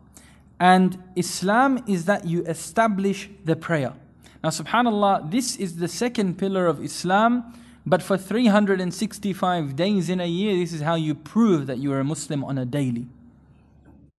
and 0.59 1.01
Islam 1.15 1.83
is 1.87 2.05
that 2.05 2.25
you 2.25 2.43
establish 2.45 3.29
the 3.43 3.55
prayer. 3.55 3.93
Now, 4.43 4.49
subhanAllah, 4.49 5.31
this 5.31 5.55
is 5.55 5.77
the 5.77 5.87
second 5.87 6.37
pillar 6.37 6.67
of 6.67 6.83
Islam, 6.83 7.53
but 7.85 8.01
for 8.01 8.17
365 8.17 9.75
days 9.75 10.09
in 10.09 10.19
a 10.19 10.25
year, 10.25 10.55
this 10.55 10.71
is 10.71 10.81
how 10.81 10.95
you 10.95 11.13
prove 11.13 11.67
that 11.67 11.77
you 11.77 11.91
are 11.93 11.99
a 11.99 12.03
Muslim 12.03 12.43
on 12.43 12.57
a 12.57 12.65
daily. 12.65 13.07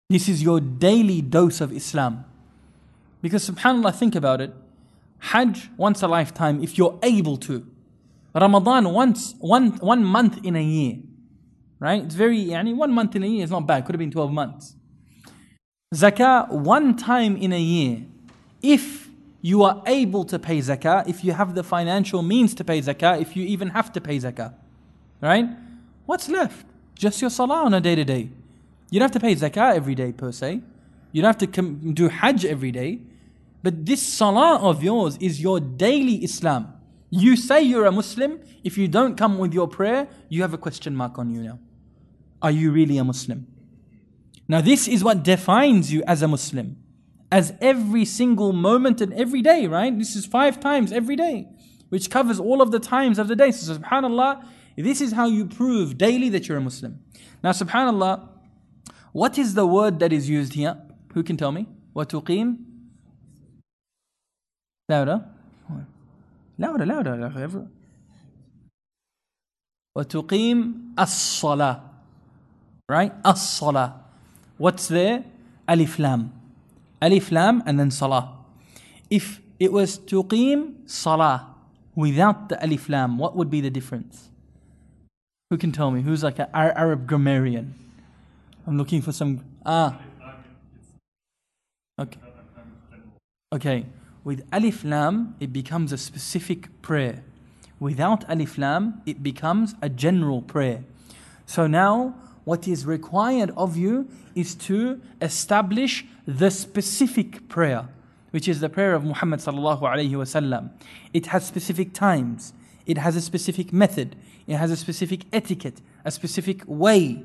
This 0.08 0.28
is 0.28 0.42
your 0.42 0.60
daily 0.60 1.22
dose 1.22 1.60
of 1.60 1.72
Islam. 1.72 2.24
Because, 3.22 3.48
subhanAllah, 3.48 3.94
think 3.94 4.14
about 4.14 4.40
it. 4.40 4.52
Hajj 5.18 5.70
once 5.76 6.02
a 6.02 6.08
lifetime, 6.08 6.62
if 6.62 6.76
you're 6.76 6.98
able 7.02 7.36
to. 7.38 7.66
Ramadan 8.34 8.92
once, 8.92 9.34
one, 9.38 9.72
one 9.78 10.04
month 10.04 10.44
in 10.44 10.54
a 10.54 10.62
year. 10.62 10.98
Right? 11.80 12.02
It's 12.04 12.14
very, 12.14 12.38
yani, 12.38 12.74
one 12.74 12.92
month 12.92 13.16
in 13.16 13.22
a 13.22 13.26
year 13.26 13.44
is 13.44 13.50
not 13.50 13.66
bad. 13.66 13.84
Could 13.84 13.94
have 13.94 13.98
been 13.98 14.10
12 14.10 14.30
months. 14.30 14.74
Zakah 15.94 16.50
one 16.50 16.96
time 16.96 17.36
in 17.36 17.52
a 17.52 17.60
year. 17.60 18.02
If 18.60 19.08
you 19.40 19.62
are 19.62 19.82
able 19.86 20.24
to 20.24 20.38
pay 20.38 20.58
zakah, 20.58 21.08
if 21.08 21.22
you 21.22 21.32
have 21.32 21.54
the 21.54 21.62
financial 21.62 22.22
means 22.22 22.54
to 22.54 22.64
pay 22.64 22.80
zakah, 22.80 23.20
if 23.20 23.36
you 23.36 23.44
even 23.44 23.68
have 23.68 23.92
to 23.92 24.00
pay 24.00 24.18
zakah. 24.18 24.52
Right? 25.20 25.46
What's 26.06 26.28
left? 26.28 26.66
Just 26.96 27.20
your 27.20 27.30
salah 27.30 27.64
on 27.64 27.74
a 27.74 27.80
day 27.80 27.94
to 27.94 28.04
day. 28.04 28.30
You 28.90 28.98
don't 28.98 29.12
have 29.12 29.12
to 29.12 29.20
pay 29.20 29.34
zakah 29.36 29.76
every 29.76 29.94
day 29.94 30.12
per 30.12 30.32
se. 30.32 30.60
You 31.12 31.22
don't 31.22 31.28
have 31.28 31.38
to 31.38 31.46
com- 31.46 31.94
do 31.94 32.08
hajj 32.08 32.44
every 32.44 32.72
day. 32.72 33.00
But 33.62 33.86
this 33.86 34.02
salah 34.02 34.58
of 34.58 34.82
yours 34.82 35.16
is 35.18 35.40
your 35.40 35.60
daily 35.60 36.24
Islam. 36.24 36.72
You 37.10 37.36
say 37.36 37.62
you're 37.62 37.86
a 37.86 37.92
Muslim, 37.92 38.40
if 38.64 38.76
you 38.76 38.88
don't 38.88 39.16
come 39.16 39.38
with 39.38 39.54
your 39.54 39.68
prayer, 39.68 40.08
you 40.28 40.42
have 40.42 40.52
a 40.52 40.58
question 40.58 40.96
mark 40.96 41.18
on 41.18 41.30
you 41.30 41.42
now. 41.42 41.58
Are 42.42 42.50
you 42.50 42.72
really 42.72 42.98
a 42.98 43.04
Muslim? 43.04 43.46
Now, 44.47 44.61
this 44.61 44.87
is 44.87 45.03
what 45.03 45.23
defines 45.23 45.93
you 45.93 46.03
as 46.07 46.21
a 46.21 46.27
Muslim. 46.27 46.77
As 47.31 47.53
every 47.61 48.03
single 48.05 48.51
moment 48.51 48.99
and 48.99 49.13
every 49.13 49.41
day, 49.41 49.67
right? 49.67 49.97
This 49.97 50.15
is 50.15 50.25
five 50.25 50.59
times 50.59 50.91
every 50.91 51.15
day, 51.15 51.47
which 51.89 52.09
covers 52.09 52.39
all 52.39 52.61
of 52.61 52.71
the 52.71 52.79
times 52.79 53.17
of 53.17 53.27
the 53.27 53.35
day. 53.35 53.51
So, 53.51 53.77
subhanAllah, 53.77 54.45
this 54.75 54.99
is 54.99 55.13
how 55.13 55.27
you 55.27 55.45
prove 55.45 55.97
daily 55.97 56.29
that 56.29 56.47
you're 56.47 56.57
a 56.57 56.61
Muslim. 56.61 56.99
Now, 57.43 57.51
subhanAllah, 57.51 58.27
what 59.13 59.37
is 59.37 59.53
the 59.53 59.65
word 59.65 59.99
that 59.99 60.11
is 60.11 60.29
used 60.29 60.53
here? 60.53 60.77
Who 61.13 61.23
can 61.23 61.37
tell 61.37 61.51
me? 61.51 61.67
وَتُقِيمُ 61.95 62.57
Louder. 64.89 65.25
Louder, 66.57 66.85
louder. 66.85 67.67
وتقيم 69.97 70.95
الصلاة 70.99 71.81
right 72.89 73.11
الصلاة 73.25 74.04
what's 74.58 74.88
there? 74.88 75.24
Alif 75.68 75.98
lam. 75.98 76.32
Alif 77.00 77.30
lam 77.30 77.62
and 77.66 77.78
then 77.78 77.90
salah. 77.90 78.36
If 79.10 79.40
it 79.58 79.72
was 79.72 79.98
tuqim 79.98 80.88
salah 80.88 81.54
without 81.94 82.48
the 82.48 82.62
alif 82.64 82.88
lam 82.88 83.18
what 83.18 83.36
would 83.36 83.50
be 83.50 83.60
the 83.60 83.70
difference? 83.70 84.30
Who 85.50 85.58
can 85.58 85.72
tell 85.72 85.90
me? 85.90 86.02
Who's 86.02 86.22
like 86.22 86.38
an 86.38 86.48
Arab 86.52 87.06
grammarian? 87.06 87.74
I'm 88.66 88.76
looking 88.76 89.00
for 89.00 89.12
some 89.12 89.44
ah. 89.64 89.98
Okay. 91.98 92.20
Okay. 93.54 93.86
With 94.24 94.44
alif 94.52 94.82
lam, 94.84 95.36
it 95.38 95.52
becomes 95.52 95.92
a 95.92 95.96
specific 95.96 96.82
prayer. 96.82 97.22
Without 97.78 98.24
alif 98.28 98.58
lam, 98.58 99.00
it 99.06 99.22
becomes 99.22 99.74
a 99.80 99.88
general 99.88 100.42
prayer. 100.42 100.82
So 101.46 101.68
now, 101.68 102.14
what 102.46 102.68
is 102.68 102.86
required 102.86 103.50
of 103.56 103.76
you 103.76 104.08
is 104.36 104.54
to 104.54 105.00
establish 105.20 106.06
the 106.28 106.48
specific 106.48 107.48
prayer, 107.48 107.88
which 108.30 108.46
is 108.46 108.60
the 108.60 108.68
prayer 108.68 108.94
of 108.94 109.02
Muhammad 109.02 109.40
sallallahu 109.40 109.82
alaihi 109.82 110.12
wasallam. 110.12 110.70
It 111.12 111.26
has 111.26 111.44
specific 111.44 111.92
times. 111.92 112.52
It 112.86 112.98
has 112.98 113.16
a 113.16 113.20
specific 113.20 113.72
method. 113.72 114.14
It 114.46 114.54
has 114.54 114.70
a 114.70 114.76
specific 114.76 115.24
etiquette, 115.32 115.80
a 116.04 116.12
specific 116.12 116.62
way. 116.68 117.24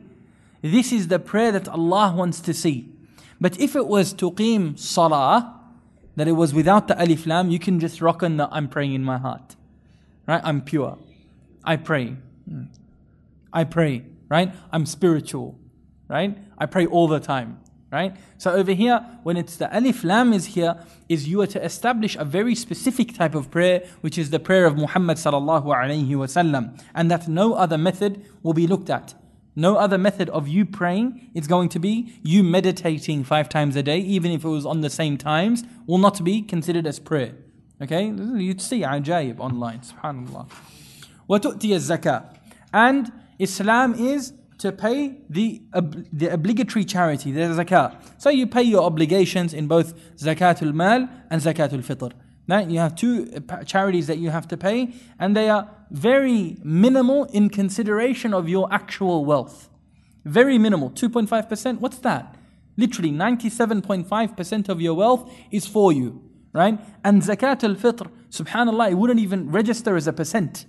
This 0.64 0.92
is 0.92 1.08
the 1.08 1.20
prayer 1.20 1.52
that 1.52 1.68
Allah 1.68 2.16
wants 2.18 2.42
to 2.42 2.52
see. 2.52 2.92
But 3.40 3.60
if 3.60 3.76
it 3.76 3.86
was 3.86 4.16
tuqim 4.16 4.80
salah, 4.80 5.56
that 6.16 6.28
it 6.28 6.32
was 6.32 6.52
without 6.52 6.88
the 6.88 7.00
alif 7.00 7.28
lam, 7.28 7.52
you 7.52 7.60
can 7.60 7.80
just 7.80 8.02
rock 8.02 8.24
on 8.24 8.38
the 8.38 8.50
I'm 8.52 8.68
praying 8.68 8.96
in 8.96 9.04
my 9.04 9.20
heart. 9.20 9.56
Right? 10.26 10.42
I'm 10.44 10.62
pure. 10.62 10.98
I 11.64 11.76
pray. 11.76 12.16
Hmm. 12.50 12.64
I 13.54 13.66
pray 13.66 14.06
Right? 14.31 14.53
I'm 14.73 14.87
spiritual. 14.87 15.59
Right? 16.09 16.37
I 16.59 16.67
pray 16.67 16.87
all 16.87 17.09
the 17.09 17.21
time. 17.21 17.61
Right? 17.93 18.17
So 18.39 18.53
over 18.53 18.73
here, 18.73 19.05
when 19.23 19.37
it's 19.37 19.57
the 19.57 19.75
alif 19.75 20.03
lam 20.03 20.33
is 20.33 20.47
here, 20.47 20.77
is 21.09 21.29
you 21.29 21.41
are 21.43 21.47
to 21.47 21.65
establish 21.65 22.17
a 22.17 22.25
very 22.25 22.55
specific 22.55 23.15
type 23.15 23.35
of 23.35 23.51
prayer, 23.51 23.87
which 24.01 24.19
is 24.19 24.31
the 24.31 24.41
prayer 24.41 24.67
of 24.67 24.77
Muhammad 24.77 25.19
sallallahu 25.19 25.67
alaihi 25.67 26.09
wasallam, 26.09 26.83
and 26.95 27.11
that 27.11 27.29
no 27.29 27.55
other 27.55 27.79
method 27.79 28.25
will 28.43 28.55
be 28.55 28.67
looked 28.67 28.91
at. 28.91 29.15
No 29.55 29.77
other 29.77 29.97
method 29.97 30.29
of 30.31 30.47
you 30.47 30.67
praying 30.67 31.31
is 31.33 31.47
going 31.47 31.71
to 31.71 31.79
be 31.79 32.13
you 32.23 32.43
meditating 32.43 33.25
five 33.25 33.49
times 33.49 33.75
a 33.77 33.83
day, 33.83 33.99
even 34.01 34.31
if 34.31 34.45
it 34.45 34.49
was 34.49 34.67
on 34.67 34.83
the 34.83 34.91
same 34.91 35.17
times, 35.17 35.65
will 35.87 35.99
not 35.99 36.23
be 36.23 36.43
considered 36.43 36.87
as 36.87 36.99
prayer. 36.99 37.35
Okay? 37.81 38.07
You'd 38.07 38.61
see 38.61 38.83
ajaib 38.83 39.39
online, 39.39 39.81
subhanAllah. 39.81 40.51
وَتُؤْتِيَ 41.31 41.71
الزَّكَاةِ 41.71 42.37
And 42.75 43.11
Islam 43.42 43.96
is 43.96 44.34
to 44.60 44.72
pay 44.72 45.18
the, 45.28 45.60
the 46.14 46.28
obligatory 46.28 46.86
charity, 46.86 47.32
the 47.32 47.42
zakat. 47.42 47.96
So 48.20 48.30
you 48.30 48.46
pay 48.46 48.62
your 48.62 48.84
obligations 48.84 49.56
in 49.56 49.68
both 49.68 49.96
zakatul 50.18 50.74
mal 50.74 51.10
and 51.32 51.42
zakatul 51.42 51.84
fitr. 51.84 52.12
Right? 52.48 52.70
You 52.70 52.78
have 52.80 52.96
two 52.96 53.42
uh, 53.50 53.64
charities 53.64 54.06
that 54.08 54.20
you 54.20 54.30
have 54.30 54.48
to 54.50 54.58
pay, 54.58 54.94
and 55.18 55.36
they 55.36 55.50
are 55.50 55.68
very 55.90 56.58
minimal 56.64 57.24
in 57.26 57.50
consideration 57.50 58.34
of 58.34 58.48
your 58.48 58.72
actual 58.72 59.26
wealth. 59.26 59.70
Very 60.26 60.60
minimal, 60.60 60.92
2.5%. 60.92 61.80
What's 61.80 61.98
that? 62.00 62.36
Literally, 62.78 63.12
97.5% 63.12 64.70
of 64.70 64.82
your 64.82 64.94
wealth 64.94 65.32
is 65.50 65.66
for 65.66 65.92
you, 65.92 66.22
right? 66.54 66.80
And 67.04 67.24
zakat 67.24 67.64
al 67.64 67.76
fitr, 67.76 68.12
subhanAllah, 68.30 68.92
it 68.92 68.96
wouldn't 68.96 69.20
even 69.20 69.50
register 69.50 69.96
as 69.96 70.06
a 70.06 70.14
percent 70.14 70.66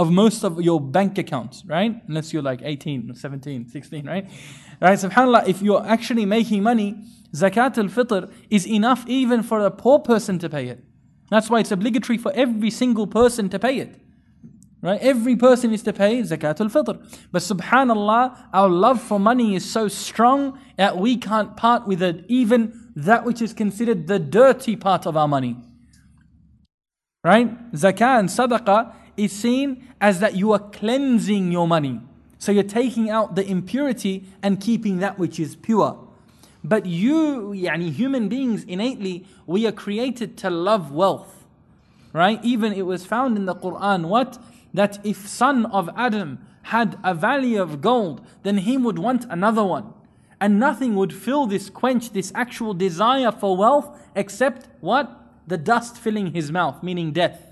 of 0.00 0.10
most 0.10 0.44
of 0.44 0.58
your 0.62 0.80
bank 0.80 1.18
accounts, 1.18 1.62
right? 1.66 2.02
Unless 2.08 2.32
you're 2.32 2.42
like 2.42 2.62
18, 2.64 3.14
17, 3.14 3.68
16, 3.68 4.06
right? 4.06 4.26
Right, 4.80 4.98
subhanAllah, 4.98 5.46
if 5.46 5.60
you're 5.60 5.86
actually 5.86 6.24
making 6.24 6.62
money, 6.62 7.04
zakat 7.34 7.76
al 7.76 7.90
fitr 7.90 8.32
is 8.48 8.66
enough 8.66 9.04
even 9.06 9.42
for 9.42 9.60
a 9.60 9.70
poor 9.70 9.98
person 9.98 10.38
to 10.38 10.48
pay 10.48 10.68
it. 10.68 10.82
That's 11.28 11.50
why 11.50 11.60
it's 11.60 11.70
obligatory 11.70 12.16
for 12.16 12.32
every 12.32 12.70
single 12.70 13.06
person 13.06 13.50
to 13.50 13.58
pay 13.58 13.76
it. 13.76 14.00
Right? 14.80 14.98
Every 15.02 15.36
person 15.36 15.74
is 15.74 15.82
to 15.82 15.92
pay 15.92 16.22
zakat 16.22 16.62
al 16.62 16.70
fitr. 16.70 16.96
But 17.30 17.42
subhanallah, 17.42 18.48
our 18.54 18.70
love 18.70 19.02
for 19.02 19.20
money 19.20 19.54
is 19.54 19.70
so 19.70 19.86
strong 19.88 20.58
that 20.78 20.96
we 20.96 21.18
can't 21.18 21.58
part 21.58 21.86
with 21.86 22.02
it, 22.02 22.24
even 22.28 22.90
that 22.96 23.26
which 23.26 23.42
is 23.42 23.52
considered 23.52 24.06
the 24.06 24.18
dirty 24.18 24.76
part 24.76 25.04
of 25.04 25.14
our 25.14 25.28
money. 25.28 25.58
Right? 27.22 27.70
Zakah 27.72 28.18
and 28.18 28.30
sadaqah 28.30 28.94
is 29.20 29.32
seen 29.32 29.86
as 30.00 30.20
that 30.20 30.34
you 30.34 30.52
are 30.52 30.58
cleansing 30.58 31.52
your 31.52 31.68
money. 31.68 32.00
So 32.38 32.52
you're 32.52 32.62
taking 32.62 33.10
out 33.10 33.34
the 33.34 33.46
impurity 33.46 34.24
and 34.42 34.58
keeping 34.58 34.98
that 35.00 35.18
which 35.18 35.38
is 35.38 35.56
pure. 35.56 35.98
But 36.64 36.86
you, 36.86 37.52
yani 37.54 37.92
human 37.92 38.30
beings 38.30 38.64
innately, 38.64 39.26
we 39.46 39.66
are 39.66 39.72
created 39.72 40.38
to 40.38 40.48
love 40.48 40.90
wealth. 40.90 41.44
Right? 42.14 42.42
Even 42.42 42.72
it 42.72 42.86
was 42.86 43.04
found 43.04 43.36
in 43.36 43.44
the 43.44 43.54
Quran 43.54 44.06
what? 44.06 44.42
That 44.72 45.04
if 45.04 45.28
son 45.28 45.66
of 45.66 45.90
Adam 45.94 46.38
had 46.62 46.98
a 47.04 47.14
valley 47.14 47.56
of 47.56 47.80
gold, 47.80 48.26
then 48.42 48.58
he 48.58 48.78
would 48.78 48.98
want 48.98 49.26
another 49.28 49.64
one. 49.64 49.92
And 50.40 50.58
nothing 50.58 50.96
would 50.96 51.12
fill 51.12 51.46
this, 51.46 51.68
quench 51.68 52.12
this 52.12 52.32
actual 52.34 52.72
desire 52.72 53.30
for 53.30 53.54
wealth 53.56 53.98
except 54.14 54.66
what? 54.80 55.14
The 55.46 55.58
dust 55.58 55.98
filling 55.98 56.32
his 56.32 56.50
mouth, 56.50 56.82
meaning 56.82 57.12
death. 57.12 57.49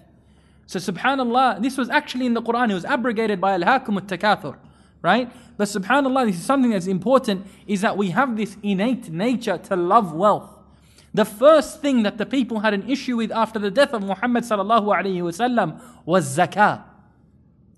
So 0.69 0.79
subhanAllah, 0.79 1.63
this 1.63 1.79
was 1.79 1.89
actually 1.89 2.27
in 2.27 2.35
the 2.35 2.43
Quran, 2.43 2.71
it 2.71 2.75
was 2.75 2.85
abrogated 2.85 3.41
by 3.41 3.55
Al-Hakum 3.55 3.97
al-Takathur. 3.97 4.59
right? 5.01 5.33
But 5.57 5.67
subhanAllah, 5.69 6.27
this 6.27 6.37
is 6.37 6.45
something 6.45 6.73
that's 6.73 6.87
important 6.87 7.47
is 7.67 7.81
that 7.81 7.97
we 7.97 8.11
have 8.11 8.37
this 8.37 8.59
innate 8.63 9.09
nature 9.11 9.57
to 9.57 9.77
love 9.77 10.13
wealth. 10.13 10.51
The 11.15 11.25
first 11.25 11.81
thing 11.81 12.03
that 12.03 12.19
the 12.19 12.27
people 12.27 12.61
had 12.61 12.75
an 12.75 12.87
issue 12.87 13.17
with 13.17 13.33
after 13.33 13.59
the 13.59 13.71
death 13.71 13.95
of 13.95 14.03
Muhammad 14.03 14.45
sallallahu 14.45 14.95
alaihi 14.95 15.23
wasallam 15.23 15.81
was 16.05 16.37
zakah. 16.37 16.85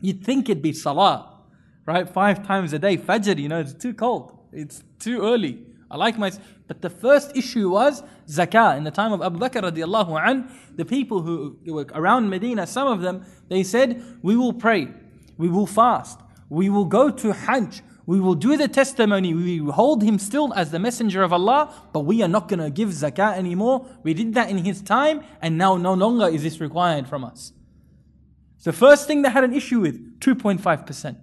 You'd 0.00 0.24
think 0.24 0.48
it'd 0.48 0.60
be 0.60 0.72
salah, 0.72 1.38
right? 1.86 2.08
Five 2.08 2.44
times 2.44 2.72
a 2.72 2.78
day, 2.80 2.96
fajr, 2.96 3.38
you 3.38 3.48
know, 3.48 3.60
it's 3.60 3.72
too 3.72 3.94
cold. 3.94 4.36
It's 4.52 4.82
too 4.98 5.22
early. 5.22 5.64
I 5.90 5.96
like 5.96 6.18
my, 6.18 6.30
but 6.68 6.82
the 6.82 6.90
first 6.90 7.36
issue 7.36 7.70
was 7.70 8.02
zakah. 8.28 8.76
In 8.76 8.84
the 8.84 8.90
time 8.90 9.12
of 9.12 9.22
Abu 9.22 9.38
Bakr 9.38 9.62
radiallahu 9.62 10.20
an, 10.24 10.48
the 10.76 10.84
people 10.84 11.22
who 11.22 11.56
were 11.66 11.86
around 11.92 12.30
Medina, 12.30 12.66
some 12.66 12.86
of 12.86 13.00
them, 13.00 13.24
they 13.48 13.64
said, 13.64 14.02
we 14.22 14.36
will 14.36 14.52
pray, 14.52 14.88
we 15.36 15.48
will 15.48 15.66
fast, 15.66 16.20
we 16.48 16.70
will 16.70 16.84
go 16.84 17.10
to 17.10 17.32
Hajj, 17.32 17.82
we 18.06 18.20
will 18.20 18.36
do 18.36 18.56
the 18.56 18.68
testimony, 18.68 19.34
we 19.34 19.58
hold 19.58 20.02
him 20.02 20.18
still 20.18 20.54
as 20.54 20.70
the 20.70 20.78
messenger 20.78 21.22
of 21.22 21.32
Allah, 21.32 21.72
but 21.92 22.00
we 22.00 22.22
are 22.22 22.28
not 22.28 22.48
going 22.48 22.60
to 22.60 22.70
give 22.70 22.90
zakah 22.90 23.36
anymore. 23.36 23.86
We 24.02 24.14
did 24.14 24.34
that 24.34 24.48
in 24.48 24.58
his 24.58 24.82
time, 24.82 25.22
and 25.42 25.58
now 25.58 25.76
no 25.76 25.94
longer 25.94 26.28
is 26.28 26.42
this 26.42 26.60
required 26.60 27.08
from 27.08 27.24
us. 27.24 27.52
The 28.62 28.72
first 28.72 29.06
thing 29.06 29.22
they 29.22 29.30
had 29.30 29.44
an 29.44 29.54
issue 29.54 29.80
with 29.80 30.20
2.5%. 30.20 31.16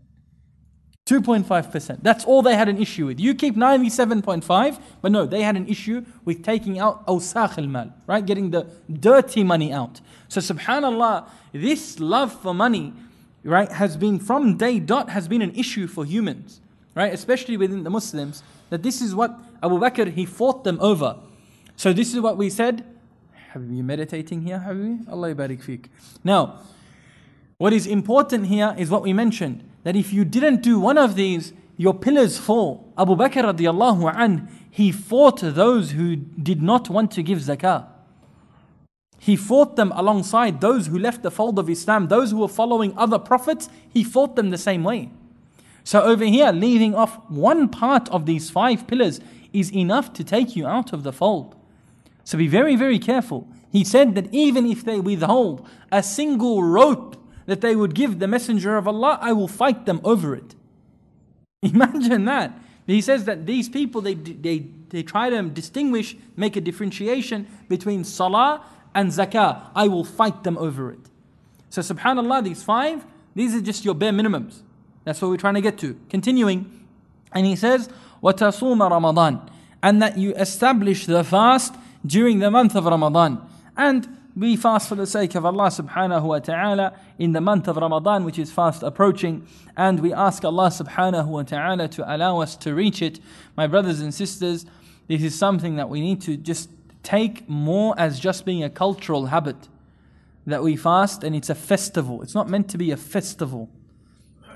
2.5%. 1.08 2.00
That's 2.02 2.26
all 2.26 2.42
they 2.42 2.56
had 2.56 2.70
an 2.70 2.82
issue 2.82 3.08
with. 3.08 3.20
You 3.20 3.34
keep 3.34 3.56
97.5, 3.56 4.80
but 5.02 5.12
no, 5.12 5.26
they 5.26 5.42
had 5.42 5.56
an 5.56 5.68
issue 5.68 6.06
with 6.26 6.44
taking 6.44 6.78
out 6.78 7.06
awsakh 7.08 7.58
al-mal, 7.58 7.94
right? 8.06 8.26
Getting 8.26 8.52
the 8.52 8.68
dirty 8.92 9.44
money 9.44 9.74
out. 9.74 10.02
So 10.28 10.42
subhanallah, 10.42 11.28
this 11.54 12.00
love 12.00 12.34
for 12.34 12.54
money, 12.54 12.94
right, 13.44 13.72
has 13.72 13.98
been 13.98 14.20
from 14.20 14.58
day 14.58 14.80
dot 14.80 15.10
has 15.10 15.28
been 15.28 15.42
an 15.42 15.56
issue 15.56 15.88
for 15.88 16.06
humans 16.06 16.62
right? 16.98 17.14
Especially 17.14 17.58
within 17.58 17.84
the 17.84 17.92
Muslims, 17.92 18.42
that 18.72 18.82
this 18.82 19.02
is 19.02 19.14
what 19.14 19.40
Abu 19.62 19.78
Bakr, 19.78 20.12
he 20.12 20.26
fought 20.26 20.64
them 20.64 20.80
over. 20.82 21.16
So 21.76 21.94
this 21.94 22.12
is 22.12 22.20
what 22.20 22.38
we 22.38 22.50
said. 22.50 22.84
Have 23.52 23.70
you 23.70 23.84
meditating 23.84 24.42
here, 24.42 24.64
Habibi? 24.66 25.08
Allah 25.08 25.36
barik 25.36 25.62
fik. 25.62 25.90
Now, 26.24 26.60
what 27.60 27.72
is 27.72 27.86
important 27.86 28.48
here 28.48 28.74
is 28.80 28.90
what 28.90 29.04
we 29.04 29.14
mentioned, 29.14 29.64
that 29.88 29.96
if 29.96 30.12
you 30.12 30.26
didn't 30.26 30.62
do 30.62 30.78
one 30.82 30.98
of 30.98 31.16
these, 31.16 31.54
your 31.78 31.94
pillars 31.94 32.38
fall. 32.38 32.92
Abu 32.98 33.16
Bakr 33.16 33.42
radiallahu 33.54 34.14
an, 34.18 34.50
he 34.70 34.92
fought 34.92 35.40
those 35.40 35.92
who 35.92 36.18
did 36.18 36.62
not 36.62 36.90
want 36.90 37.10
to 37.12 37.24
give 37.24 37.40
zakah. 37.40 37.88
He 39.18 39.38
fought 39.38 39.78
them 39.78 39.94
alongside 39.96 40.60
those 40.60 40.88
who 40.88 41.00
left 41.00 41.24
the 41.24 41.32
fold 41.32 41.58
of 41.58 41.70
Islam, 41.70 42.10
those 42.10 42.32
who 42.32 42.40
were 42.40 42.50
following 42.50 42.98
other 42.98 43.18
prophets, 43.18 43.70
he 43.88 44.04
fought 44.04 44.36
them 44.36 44.50
the 44.50 44.58
same 44.58 44.84
way. 44.84 45.10
So 45.86 46.02
over 46.02 46.26
here, 46.26 46.52
leaving 46.52 46.94
off 46.94 47.18
one 47.30 47.70
part 47.70 48.10
of 48.10 48.26
these 48.26 48.50
five 48.50 48.88
pillars 48.88 49.22
is 49.54 49.74
enough 49.74 50.12
to 50.16 50.24
take 50.26 50.54
you 50.58 50.68
out 50.68 50.92
of 50.92 51.04
the 51.04 51.14
fold. 51.14 51.56
So 52.26 52.38
be 52.38 52.50
very, 52.50 52.76
very 52.76 53.00
careful. 53.00 53.48
He 53.72 53.86
said 53.86 54.16
that 54.16 54.28
even 54.34 54.66
if 54.66 54.84
they 54.84 55.00
withhold 55.00 55.66
a 55.94 56.04
single 56.04 56.62
rope 56.62 57.16
that 57.47 57.61
they 57.61 57.75
would 57.75 57.95
give 57.95 58.19
the 58.19 58.29
Messenger 58.29 58.77
of 58.77 58.87
Allah, 58.87 59.19
I 59.21 59.33
will 59.33 59.49
fight 59.49 59.87
them 59.87 60.01
over 60.05 60.35
it. 60.35 60.55
Imagine 61.63 62.25
that. 62.27 62.59
He 62.87 63.01
says 63.01 63.25
that 63.25 63.47
these 63.47 63.69
people, 63.69 64.01
they, 64.01 64.15
they, 64.15 64.67
they 64.89 65.03
try 65.03 65.31
to 65.31 65.43
distinguish, 65.43 66.17
make 66.37 66.57
a 66.57 66.61
differentiation 66.61 67.47
between 67.69 68.05
salah 68.05 68.65
and 68.95 69.11
zakah. 69.11 69.71
I 69.75 69.89
will 69.89 70.05
fight 70.05 70.43
them 70.43 70.59
over 70.59 70.91
it. 70.91 70.99
So 71.71 71.81
subhanAllah, 71.81 72.45
these 72.45 72.63
five, 72.63 73.07
these 73.35 73.55
are 73.55 73.61
just 73.61 73.85
your 73.85 73.95
bare 73.95 74.13
minimums. 74.13 74.61
That's 75.05 75.23
what 75.23 75.31
we're 75.31 75.37
trying 75.37 75.55
to 75.55 75.61
get 75.61 75.79
to. 75.79 75.99
Continuing, 76.11 76.87
and 77.33 77.47
he 77.47 77.57
says, 77.57 77.89
وَتَصُومَ 78.23 78.91
Ramadan, 78.91 79.51
and 79.83 80.03
that 80.03 80.19
you 80.19 80.35
establish 80.35 81.07
the 81.07 81.25
fast 81.25 81.75
during 82.05 82.41
the 82.41 82.51
month 82.51 82.77
of 82.77 82.85
Ramadan. 82.85 83.41
And 83.77 84.19
we 84.38 84.56
fast 84.56 84.88
for 84.88 84.94
the 84.94 85.08
sake 85.08 85.34
of 85.34 85.46
Allah 85.46 85.70
subhanahu 85.70 86.22
wa 86.22 86.38
ta'ala 86.38 86.94
in 87.18 87.32
the 87.32 87.42
month 87.42 87.68
of 87.68 87.76
Ramadan, 87.76 88.24
which 88.24 88.38
is 88.38 88.52
fast 88.52 88.84
approaching. 88.84 89.48
And 89.76 90.00
we 90.00 90.14
ask 90.14 90.46
Allah 90.46 90.68
subhanahu 90.68 91.26
wa 91.26 91.42
ta'ala 91.42 91.88
to 91.88 92.16
allow 92.16 92.42
us 92.42 92.56
to 92.58 92.76
reach 92.76 93.02
it. 93.02 93.20
My 93.56 93.66
brothers 93.66 94.00
and 94.00 94.14
sisters, 94.14 94.68
this 95.08 95.24
is 95.24 95.36
something 95.36 95.76
that 95.78 95.90
we 95.90 96.02
need 96.02 96.22
to 96.22 96.38
just 96.38 96.70
take 97.02 97.50
more 97.50 97.96
as 97.98 98.20
just 98.20 98.46
being 98.46 98.64
a 98.64 98.70
cultural 98.70 99.26
habit. 99.26 99.56
That 100.46 100.62
we 100.62 100.76
fast 100.76 101.24
and 101.24 101.36
it's 101.36 101.50
a 101.50 101.56
festival. 101.56 102.22
It's 102.22 102.36
not 102.36 102.48
meant 102.48 102.70
to 102.70 102.78
be 102.78 102.92
a 102.92 102.98
festival. 102.98 103.72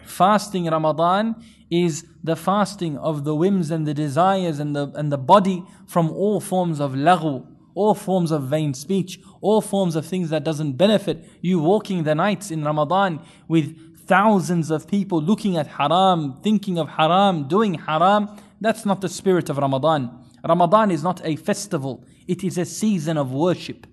Fasting 0.03 0.65
Ramadan 0.65 1.43
is 1.71 2.05
the 2.23 2.35
fasting 2.35 2.99
of 2.99 3.23
the 3.23 3.33
whims 3.33 3.71
and 3.71 3.87
the 3.87 3.95
desires 3.95 4.59
and 4.59 4.75
the, 4.75 4.89
and 4.89 5.11
the 5.11 5.17
body 5.17 5.63
from 5.87 6.11
all 6.11 6.39
forms 6.39 6.79
of 6.79 6.93
laghu, 6.93 7.47
all 7.73 7.93
forms 7.93 8.31
of 8.31 8.43
vain 8.43 8.73
speech, 8.73 9.19
all 9.41 9.61
forms 9.61 9.95
of 9.95 10.05
things 10.05 10.29
that 10.29 10.43
doesn't 10.43 10.73
benefit. 10.73 11.25
You 11.41 11.59
walking 11.59 12.03
the 12.03 12.15
nights 12.15 12.51
in 12.51 12.63
Ramadan 12.63 13.21
with 13.47 14.07
thousands 14.07 14.71
of 14.71 14.87
people 14.87 15.21
looking 15.21 15.57
at 15.57 15.67
haram, 15.67 16.39
thinking 16.41 16.77
of 16.77 16.89
haram, 16.89 17.47
doing 17.47 17.75
haram. 17.75 18.29
That's 18.59 18.85
not 18.85 19.01
the 19.01 19.09
spirit 19.09 19.49
of 19.49 19.57
Ramadan. 19.57 20.11
Ramadan 20.47 20.91
is 20.91 21.03
not 21.03 21.21
a 21.23 21.35
festival, 21.35 22.03
it 22.27 22.43
is 22.43 22.57
a 22.57 22.65
season 22.65 23.17
of 23.17 23.31
worship. 23.31 23.87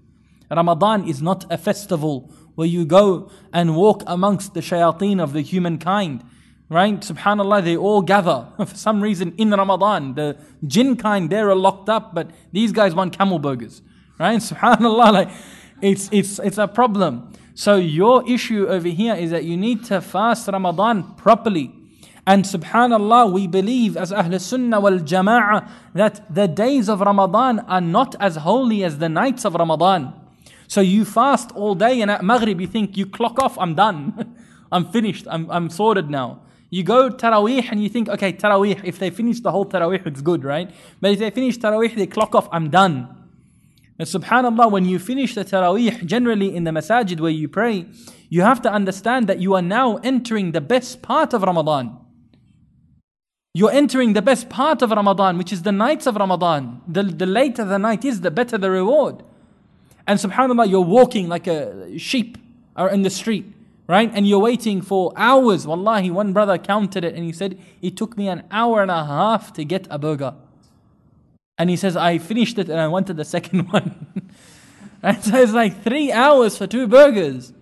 Ramadan 0.51 1.07
is 1.07 1.21
not 1.21 1.45
a 1.53 1.59
festival 1.59 2.33
where 2.55 2.67
you 2.67 2.85
go 2.85 3.31
and 3.53 3.77
walk 3.77 4.03
amongst 4.07 4.55
the 4.55 4.61
shayateen 4.61 5.23
of 5.23 5.33
the 5.33 5.43
humankind. 5.43 6.25
Right? 6.71 7.01
Subhanallah, 7.01 7.65
they 7.65 7.77
all 7.77 8.03
gather 8.03 8.47
for 8.59 8.67
some 8.67 9.01
reason 9.01 9.35
in 9.39 9.51
Ramadan. 9.51 10.15
The 10.15 10.37
jinn 10.67 10.97
kind, 10.97 11.31
they're 11.31 11.55
locked 11.55 11.89
up, 11.89 12.15
but 12.15 12.31
these 12.53 12.73
guys 12.73 12.95
want 12.95 13.17
camel 13.17 13.39
burgers. 13.39 13.83
Right? 14.19 14.39
Subhanallah, 14.51 15.13
like 15.13 15.31
it's 15.81 16.09
it's 16.13 16.39
it's 16.41 16.59
a 16.59 16.69
problem. 16.69 17.33
So 17.55 17.77
your 17.77 18.29
issue 18.29 18.69
over 18.69 18.89
here 18.89 19.15
is 19.15 19.31
that 19.31 19.45
you 19.45 19.57
need 19.57 19.85
to 19.87 20.01
fast 20.01 20.47
Ramadan 20.49 21.15
properly. 21.15 21.75
And 22.25 22.45
subhanallah, 22.45 23.33
we 23.33 23.47
believe 23.47 23.97
as 23.97 24.13
Ahl 24.13 24.39
Sunnah 24.39 24.79
wal 24.81 24.99
Jama'ah 24.99 25.69
that 25.95 26.33
the 26.33 26.47
days 26.47 26.89
of 26.89 27.01
Ramadan 27.01 27.61
are 27.61 27.81
not 27.81 28.15
as 28.21 28.37
holy 28.37 28.85
as 28.85 28.99
the 28.99 29.09
nights 29.09 29.45
of 29.45 29.55
Ramadan. 29.55 30.13
So 30.67 30.83
you 30.83 31.07
fast 31.07 31.51
all 31.57 31.75
day 31.75 32.03
and 32.03 32.11
at 32.11 32.23
Maghrib 32.23 32.61
you 32.61 32.67
think 32.67 32.97
you 32.99 33.07
clock 33.07 33.43
off, 33.43 33.59
I'm 33.59 33.75
done. 33.75 34.37
I'm 34.71 34.85
finished, 34.93 35.27
I'm, 35.31 35.51
I'm 35.51 35.71
sorted 35.71 36.11
now. 36.11 36.43
You 36.71 36.83
go 36.83 37.11
Taraweeh 37.11 37.71
and 37.71 37.83
you 37.83 37.89
think, 37.89 38.09
okay, 38.09 38.33
Taraweeh, 38.33 38.85
if 38.85 38.99
they 38.99 39.11
finish 39.11 39.41
the 39.41 39.51
whole 39.51 39.65
Taraweeh, 39.65 40.07
it's 40.07 40.21
good, 40.21 40.45
right? 40.45 40.71
But 41.01 41.13
if 41.13 41.19
they 41.19 41.31
finish 41.31 41.59
Taraweeh, 41.59 41.95
they 41.95 42.07
clock 42.07 42.35
off, 42.35 42.49
I'm 42.53 42.69
done. 42.69 43.09
And 43.99 44.07
subhanAllah, 44.07 44.71
when 44.71 44.85
you 44.85 44.99
finish 44.99 45.35
the 45.35 45.45
Taraweeh, 45.45 46.05
generally 46.05 46.55
in 46.55 46.65
the 46.65 46.71
masajid 46.71 47.21
where 47.21 47.31
you 47.31 47.49
pray, 47.49 47.87
you 48.29 48.43
have 48.43 48.61
to 48.63 48.71
understand 48.71 49.27
that 49.29 49.41
you 49.41 49.55
are 49.55 49.63
now 49.63 49.97
entering 49.99 50.53
the 50.53 50.61
best 50.61 51.01
part 51.03 51.33
of 51.33 51.43
Ramadan. 51.43 51.99
You're 53.55 53.73
entering 53.73 54.13
the 54.13 54.23
best 54.23 54.49
part 54.51 54.83
of 54.83 54.91
Ramadan, 54.91 55.39
which 55.39 55.53
is 55.53 55.63
the 55.63 55.73
nights 55.73 56.07
of 56.07 56.17
Ramadan. 56.17 56.83
The, 56.87 57.03
the 57.03 57.27
later 57.27 57.65
the 57.65 57.79
night 57.79 58.05
is, 58.05 58.21
the 58.21 58.31
better 58.31 58.59
the 58.59 58.71
reward. 58.71 59.25
And 60.07 60.21
subhanAllah, 60.21 60.71
you're 60.71 60.81
walking 60.81 61.29
like 61.29 61.47
a 61.47 61.99
sheep 61.99 62.39
or 62.77 62.89
in 62.91 63.03
the 63.03 63.11
street, 63.11 63.53
right? 63.89 64.11
And 64.15 64.29
you're 64.29 64.39
waiting 64.39 64.83
for 64.83 65.13
hours. 65.17 65.67
Wallahi, 65.67 66.11
one 66.11 66.33
brother 66.33 66.59
counted 66.59 67.05
it 67.05 67.15
and 67.15 67.25
he 67.25 67.33
said, 67.33 67.59
It 67.81 67.97
took 67.97 68.17
me 68.17 68.29
an 68.29 68.45
hour 68.51 68.83
and 68.83 68.91
a 68.91 69.05
half 69.05 69.53
to 69.55 69.65
get 69.65 69.87
a 69.91 69.99
burger. 69.99 70.35
And 71.57 71.71
he 71.71 71.77
says, 71.77 71.97
I 71.97 72.19
finished 72.19 72.59
it 72.59 72.69
and 72.69 72.79
I 72.79 72.87
wanted 72.87 73.17
the 73.17 73.25
second 73.25 73.67
one. 73.73 74.31
and 75.03 75.25
so 75.25 75.37
it's 75.37 75.53
like 75.53 75.83
three 75.83 76.13
hours 76.13 76.57
for 76.57 76.67
two 76.67 76.87
burgers. 76.87 77.53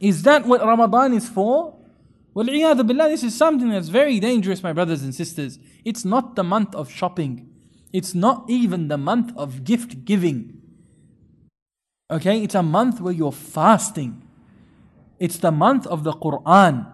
Is 0.00 0.22
that 0.22 0.46
what 0.46 0.62
Ramadan 0.62 1.12
is 1.14 1.28
for? 1.28 1.76
Well, 2.32 2.46
billah, 2.46 3.08
this 3.08 3.22
is 3.22 3.36
something 3.36 3.68
that's 3.68 3.88
very 3.88 4.18
dangerous, 4.18 4.62
my 4.62 4.72
brothers 4.72 5.04
and 5.04 5.14
sisters. 5.14 5.60
It's 5.84 6.04
not 6.04 6.34
the 6.34 6.42
month 6.42 6.74
of 6.74 6.90
shopping. 6.90 7.48
It's 7.92 8.12
not 8.12 8.44
even 8.48 8.88
the 8.88 8.98
month 8.98 9.32
of 9.36 9.62
gift 9.62 10.04
giving. 10.04 10.60
Okay, 12.10 12.42
it's 12.42 12.56
a 12.56 12.62
month 12.62 13.00
where 13.00 13.12
you're 13.12 13.30
fasting. 13.30 14.23
It's 15.24 15.38
the 15.38 15.50
month 15.50 15.86
of 15.86 16.04
the 16.04 16.12
Quran. 16.12 16.86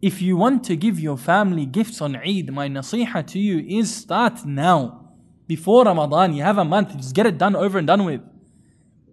If 0.00 0.20
you 0.20 0.36
want 0.36 0.64
to 0.64 0.74
give 0.74 0.98
your 0.98 1.16
family 1.16 1.64
gifts 1.64 2.00
on 2.00 2.16
Eid, 2.16 2.52
my 2.52 2.66
nasiha 2.68 3.24
to 3.28 3.38
you 3.38 3.60
is 3.78 3.94
start 3.94 4.44
now. 4.44 5.12
Before 5.46 5.84
Ramadan, 5.84 6.34
you 6.34 6.42
have 6.42 6.58
a 6.58 6.64
month, 6.64 6.96
just 6.96 7.14
get 7.14 7.24
it 7.24 7.38
done 7.38 7.54
over 7.54 7.78
and 7.78 7.86
done 7.86 8.04
with. 8.04 8.20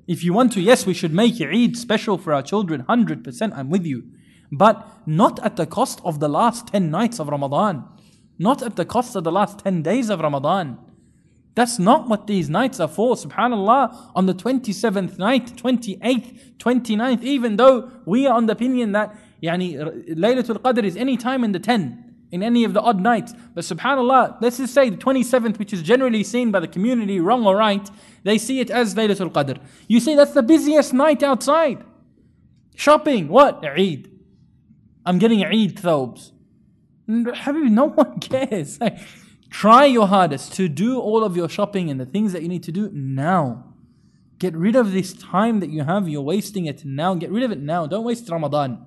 If 0.08 0.24
you 0.24 0.34
want 0.34 0.52
to, 0.54 0.62
yes, 0.62 0.88
we 0.88 0.96
should 0.96 1.14
make 1.14 1.40
Eid 1.40 1.78
special 1.78 2.18
for 2.18 2.34
our 2.34 2.42
children, 2.42 2.84
100%, 2.90 3.56
I'm 3.56 3.70
with 3.70 3.86
you. 3.86 4.06
But 4.52 4.84
not 5.06 5.38
at 5.46 5.56
the 5.56 5.68
cost 5.68 6.02
of 6.04 6.20
the 6.20 6.28
last 6.28 6.70
10 6.70 6.90
nights 6.90 7.20
of 7.20 7.28
Ramadan. 7.28 7.84
Not 8.40 8.64
at 8.64 8.78
the 8.78 8.86
cost 8.86 9.16
of 9.16 9.24
the 9.26 9.32
last 9.32 9.60
10 9.60 9.84
days 9.84 10.10
of 10.10 10.22
Ramadan. 10.22 10.80
That's 11.60 11.78
not 11.78 12.08
what 12.08 12.26
these 12.26 12.50
nights 12.50 12.80
are 12.80 12.88
for. 12.88 13.16
Subhanallah, 13.16 14.14
on 14.16 14.28
the 14.28 14.34
27th 14.34 15.18
night, 15.18 15.58
28th, 15.58 16.56
29th, 16.58 17.22
even 17.22 17.58
though 17.58 17.92
we 18.06 18.26
are 18.28 18.34
on 18.34 18.46
the 18.46 18.54
opinion 18.54 18.94
that 18.94 19.14
yani, 19.44 19.76
Laylatul 20.08 20.60
Qadr 20.60 20.86
is 20.86 20.96
any 20.96 21.18
time 21.18 21.44
in 21.44 21.52
the 21.52 21.60
10. 21.60 22.16
in 22.32 22.42
any 22.44 22.64
of 22.64 22.74
the 22.74 22.80
odd 22.80 23.02
nights. 23.02 23.34
But 23.54 23.66
subhanAllah, 23.66 24.38
let's 24.40 24.56
just 24.56 24.74
say 24.74 24.90
the 24.90 24.96
27th, 24.96 25.60
which 25.60 25.74
is 25.74 25.82
generally 25.82 26.24
seen 26.24 26.50
by 26.50 26.62
the 26.62 26.68
community, 26.70 27.20
wrong 27.20 27.46
or 27.46 27.58
right, 27.58 27.90
they 28.24 28.38
see 28.38 28.62
it 28.62 28.70
as 28.70 28.96
Laylatul 28.96 29.34
Qadr. 29.34 29.60
You 29.90 30.00
see, 30.00 30.16
that's 30.16 30.32
the 30.32 30.44
busiest 30.44 30.94
night 30.94 31.24
outside. 31.24 31.84
Shopping, 32.74 33.28
what? 33.28 33.66
Eid. 33.66 34.10
I'm 35.06 35.20
getting 35.20 35.44
Eid 35.44 35.78
thobes. 35.78 36.32
No 37.06 37.88
one 37.96 38.22
cares. 38.22 38.80
Try 39.50 39.86
your 39.86 40.08
hardest 40.08 40.54
to 40.54 40.70
do 40.70 41.00
all 41.00 41.24
of 41.24 41.36
your 41.36 41.50
shopping 41.50 41.90
and 41.90 42.00
the 42.00 42.06
things 42.06 42.34
that 42.34 42.42
you 42.42 42.48
need 42.48 42.64
to 42.64 42.72
do 42.72 42.90
now. 42.94 43.66
Get 44.38 44.56
rid 44.56 44.76
of 44.76 44.94
this 44.94 45.14
time 45.14 45.60
that 45.60 45.70
you 45.70 45.84
have. 45.84 46.08
You're 46.08 46.22
wasting 46.22 46.66
it 46.66 46.86
now. 46.86 47.14
Get 47.16 47.32
rid 47.32 47.44
of 47.44 47.52
it 47.52 47.60
now. 47.60 47.88
Don't 47.88 48.06
waste 48.06 48.30
Ramadan. 48.30 48.86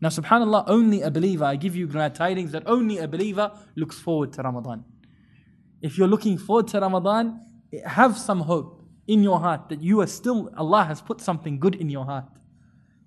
Now, 0.00 0.08
subhanAllah, 0.08 0.64
only 0.68 1.02
a 1.02 1.10
believer, 1.10 1.44
I 1.44 1.56
give 1.56 1.74
you 1.74 1.86
glad 1.86 2.14
tidings 2.14 2.52
that 2.52 2.62
only 2.66 2.98
a 2.98 3.08
believer 3.08 3.52
looks 3.76 3.98
forward 3.98 4.32
to 4.34 4.42
Ramadan. 4.42 4.84
If 5.82 5.98
you're 5.98 6.08
looking 6.08 6.38
forward 6.38 6.68
to 6.68 6.80
Ramadan, 6.80 7.40
have 7.84 8.16
some 8.16 8.40
hope 8.40 8.82
in 9.06 9.22
your 9.22 9.40
heart 9.40 9.68
that 9.70 9.82
you 9.82 10.00
are 10.00 10.06
still, 10.06 10.50
Allah 10.56 10.84
has 10.84 11.00
put 11.00 11.20
something 11.20 11.58
good 11.58 11.74
in 11.74 11.90
your 11.90 12.04
heart. 12.04 12.26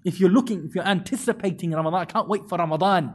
If 0.04 0.20
you're 0.20 0.30
looking, 0.30 0.66
if 0.66 0.76
you're 0.76 0.88
anticipating 0.88 1.72
Ramadan, 1.72 2.02
I 2.02 2.06
can't 2.06 2.28
wait 2.28 2.48
for 2.50 2.58
Ramadan, 2.58 3.14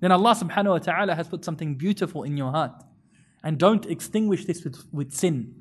then 0.00 0.12
Allah 0.12 0.34
subhanahu 0.34 0.70
wa 0.70 0.78
ta'ala 0.78 1.14
has 1.14 1.28
put 1.28 1.44
something 1.44 1.74
beautiful 1.76 2.22
in 2.24 2.36
your 2.36 2.52
heart 2.52 2.84
And 3.43 3.57
don't 3.57 3.85
extinguish 3.85 4.45
this 4.45 4.63
with, 4.63 4.83
with 4.91 5.13
sin. 5.13 5.53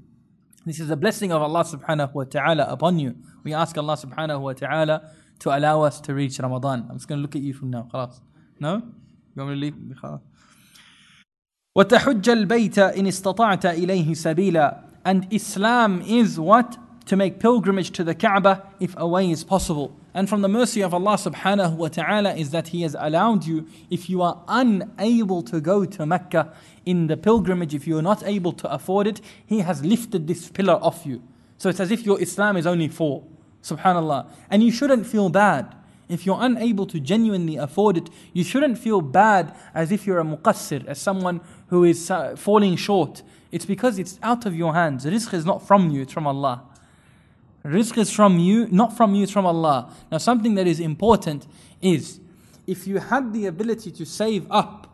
This 0.64 0.80
is 0.80 0.90
a 0.90 0.96
blessing 0.96 1.32
of 1.32 1.42
Allah 1.42 1.64
subhanahu 1.64 2.14
wa 2.14 2.24
ta'ala 2.24 2.64
upon 2.64 2.98
you. 2.98 3.16
We 3.42 3.52
ask 3.52 3.76
Allah 3.76 3.96
subhanahu 3.96 4.40
wa 4.40 4.52
ta'ala 4.54 5.10
to 5.40 5.56
allow 5.56 5.82
us 5.82 6.00
to 6.02 6.14
reach 6.14 6.38
Ramadan. 6.38 6.86
I'm 6.88 6.96
just 6.96 7.08
going 7.08 7.18
to 7.18 7.22
look 7.22 7.36
at 7.36 7.42
you 7.42 7.52
from 7.52 7.70
now. 7.70 7.88
خلاص. 7.92 8.20
No? 8.60 8.76
You 8.76 9.44
want 9.44 9.50
me 9.50 9.54
to 9.54 9.60
leave? 9.60 9.96
خلاص. 10.02 10.20
وتحج 11.76 12.28
البيت 12.28 12.78
إن 12.78 13.06
استطعت 13.06 13.66
إليه 13.66 14.14
سبيلا 14.14 14.84
and 15.04 15.26
Islam 15.30 16.02
is 16.02 16.40
what? 16.40 16.78
To 17.06 17.16
make 17.16 17.38
pilgrimage 17.38 17.90
to 17.90 18.04
the 18.04 18.14
Kaaba 18.14 18.66
if 18.80 18.94
a 18.96 19.06
way 19.06 19.30
is 19.30 19.44
possible. 19.44 20.00
And 20.14 20.28
from 20.28 20.40
the 20.40 20.48
mercy 20.48 20.80
of 20.80 20.94
Allah 20.94 21.16
subhanahu 21.16 21.76
wa 21.76 21.88
ta'ala 21.88 22.34
is 22.34 22.50
that 22.50 22.68
He 22.68 22.82
has 22.82 22.96
allowed 22.98 23.44
you, 23.44 23.66
if 23.90 24.08
you 24.08 24.22
are 24.22 24.42
unable 24.48 25.42
to 25.42 25.60
go 25.60 25.84
to 25.84 26.06
Mecca 26.06 26.54
in 26.89 27.05
the 27.05 27.15
pilgrimage, 27.15 27.75
if 27.75 27.85
you 27.85 27.99
are 27.99 28.01
not 28.01 28.23
able 28.25 28.51
to 28.51 28.71
afford 28.71 29.05
it, 29.05 29.21
He 29.45 29.59
has 29.59 29.85
lifted 29.85 30.25
this 30.25 30.49
pillar 30.49 30.73
off 30.73 31.05
you. 31.05 31.21
So 31.59 31.69
it's 31.69 31.79
as 31.79 31.91
if 31.91 32.03
your 32.03 32.19
Islam 32.19 32.57
is 32.57 32.65
only 32.65 32.87
four. 32.87 33.23
Subhanallah. 33.61 34.25
And 34.49 34.63
you 34.63 34.71
shouldn't 34.71 35.05
feel 35.05 35.29
bad. 35.29 35.75
If 36.07 36.25
you're 36.25 36.39
unable 36.41 36.87
to 36.87 36.99
genuinely 36.99 37.57
afford 37.57 37.97
it, 37.97 38.09
you 38.33 38.43
shouldn't 38.43 38.79
feel 38.79 39.01
bad 39.01 39.55
as 39.75 39.91
if 39.91 40.07
you're 40.07 40.19
a 40.19 40.23
muqassir, 40.23 40.83
as 40.87 40.99
someone 40.99 41.41
who 41.67 41.83
is 41.83 42.09
uh, 42.09 42.35
falling 42.35 42.75
short. 42.75 43.21
It's 43.51 43.65
because 43.65 43.99
it's 43.99 44.17
out 44.23 44.47
of 44.47 44.55
your 44.55 44.73
hands. 44.73 45.05
Rizq 45.05 45.35
is 45.35 45.45
not 45.45 45.67
from 45.67 45.91
you, 45.91 46.01
it's 46.01 46.13
from 46.13 46.25
Allah. 46.25 46.63
Rizq 47.63 47.99
is 47.99 48.11
from 48.11 48.39
you, 48.39 48.67
not 48.71 48.97
from 48.97 49.13
you, 49.13 49.23
it's 49.23 49.31
from 49.31 49.45
Allah. 49.45 49.93
Now, 50.11 50.17
something 50.17 50.55
that 50.55 50.65
is 50.65 50.79
important 50.79 51.45
is 51.83 52.19
if 52.65 52.87
you 52.87 52.97
had 52.97 53.31
the 53.31 53.45
ability 53.45 53.91
to 53.91 54.05
save 54.07 54.47
up 54.49 54.87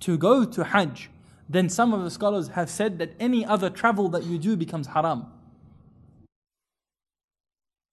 to 0.00 0.16
go 0.16 0.46
to 0.46 0.64
Hajj, 0.64 1.10
then 1.48 1.68
some 1.68 1.92
of 1.92 2.02
the 2.02 2.10
scholars 2.10 2.48
have 2.48 2.70
said 2.70 2.98
that 2.98 3.14
any 3.20 3.44
other 3.44 3.70
travel 3.70 4.08
that 4.08 4.24
you 4.24 4.38
do 4.38 4.56
becomes 4.56 4.88
haram. 4.88 5.26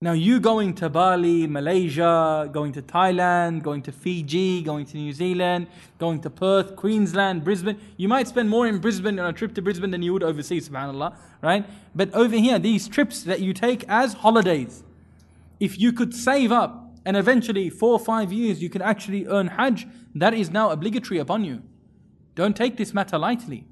Now, 0.01 0.13
you 0.13 0.39
going 0.39 0.75
to 0.75 0.89
Bali, 0.89 1.45
Malaysia, 1.45 2.49
going 2.53 2.71
to 2.71 2.81
Thailand, 2.81 3.63
going 3.63 3.81
to 3.81 3.91
Fiji, 3.91 4.61
going 4.61 4.85
to 4.85 4.95
New 4.95 5.11
Zealand, 5.11 5.67
going 5.97 6.21
to 6.21 6.29
Perth, 6.29 6.77
Queensland, 6.77 7.43
Brisbane, 7.43 7.77
you 7.97 8.07
might 8.07 8.29
spend 8.29 8.49
more 8.49 8.65
in 8.65 8.77
Brisbane 8.79 9.19
on 9.19 9.29
a 9.29 9.33
trip 9.33 9.53
to 9.55 9.61
Brisbane 9.61 9.91
than 9.91 10.01
you 10.01 10.13
would 10.13 10.23
overseas, 10.23 10.69
subhanAllah, 10.69 11.17
right? 11.41 11.65
But 11.93 12.13
over 12.13 12.37
here, 12.37 12.59
these 12.59 12.87
trips 12.87 13.23
that 13.23 13.41
you 13.41 13.53
take 13.53 13.83
as 13.89 14.13
holidays, 14.13 14.85
if 15.59 15.77
you 15.77 15.91
could 15.91 16.15
save 16.15 16.49
up 16.49 16.95
and 17.03 17.17
eventually 17.17 17.69
four 17.69 17.91
or 17.91 17.99
five 17.99 18.31
years 18.31 18.61
you 18.61 18.69
can 18.69 18.81
actually 18.81 19.27
earn 19.27 19.47
Hajj, 19.47 19.85
that 20.15 20.33
is 20.33 20.49
now 20.49 20.69
obligatory 20.69 21.19
upon 21.19 21.43
you. 21.43 21.61
Don't 22.35 22.55
take 22.55 22.77
this 22.77 22.93
matter 22.93 23.17
lightly. 23.17 23.65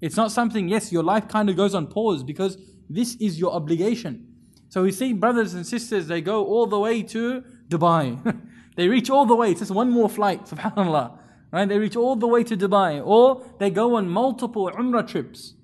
It's 0.00 0.16
not 0.16 0.32
something, 0.32 0.68
yes, 0.68 0.92
your 0.92 1.04
life 1.04 1.28
kind 1.28 1.48
of 1.48 1.56
goes 1.56 1.74
on 1.74 1.86
pause 1.86 2.24
because 2.24 2.58
this 2.90 3.14
is 3.16 3.38
your 3.38 3.52
obligation. 3.52 4.26
So 4.68 4.82
we 4.82 4.90
see 4.90 5.12
brothers 5.12 5.54
and 5.54 5.66
sisters, 5.66 6.08
they 6.08 6.20
go 6.20 6.44
all 6.44 6.66
the 6.66 6.78
way 6.78 7.02
to 7.04 7.44
Dubai. 7.68 8.18
they 8.76 8.88
reach 8.88 9.10
all 9.10 9.26
the 9.26 9.36
way, 9.36 9.50
it's 9.50 9.60
just 9.60 9.70
one 9.70 9.90
more 9.90 10.08
flight, 10.08 10.44
subhanAllah. 10.46 11.18
Right? 11.52 11.68
They 11.68 11.78
reach 11.78 11.96
all 11.96 12.16
the 12.16 12.26
way 12.26 12.42
to 12.44 12.56
Dubai. 12.56 13.02
Or 13.04 13.44
they 13.58 13.70
go 13.70 13.96
on 13.96 14.08
multiple 14.08 14.70
Umrah 14.70 15.06
trips. 15.06 15.54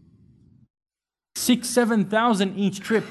Six, 1.34 1.68
seven 1.68 2.04
thousand 2.04 2.58
each 2.58 2.80
trip. 2.80 3.06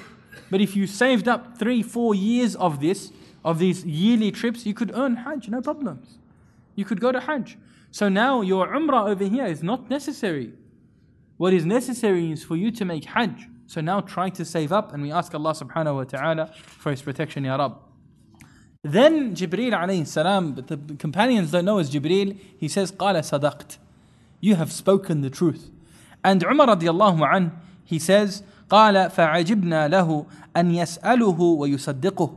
But 0.52 0.62
if 0.62 0.76
you 0.76 0.86
saved 0.86 1.28
up 1.28 1.58
three, 1.58 1.82
four 1.82 2.14
years 2.14 2.56
of 2.56 2.80
this, 2.80 3.12
of 3.44 3.60
these 3.60 3.84
yearly 3.84 4.32
trips, 4.32 4.66
you 4.66 4.74
could 4.74 4.92
earn 4.94 5.18
Hajj, 5.18 5.50
no 5.50 5.62
problems. 5.62 6.20
You 6.76 6.86
could 6.86 7.02
go 7.02 7.12
to 7.12 7.20
Hajj. 7.20 7.58
So 7.97 8.09
now 8.09 8.41
your 8.41 8.69
Umrah 8.69 9.09
over 9.09 9.25
here 9.25 9.47
is 9.47 9.63
not 9.63 9.91
necessary. 9.91 10.53
What 11.37 11.53
is 11.53 11.67
necessary 11.67 12.31
is 12.31 12.45
for 12.45 12.57
you 12.57 12.71
to 12.71 12.85
make 12.85 13.05
Hajj. 13.05 13.49
So 13.67 13.81
now 13.81 14.01
try 14.01 14.31
to 14.31 14.45
save 14.45 14.73
up 14.73 14.93
and 14.93 15.03
we 15.03 15.13
ask 15.13 15.35
Allah 15.35 15.53
subhanahu 15.53 15.97
wa 15.97 16.05
ta'ala 16.05 16.53
for 16.55 16.91
His 16.91 17.03
protection, 17.03 17.45
Ya 17.45 17.57
Rab. 17.57 17.79
Then 18.83 19.35
Jibreel 19.35 19.73
alayhi 19.73 20.07
salam, 20.07 20.53
but 20.53 20.67
the 20.67 20.77
companions 20.97 21.53
don't 21.53 21.65
know 21.65 21.79
as 21.79 21.91
Jibreel, 21.91 22.39
he 22.59 22.69
says, 22.69 22.93
قال 22.93 23.15
صدقت. 23.17 23.79
You 24.41 24.57
have 24.57 24.73
spoken 24.73 25.21
the 25.21 25.31
truth. 25.31 25.71
And 26.25 26.43
Umar 26.43 26.67
radiallahu 26.67 27.33
anh, 27.33 27.53
he 27.85 27.99
says, 27.99 28.43
قال 28.69 29.11
فعجبنا 29.11 29.89
له 29.89 30.27
أن 30.57 30.75
يسأله 30.75 31.39
ويصدقه. 31.39 32.37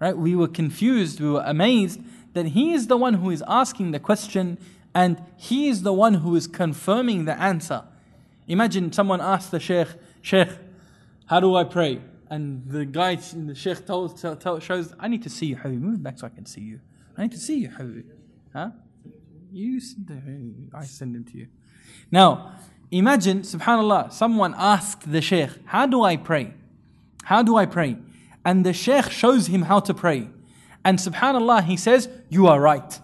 Right? 0.00 0.16
We 0.16 0.34
were 0.34 0.48
confused, 0.48 1.20
we 1.20 1.30
were 1.30 1.44
amazed 1.46 2.00
that 2.32 2.46
he 2.46 2.72
is 2.72 2.88
the 2.88 2.96
one 2.96 3.14
who 3.14 3.30
is 3.30 3.42
asking 3.46 3.92
the 3.92 4.00
question 4.00 4.58
and 4.93 5.21
he 5.37 5.67
is 5.67 5.83
the 5.83 5.93
one 5.93 6.15
who 6.15 6.35
is 6.35 6.47
confirming 6.47 7.25
the 7.25 7.39
answer. 7.39 7.83
Imagine 8.47 8.91
someone 8.91 9.21
asks 9.21 9.51
the 9.51 9.59
Sheikh, 9.59 9.87
Sheikh, 10.21 10.49
how 11.27 11.39
do 11.39 11.55
I 11.55 11.63
pray? 11.63 12.01
And 12.29 12.67
the 12.67 12.85
guy, 12.85 13.17
in 13.33 13.47
the 13.47 13.55
Sheikh 13.55 13.85
told, 13.85 14.17
tell, 14.17 14.59
shows, 14.59 14.93
I 14.99 15.07
need 15.07 15.23
to 15.23 15.29
see 15.29 15.47
you, 15.47 15.55
Habib. 15.55 15.81
Move 15.81 16.01
back 16.01 16.19
so 16.19 16.27
I 16.27 16.29
can 16.29 16.45
see 16.45 16.61
you. 16.61 16.79
I 17.17 17.23
need 17.23 17.31
to 17.31 17.37
see 17.37 17.59
you, 17.59 17.69
Habib. 17.69 18.05
Huh? 18.53 18.69
You, 19.51 19.79
send 19.79 20.71
I 20.73 20.85
send 20.85 21.15
him 21.15 21.23
to 21.25 21.37
you. 21.37 21.47
Now, 22.11 22.53
imagine, 22.91 23.41
subhanAllah, 23.41 24.11
someone 24.13 24.53
asked 24.57 25.11
the 25.11 25.21
Sheikh, 25.21 25.49
How 25.65 25.85
do 25.85 26.03
I 26.03 26.17
pray? 26.17 26.53
How 27.23 27.43
do 27.43 27.57
I 27.57 27.65
pray? 27.65 27.97
And 28.45 28.65
the 28.65 28.73
Sheikh 28.73 29.11
shows 29.11 29.47
him 29.47 29.63
how 29.63 29.79
to 29.81 29.93
pray. 29.93 30.29
And 30.83 30.97
subhanAllah, 30.97 31.63
he 31.65 31.77
says, 31.77 32.09
You 32.29 32.47
are 32.47 32.59
right. 32.59 32.99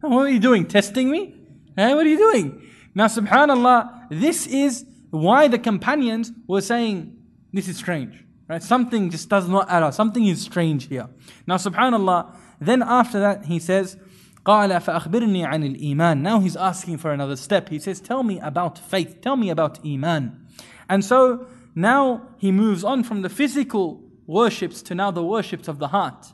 What 0.00 0.26
are 0.26 0.28
you 0.28 0.40
doing? 0.40 0.66
Testing 0.66 1.10
me? 1.10 1.34
Hey, 1.76 1.94
what 1.94 2.06
are 2.06 2.08
you 2.08 2.18
doing? 2.18 2.70
Now, 2.94 3.06
subhanAllah, 3.06 4.08
this 4.10 4.46
is 4.46 4.84
why 5.10 5.48
the 5.48 5.58
companions 5.58 6.32
were 6.46 6.60
saying, 6.60 7.16
this 7.52 7.68
is 7.68 7.76
strange. 7.76 8.22
Right? 8.48 8.62
Something 8.62 9.10
just 9.10 9.28
does 9.28 9.48
not 9.48 9.70
add 9.70 9.82
up. 9.82 9.94
Something 9.94 10.26
is 10.26 10.42
strange 10.42 10.88
here. 10.88 11.08
Now, 11.46 11.56
subhanAllah, 11.56 12.36
then 12.60 12.82
after 12.82 13.18
that, 13.20 13.46
he 13.46 13.58
says, 13.58 13.96
قال 14.44 14.70
فأخبرني 14.80 15.46
عن 15.46 15.76
الإيمان. 15.76 16.20
Now 16.20 16.40
he's 16.40 16.56
asking 16.56 16.98
for 16.98 17.12
another 17.12 17.36
step. 17.36 17.70
He 17.70 17.78
says, 17.78 18.00
Tell 18.00 18.22
me 18.22 18.38
about 18.40 18.78
faith. 18.78 19.20
Tell 19.22 19.36
me 19.36 19.48
about 19.48 19.84
Iman. 19.84 20.46
And 20.88 21.04
so 21.04 21.46
now 21.74 22.28
he 22.36 22.52
moves 22.52 22.84
on 22.84 23.04
from 23.04 23.22
the 23.22 23.30
physical 23.30 24.02
worships 24.26 24.82
to 24.82 24.94
now 24.94 25.10
the 25.10 25.24
worships 25.24 25.66
of 25.66 25.78
the 25.78 25.88
heart, 25.88 26.26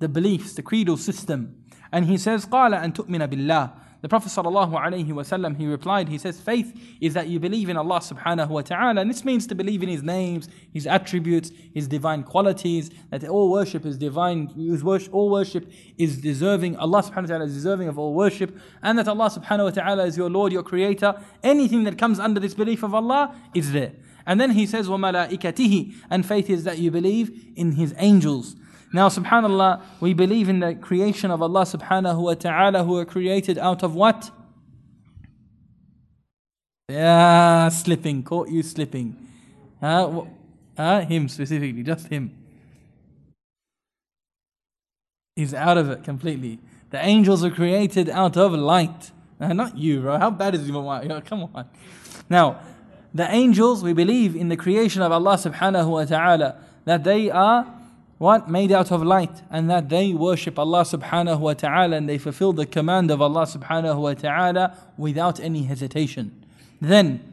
the 0.00 0.08
beliefs, 0.08 0.52
the 0.54 0.62
creedal 0.62 0.98
system. 0.98 1.59
And 1.92 2.06
he 2.06 2.18
says, 2.18 2.46
قال 2.46 2.74
أن 2.74 2.94
تؤمن 2.94 3.28
بالله 3.28 3.72
the 4.02 4.10
Prophet 4.10 4.28
ﷺ, 4.28 5.56
he 5.56 5.66
replied, 5.66 6.08
he 6.08 6.18
says, 6.18 6.38
faith 6.38 6.78
is 7.00 7.14
that 7.14 7.28
you 7.28 7.40
believe 7.40 7.68
in 7.68 7.76
Allah 7.76 7.98
subhanahu 7.98 8.48
wa 8.48 8.60
ta'ala. 8.60 9.00
And 9.00 9.10
this 9.10 9.24
means 9.24 9.46
to 9.46 9.54
believe 9.54 9.82
in 9.82 9.88
His 9.88 10.02
names, 10.02 10.48
His 10.72 10.86
attributes, 10.86 11.50
His 11.74 11.88
divine 11.88 12.22
qualities, 12.22 12.90
that 13.10 13.26
all 13.26 13.50
worship 13.50 13.86
is 13.86 13.96
divine, 13.96 14.48
all 15.10 15.30
worship 15.30 15.68
is 15.96 16.18
deserving, 16.18 16.76
Allah 16.76 17.02
subhanahu 17.02 17.22
wa 17.22 17.26
ta'ala 17.26 17.44
is 17.46 17.54
deserving 17.54 17.88
of 17.88 17.98
all 17.98 18.14
worship, 18.14 18.56
and 18.82 18.98
that 18.98 19.08
Allah 19.08 19.30
subhanahu 19.30 19.64
wa 19.64 19.70
ta'ala 19.70 20.04
is 20.04 20.16
your 20.16 20.30
Lord, 20.30 20.52
your 20.52 20.62
Creator. 20.62 21.20
Anything 21.42 21.84
that 21.84 21.96
comes 21.96 22.20
under 22.20 22.38
this 22.38 22.54
belief 22.54 22.82
of 22.82 22.94
Allah 22.94 23.34
is 23.54 23.72
there. 23.72 23.92
And 24.26 24.40
then 24.40 24.50
he 24.50 24.66
says, 24.66 24.88
وَمَلَائِكَتِهِ 24.88 25.94
And 26.10 26.26
faith 26.26 26.50
is 26.50 26.64
that 26.64 26.78
you 26.78 26.90
believe 26.90 27.52
in 27.56 27.72
His 27.72 27.94
angels. 27.96 28.56
Now, 28.93 29.07
subhanAllah, 29.07 29.81
we 30.01 30.13
believe 30.13 30.49
in 30.49 30.59
the 30.59 30.75
creation 30.75 31.31
of 31.31 31.41
Allah 31.41 31.61
subhanahu 31.61 32.21
wa 32.21 32.33
ta'ala 32.33 32.83
who 32.83 32.97
are 32.97 33.05
created 33.05 33.57
out 33.57 33.83
of 33.83 33.95
what? 33.95 34.31
Yeah, 36.89 37.69
slipping, 37.69 38.21
caught 38.23 38.49
you 38.49 38.63
slipping. 38.63 39.15
Uh, 39.81 40.23
uh, 40.77 41.01
him 41.01 41.29
specifically, 41.29 41.83
just 41.83 42.07
him. 42.07 42.35
He's 45.37 45.53
out 45.53 45.77
of 45.77 45.89
it 45.89 46.03
completely. 46.03 46.59
The 46.89 47.03
angels 47.03 47.45
are 47.45 47.49
created 47.49 48.09
out 48.09 48.35
of 48.35 48.51
light. 48.51 49.11
Uh, 49.39 49.53
not 49.53 49.77
you, 49.77 50.01
bro. 50.01 50.17
How 50.17 50.29
bad 50.29 50.53
is 50.53 50.67
your 50.67 50.83
mind? 50.83 51.25
Come 51.25 51.49
on. 51.55 51.69
Now, 52.29 52.59
the 53.13 53.29
angels, 53.31 53.83
we 53.83 53.93
believe 53.93 54.35
in 54.35 54.49
the 54.49 54.57
creation 54.57 55.01
of 55.01 55.13
Allah 55.13 55.35
subhanahu 55.35 55.89
wa 55.89 56.03
ta'ala, 56.03 56.57
that 56.83 57.05
they 57.05 57.31
are 57.31 57.65
what? 58.20 58.48
Made 58.48 58.72
out 58.72 58.90
of 58.90 59.02
light, 59.02 59.42
and 59.50 59.68
that 59.68 59.90
they 59.90 60.14
worship 60.14 60.58
Allah 60.58 60.82
subhanahu 60.82 61.38
wa 61.38 61.52
ta'ala 61.52 61.96
and 61.96 62.08
they 62.08 62.16
fulfill 62.16 62.54
the 62.54 62.64
command 62.64 63.10
of 63.10 63.20
Allah 63.20 63.42
subhanahu 63.42 63.98
wa 63.98 64.14
ta'ala 64.14 64.76
without 64.96 65.38
any 65.38 65.64
hesitation. 65.64 66.32
Then, 66.80 67.32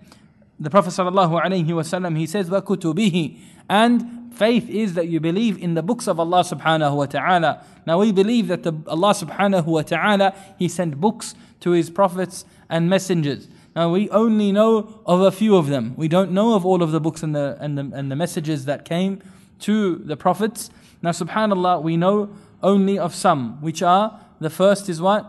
the 0.59 0.69
Prophet 0.69 0.89
sallallahu 0.89 1.41
alayhi 1.41 1.67
wasallam, 1.67 2.17
he 2.17 2.27
says, 2.27 2.49
وَكُتُبِهِ 2.49 3.39
And 3.69 4.33
faith 4.33 4.69
is 4.69 4.93
that 4.95 5.07
you 5.07 5.19
believe 5.19 5.61
in 5.61 5.73
the 5.73 5.83
books 5.83 6.07
of 6.07 6.19
Allah 6.19 6.41
subhanahu 6.41 6.97
wa 6.97 7.05
ta'ala. 7.05 7.65
Now 7.85 7.99
we 7.99 8.11
believe 8.11 8.47
that 8.47 8.63
the, 8.63 8.73
Allah 8.87 9.13
subhanahu 9.13 9.65
wa 9.65 9.81
ta'ala, 9.83 10.35
He 10.59 10.67
sent 10.67 10.99
books 10.99 11.35
to 11.61 11.71
His 11.71 11.89
prophets 11.89 12.45
and 12.69 12.89
messengers. 12.89 13.47
Now 13.75 13.91
we 13.91 14.09
only 14.09 14.51
know 14.51 15.01
of 15.05 15.21
a 15.21 15.31
few 15.31 15.55
of 15.55 15.67
them. 15.67 15.93
We 15.95 16.07
don't 16.07 16.31
know 16.31 16.55
of 16.55 16.65
all 16.65 16.83
of 16.83 16.91
the 16.91 16.99
books 16.99 17.23
and 17.23 17.33
the, 17.35 17.57
and 17.59 17.77
the, 17.77 17.91
and 17.93 18.11
the 18.11 18.15
messages 18.15 18.65
that 18.65 18.85
came 18.85 19.21
to 19.59 19.95
the 19.95 20.17
prophets. 20.17 20.69
now, 21.02 21.10
subhanAllah, 21.10 21.82
we 21.82 21.96
know 21.96 22.30
only 22.62 22.98
of 22.98 23.14
some, 23.14 23.60
which 23.60 23.82
are 23.82 24.20
the 24.40 24.50
first 24.50 24.88
is 24.88 25.00
what? 25.00 25.26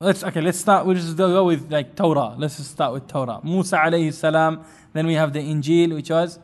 Let's 0.00 0.24
okay. 0.24 0.40
Let's 0.40 0.58
start. 0.58 0.84
We'll 0.84 0.96
just 0.96 1.16
go 1.16 1.44
with 1.44 1.70
like 1.70 1.94
Torah. 1.94 2.34
Let's 2.36 2.56
just 2.56 2.72
start 2.72 2.92
with 2.92 3.06
Torah. 3.06 3.40
Musa 3.44 3.76
alayhi 3.76 4.12
salam. 4.12 4.64
Then 4.92 5.06
we 5.06 5.14
have 5.14 5.32
the 5.32 5.38
Injil, 5.38 5.94
which 5.94 6.10
was 6.10 6.40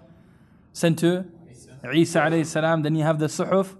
sent 0.72 1.00
to 1.00 1.24
Isa 1.92 2.20
alayhi 2.20 2.46
salam. 2.46 2.82
Then 2.82 2.94
you 2.94 3.02
have 3.02 3.18
the 3.18 3.26
Suhuf. 3.26 3.74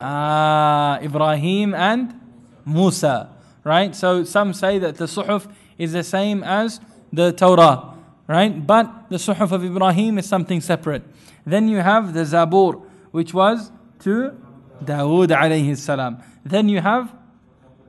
Ah, 0.00 0.98
Ibrahim 1.02 1.74
and 1.74 2.18
Musa. 2.64 3.34
Right. 3.64 3.94
So 3.94 4.24
some 4.24 4.54
say 4.54 4.78
that 4.78 4.96
the 4.96 5.04
Suhuf 5.04 5.52
is 5.76 5.92
the 5.92 6.02
same 6.04 6.42
as 6.42 6.80
the 7.12 7.32
Torah 7.32 7.98
right? 8.28 8.64
But 8.64 9.08
the 9.08 9.16
Suhuf 9.16 9.50
of 9.50 9.64
Ibrahim 9.64 10.18
is 10.18 10.26
something 10.26 10.60
separate. 10.60 11.02
Then 11.48 11.68
you 11.68 11.78
have 11.78 12.12
the 12.12 12.20
Zabur, 12.20 12.82
which 13.10 13.32
was 13.32 13.72
to 14.00 14.36
Dawood 14.84 15.28
alayhi 15.28 15.76
salam. 15.76 16.22
Then 16.44 16.68
you 16.68 16.80
have 16.80 17.12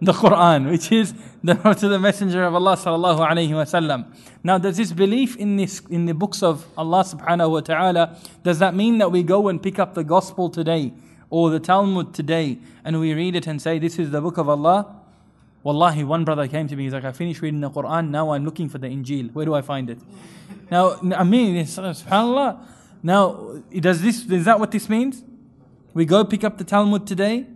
the 0.02 0.14
Quran, 0.14 0.72
which 0.72 0.92
is 0.94 1.14
the, 1.44 1.56
to 1.56 1.90
the 1.90 2.00
Messenger 2.00 2.46
of 2.46 2.56
Allah 2.56 2.78
sallallahu 2.78 3.20
alayhi 3.20 3.50
wasallam. 3.50 4.14
Now, 4.44 4.58
does 4.58 4.78
this 4.78 4.94
belief 4.94 5.36
in 5.36 5.58
this 5.58 5.82
in 5.90 6.06
the 6.06 6.14
books 6.14 6.42
of 6.42 6.66
Allah 6.78 7.04
subhanahu 7.04 7.52
wa 7.52 7.60
taala 7.60 8.18
does 8.44 8.60
that 8.60 8.74
mean 8.74 8.98
that 9.00 9.12
we 9.12 9.24
go 9.24 9.50
and 9.50 9.62
pick 9.62 9.78
up 9.78 9.94
the 9.94 10.06
Gospel 10.06 10.50
today 10.50 10.94
or 11.30 11.50
the 11.50 11.60
Talmud 11.60 12.14
today 12.14 12.60
and 12.86 12.98
we 13.00 13.14
read 13.14 13.36
it 13.36 13.46
and 13.46 13.62
say 13.62 13.78
this 13.78 14.00
is 14.00 14.12
the 14.12 14.22
book 14.22 14.38
of 14.38 14.48
Allah? 14.48 14.96
Wallahi, 15.64 16.06
one 16.06 16.24
brother 16.24 16.48
came 16.48 16.70
to 16.70 16.76
me, 16.78 16.86
he's 16.86 16.94
like, 16.94 17.04
I 17.04 17.12
finished 17.12 17.42
reading 17.42 17.60
the 17.60 17.70
Quran, 17.70 18.10
now 18.10 18.32
I'm 18.32 18.46
looking 18.46 18.70
for 18.70 18.78
the 18.78 18.88
Injil. 18.88 19.34
Where 19.34 19.44
do 19.44 19.54
I 19.54 19.62
find 19.62 19.90
it? 19.90 20.00
Now, 20.72 20.98
I 21.14 21.26
mean, 21.26 21.66
subhanAllah. 21.66 22.78
Now, 23.02 23.62
does 23.72 24.02
this, 24.02 24.26
is 24.30 24.46
that 24.46 24.60
what 24.60 24.72
this 24.72 24.90
means? 24.90 25.24
We 25.94 26.06
go 26.06 26.24
pick 26.26 26.44
up 26.44 26.58
the 26.58 26.64
Talmud 26.64 27.08
today, 27.08 27.48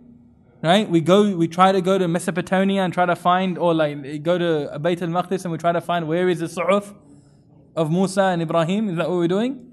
right? 0.62 0.88
We 0.88 1.00
go, 1.00 1.36
we 1.36 1.48
try 1.48 1.72
to 1.72 1.80
go 1.80 1.98
to 1.98 2.08
Mesopotamia 2.08 2.82
and 2.82 2.92
try 2.92 3.06
to 3.06 3.14
find, 3.14 3.58
or 3.58 3.74
like 3.74 4.22
go 4.22 4.38
to 4.38 4.78
Bayt 4.80 5.02
al 5.02 5.08
Maqdis 5.08 5.44
and 5.44 5.52
we 5.52 5.58
try 5.58 5.72
to 5.72 5.80
find 5.80 6.08
where 6.08 6.28
is 6.28 6.40
the 6.40 6.46
Su'uf 6.46 6.94
of 7.76 7.90
Musa 7.90 8.22
and 8.22 8.40
Ibrahim. 8.40 8.88
Is 8.88 8.96
that 8.96 9.08
what 9.08 9.18
we're 9.18 9.28
doing? 9.28 9.70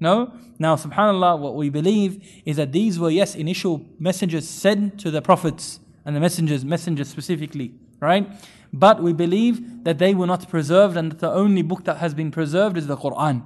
No? 0.00 0.32
Now, 0.58 0.76
subhanAllah, 0.76 1.38
what 1.38 1.54
we 1.54 1.68
believe 1.68 2.42
is 2.44 2.56
that 2.56 2.72
these 2.72 2.98
were, 2.98 3.10
yes, 3.10 3.34
initial 3.34 3.84
messengers 3.98 4.48
sent 4.48 4.98
to 5.00 5.10
the 5.10 5.20
prophets 5.20 5.80
and 6.04 6.16
the 6.16 6.20
messengers, 6.20 6.64
messengers 6.64 7.08
specifically, 7.08 7.74
right? 8.00 8.28
But 8.72 9.02
we 9.02 9.12
believe 9.12 9.84
that 9.84 9.98
they 9.98 10.14
were 10.14 10.26
not 10.26 10.48
preserved 10.48 10.96
and 10.96 11.12
that 11.12 11.18
the 11.20 11.30
only 11.30 11.62
book 11.62 11.84
that 11.84 11.98
has 11.98 12.14
been 12.14 12.30
preserved 12.30 12.76
is 12.76 12.86
the 12.86 12.96
Quran. 12.96 13.42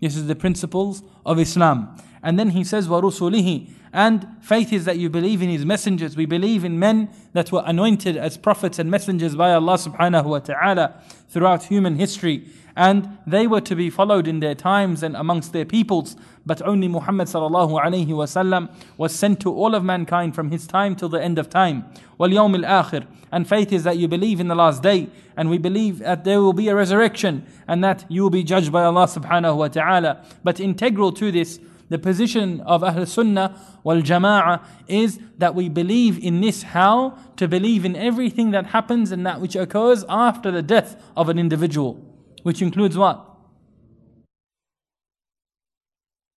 This 0.00 0.16
is 0.16 0.26
the 0.26 0.34
principles 0.34 1.02
of 1.24 1.38
Islam. 1.38 1.96
And 2.22 2.38
then 2.38 2.50
he 2.50 2.64
says, 2.64 2.88
وَرُسُلِهِ 2.88 3.70
And 3.92 4.26
faith 4.40 4.72
is 4.72 4.84
that 4.84 4.98
you 4.98 5.08
believe 5.08 5.42
in 5.42 5.48
his 5.48 5.64
messengers. 5.64 6.16
We 6.16 6.26
believe 6.26 6.64
in 6.64 6.78
men 6.78 7.08
that 7.32 7.52
were 7.52 7.62
anointed 7.64 8.16
as 8.16 8.36
prophets 8.36 8.78
and 8.78 8.90
messengers 8.90 9.36
by 9.36 9.52
Allah 9.52 9.74
subhanahu 9.74 10.24
wa 10.24 10.38
ta'ala 10.40 11.00
throughout 11.28 11.64
human 11.64 11.96
history 11.96 12.46
and 12.76 13.18
they 13.26 13.46
were 13.46 13.62
to 13.62 13.74
be 13.74 13.88
followed 13.88 14.28
in 14.28 14.40
their 14.40 14.54
times 14.54 15.02
and 15.02 15.16
amongst 15.16 15.52
their 15.54 15.64
peoples 15.64 16.14
but 16.44 16.62
only 16.62 16.88
Muhammad 16.88 17.28
sallallahu 17.28 17.82
alaihi 17.82 18.08
wasallam 18.08 18.70
was 18.96 19.14
sent 19.14 19.40
to 19.40 19.52
all 19.52 19.74
of 19.74 19.84
mankind 19.84 20.34
from 20.34 20.50
his 20.50 20.66
time 20.66 20.94
till 20.94 21.08
the 21.08 21.22
end 21.22 21.38
of 21.38 21.48
time 21.50 21.84
وَالْيَوْمِ 22.18 22.64
الْآخِرِ 22.64 23.06
and 23.32 23.48
faith 23.48 23.72
is 23.72 23.84
that 23.84 23.96
you 23.96 24.08
believe 24.08 24.40
in 24.40 24.48
the 24.48 24.54
last 24.54 24.82
day 24.82 25.08
and 25.36 25.50
we 25.50 25.58
believe 25.58 25.98
that 25.98 26.24
there 26.24 26.40
will 26.40 26.52
be 26.52 26.68
a 26.68 26.74
resurrection 26.74 27.46
and 27.66 27.82
that 27.82 28.04
you 28.08 28.22
will 28.22 28.30
be 28.30 28.42
judged 28.42 28.72
by 28.72 28.84
Allah 28.84 29.06
subhanahu 29.06 29.56
wa 29.56 29.68
ta'ala 29.68 30.24
but 30.44 30.60
integral 30.60 31.12
to 31.12 31.30
this 31.32 31.58
the 31.88 31.98
position 31.98 32.60
of 32.62 32.82
Ahl 32.82 33.06
Sunnah 33.06 33.60
wal 33.84 34.02
Jama'ah 34.02 34.64
is 34.88 35.20
that 35.38 35.54
we 35.54 35.68
believe 35.68 36.18
in 36.18 36.40
this 36.40 36.62
how 36.62 37.16
to 37.36 37.46
believe 37.46 37.84
in 37.84 37.94
everything 37.94 38.50
that 38.50 38.66
happens 38.66 39.12
and 39.12 39.24
that 39.26 39.40
which 39.40 39.54
occurs 39.54 40.04
after 40.08 40.50
the 40.50 40.62
death 40.62 41.00
of 41.16 41.28
an 41.28 41.38
individual 41.38 41.94
which 42.42 42.62
includes 42.62 42.96
what? 42.96 43.29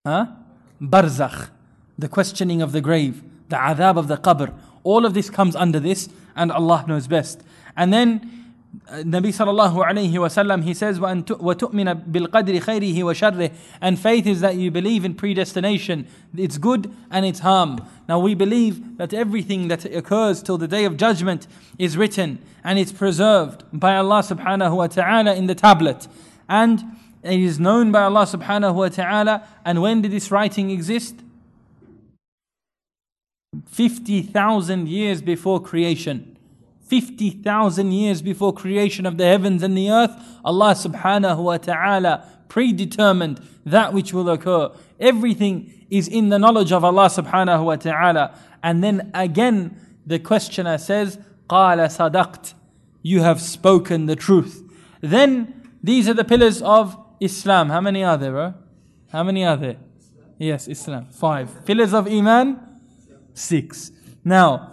huh? 0.04 0.26
barzakh, 0.80 1.48
the 1.98 2.08
questioning 2.08 2.60
of 2.60 2.72
the 2.72 2.80
grave, 2.80 3.22
the 3.48 3.56
adhab 3.56 3.96
of 3.96 4.08
the 4.08 4.16
qabr. 4.16 4.52
All 4.82 5.06
of 5.06 5.14
this 5.14 5.30
comes 5.30 5.56
under 5.56 5.80
this, 5.80 6.08
and 6.36 6.52
Allah 6.52 6.84
knows 6.86 7.06
best. 7.06 7.42
And 7.76 7.92
then 7.92 8.44
uh, 8.88 8.96
Nabi 8.96 9.28
sallallahu 9.28 9.82
alayhi 9.82 10.12
wasallam 10.12 10.62
he 10.62 10.74
says, 10.74 10.98
وَتُؤْمِنَ 10.98 12.10
بِالْقَدْرِ 12.10 12.60
خَيْرِهِ 12.60 12.96
وَشَرِّهِ 12.96 13.54
And 13.80 13.98
faith 13.98 14.26
is 14.26 14.40
that 14.40 14.56
you 14.56 14.70
believe 14.70 15.06
in 15.06 15.14
predestination, 15.14 16.06
it's 16.36 16.58
good 16.58 16.94
and 17.10 17.24
it's 17.24 17.38
harm. 17.38 17.78
Now 18.06 18.18
we 18.18 18.34
believe 18.34 18.98
that 18.98 19.14
everything 19.14 19.68
that 19.68 19.86
occurs 19.86 20.42
till 20.42 20.58
the 20.58 20.68
day 20.68 20.84
of 20.84 20.98
judgment 20.98 21.46
is 21.78 21.96
written 21.96 22.40
and 22.62 22.78
it's 22.78 22.92
preserved 22.92 23.64
by 23.72 23.96
Allah 23.96 24.20
subhanahu 24.20 24.76
wa 24.76 24.86
ta'ala 24.88 25.34
in 25.34 25.46
the 25.46 25.54
tablet. 25.54 26.08
And 26.48 26.84
it 27.23 27.39
is 27.39 27.59
known 27.59 27.91
by 27.91 28.03
Allah 28.03 28.25
subhanahu 28.25 28.75
wa 28.75 28.89
ta'ala 28.89 29.47
and 29.65 29.81
when 29.81 30.01
did 30.01 30.11
this 30.11 30.31
writing 30.31 30.71
exist 30.71 31.15
50,000 33.65 34.87
years 34.87 35.21
before 35.21 35.61
creation 35.61 36.37
50,000 36.89 37.91
years 37.91 38.23
before 38.23 38.51
creation 38.51 39.05
of 39.05 39.17
the 39.17 39.25
heavens 39.25 39.61
and 39.61 39.77
the 39.77 39.91
earth, 39.91 40.11
Allah 40.43 40.73
subhanahu 40.73 41.43
wa 41.43 41.57
ta'ala 41.57 42.27
predetermined 42.47 43.39
that 43.63 43.93
which 43.93 44.11
will 44.11 44.27
occur. 44.27 44.71
Everything 44.99 45.71
is 45.91 46.07
in 46.07 46.29
the 46.29 46.39
knowledge 46.39 46.71
of 46.71 46.83
Allah 46.83 47.05
subhanahu 47.05 47.63
wa 47.63 47.75
ta'ala. 47.75 48.35
And 48.63 48.83
then 48.83 49.11
again, 49.13 49.79
the 50.07 50.17
questioner 50.17 50.79
says, 50.79 51.19
قَالَ 51.47 51.77
صَدَقْتَ 51.77 52.55
You 53.03 53.21
have 53.21 53.39
spoken 53.39 54.07
the 54.07 54.15
truth. 54.15 54.63
Then, 54.99 55.69
these 55.83 56.09
are 56.09 56.15
the 56.15 56.23
pillars 56.23 56.59
of 56.63 56.97
Islam. 57.19 57.69
How 57.69 57.81
many 57.81 58.03
are 58.03 58.17
there, 58.17 58.31
bro? 58.31 58.53
How 59.11 59.23
many 59.23 59.45
are 59.45 59.57
there? 59.57 59.77
Yes, 60.37 60.67
Islam. 60.67 61.07
Five. 61.11 61.65
Pillars 61.65 61.93
of 61.93 62.07
Iman? 62.07 62.59
Six. 63.33 63.91
Now, 64.23 64.71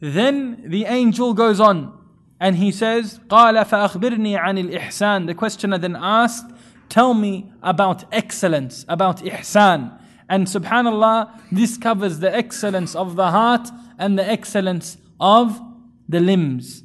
then 0.00 0.62
the 0.66 0.84
angel 0.84 1.34
goes 1.34 1.60
on 1.60 1.96
and 2.38 2.56
he 2.56 2.70
says, 2.70 3.18
قال 3.28 3.54
فأخبرني 3.64 4.38
عن 4.38 4.58
الإحسان. 4.70 5.26
The 5.26 5.34
questioner 5.34 5.78
then 5.78 5.96
asked, 5.96 6.52
Tell 6.88 7.14
me 7.14 7.52
about 7.62 8.04
excellence, 8.12 8.84
about 8.88 9.18
ihsan. 9.18 9.98
And 10.28 10.46
subhanAllah, 10.46 11.40
this 11.50 11.76
covers 11.76 12.18
the 12.20 12.34
excellence 12.34 12.94
of 12.94 13.16
the 13.16 13.30
heart 13.30 13.68
and 13.98 14.18
the 14.18 14.28
excellence 14.28 14.98
of 15.20 15.60
the 16.08 16.20
limbs 16.20 16.82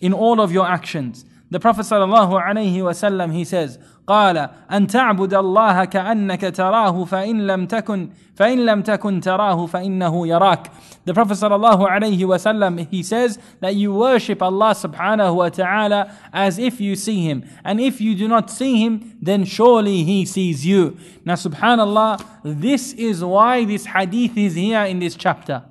in 0.00 0.12
all 0.12 0.40
of 0.40 0.52
your 0.52 0.66
actions. 0.66 1.24
The 1.50 1.60
Prophet 1.60 1.82
sallallahu 1.82 2.42
alaihi 2.42 2.76
wasallam 2.76 3.32
he 3.32 3.44
says, 3.44 3.78
قال 4.08 4.48
أن 4.72 4.86
تعبد 4.86 5.34
الله 5.34 5.84
كأنك 5.84 6.40
تراه 6.40 7.04
فإن 7.04 7.46
لم 7.46 7.66
تكن 7.66 8.10
فإن 8.34 8.66
لم 8.66 8.82
تكن 8.82 9.20
تراه 9.20 9.66
فإنه 9.66 10.26
يراك. 10.26 10.70
The 11.04 11.14
Prophet 11.14 11.34
sallallahu 11.34 11.88
alaihi 11.88 12.20
wasallam 12.20 12.86
he 12.90 13.02
says 13.02 13.38
that 13.60 13.74
you 13.76 13.94
worship 13.94 14.42
Allah 14.42 14.74
subhanahu 14.74 15.36
wa 15.36 15.48
ta'ala 15.48 16.12
as 16.32 16.58
if 16.58 16.80
you 16.80 16.96
see 16.96 17.24
him 17.24 17.44
and 17.64 17.80
if 17.80 18.00
you 18.00 18.14
do 18.14 18.28
not 18.28 18.50
see 18.50 18.84
him 18.84 19.16
then 19.22 19.44
surely 19.44 20.04
he 20.04 20.26
sees 20.26 20.66
you. 20.66 20.96
Now 21.24 21.34
subhanallah 21.34 22.22
this 22.44 22.92
is 22.92 23.24
why 23.24 23.64
this 23.64 23.86
hadith 23.86 24.36
is 24.36 24.54
here 24.54 24.82
in 24.82 24.98
this 24.98 25.14
chapter 25.14 25.62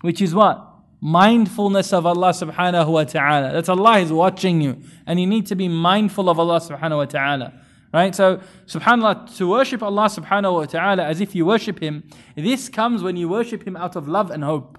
which 0.00 0.20
is 0.20 0.34
what? 0.34 0.67
mindfulness 1.01 1.93
of 1.93 2.05
Allah 2.05 2.29
subhanahu 2.29 2.91
wa 2.91 3.03
ta'ala. 3.03 3.53
That 3.53 3.69
Allah 3.69 3.99
is 3.99 4.11
watching 4.11 4.61
you. 4.61 4.81
And 5.05 5.19
you 5.19 5.27
need 5.27 5.45
to 5.47 5.55
be 5.55 5.67
mindful 5.67 6.29
of 6.29 6.39
Allah 6.39 6.59
subhanahu 6.59 6.97
wa 6.97 7.05
ta'ala. 7.05 7.53
Right? 7.93 8.13
So, 8.13 8.41
subhanAllah, 8.67 9.35
to 9.37 9.49
worship 9.49 9.81
Allah 9.81 10.05
subhanahu 10.05 10.53
wa 10.53 10.65
ta'ala 10.65 11.03
as 11.03 11.21
if 11.21 11.33
you 11.33 11.45
worship 11.45 11.79
Him, 11.79 12.03
this 12.35 12.69
comes 12.69 13.01
when 13.01 13.17
you 13.17 13.27
worship 13.27 13.65
Him 13.65 13.75
out 13.75 13.95
of 13.95 14.07
love 14.07 14.29
and 14.29 14.43
hope. 14.43 14.77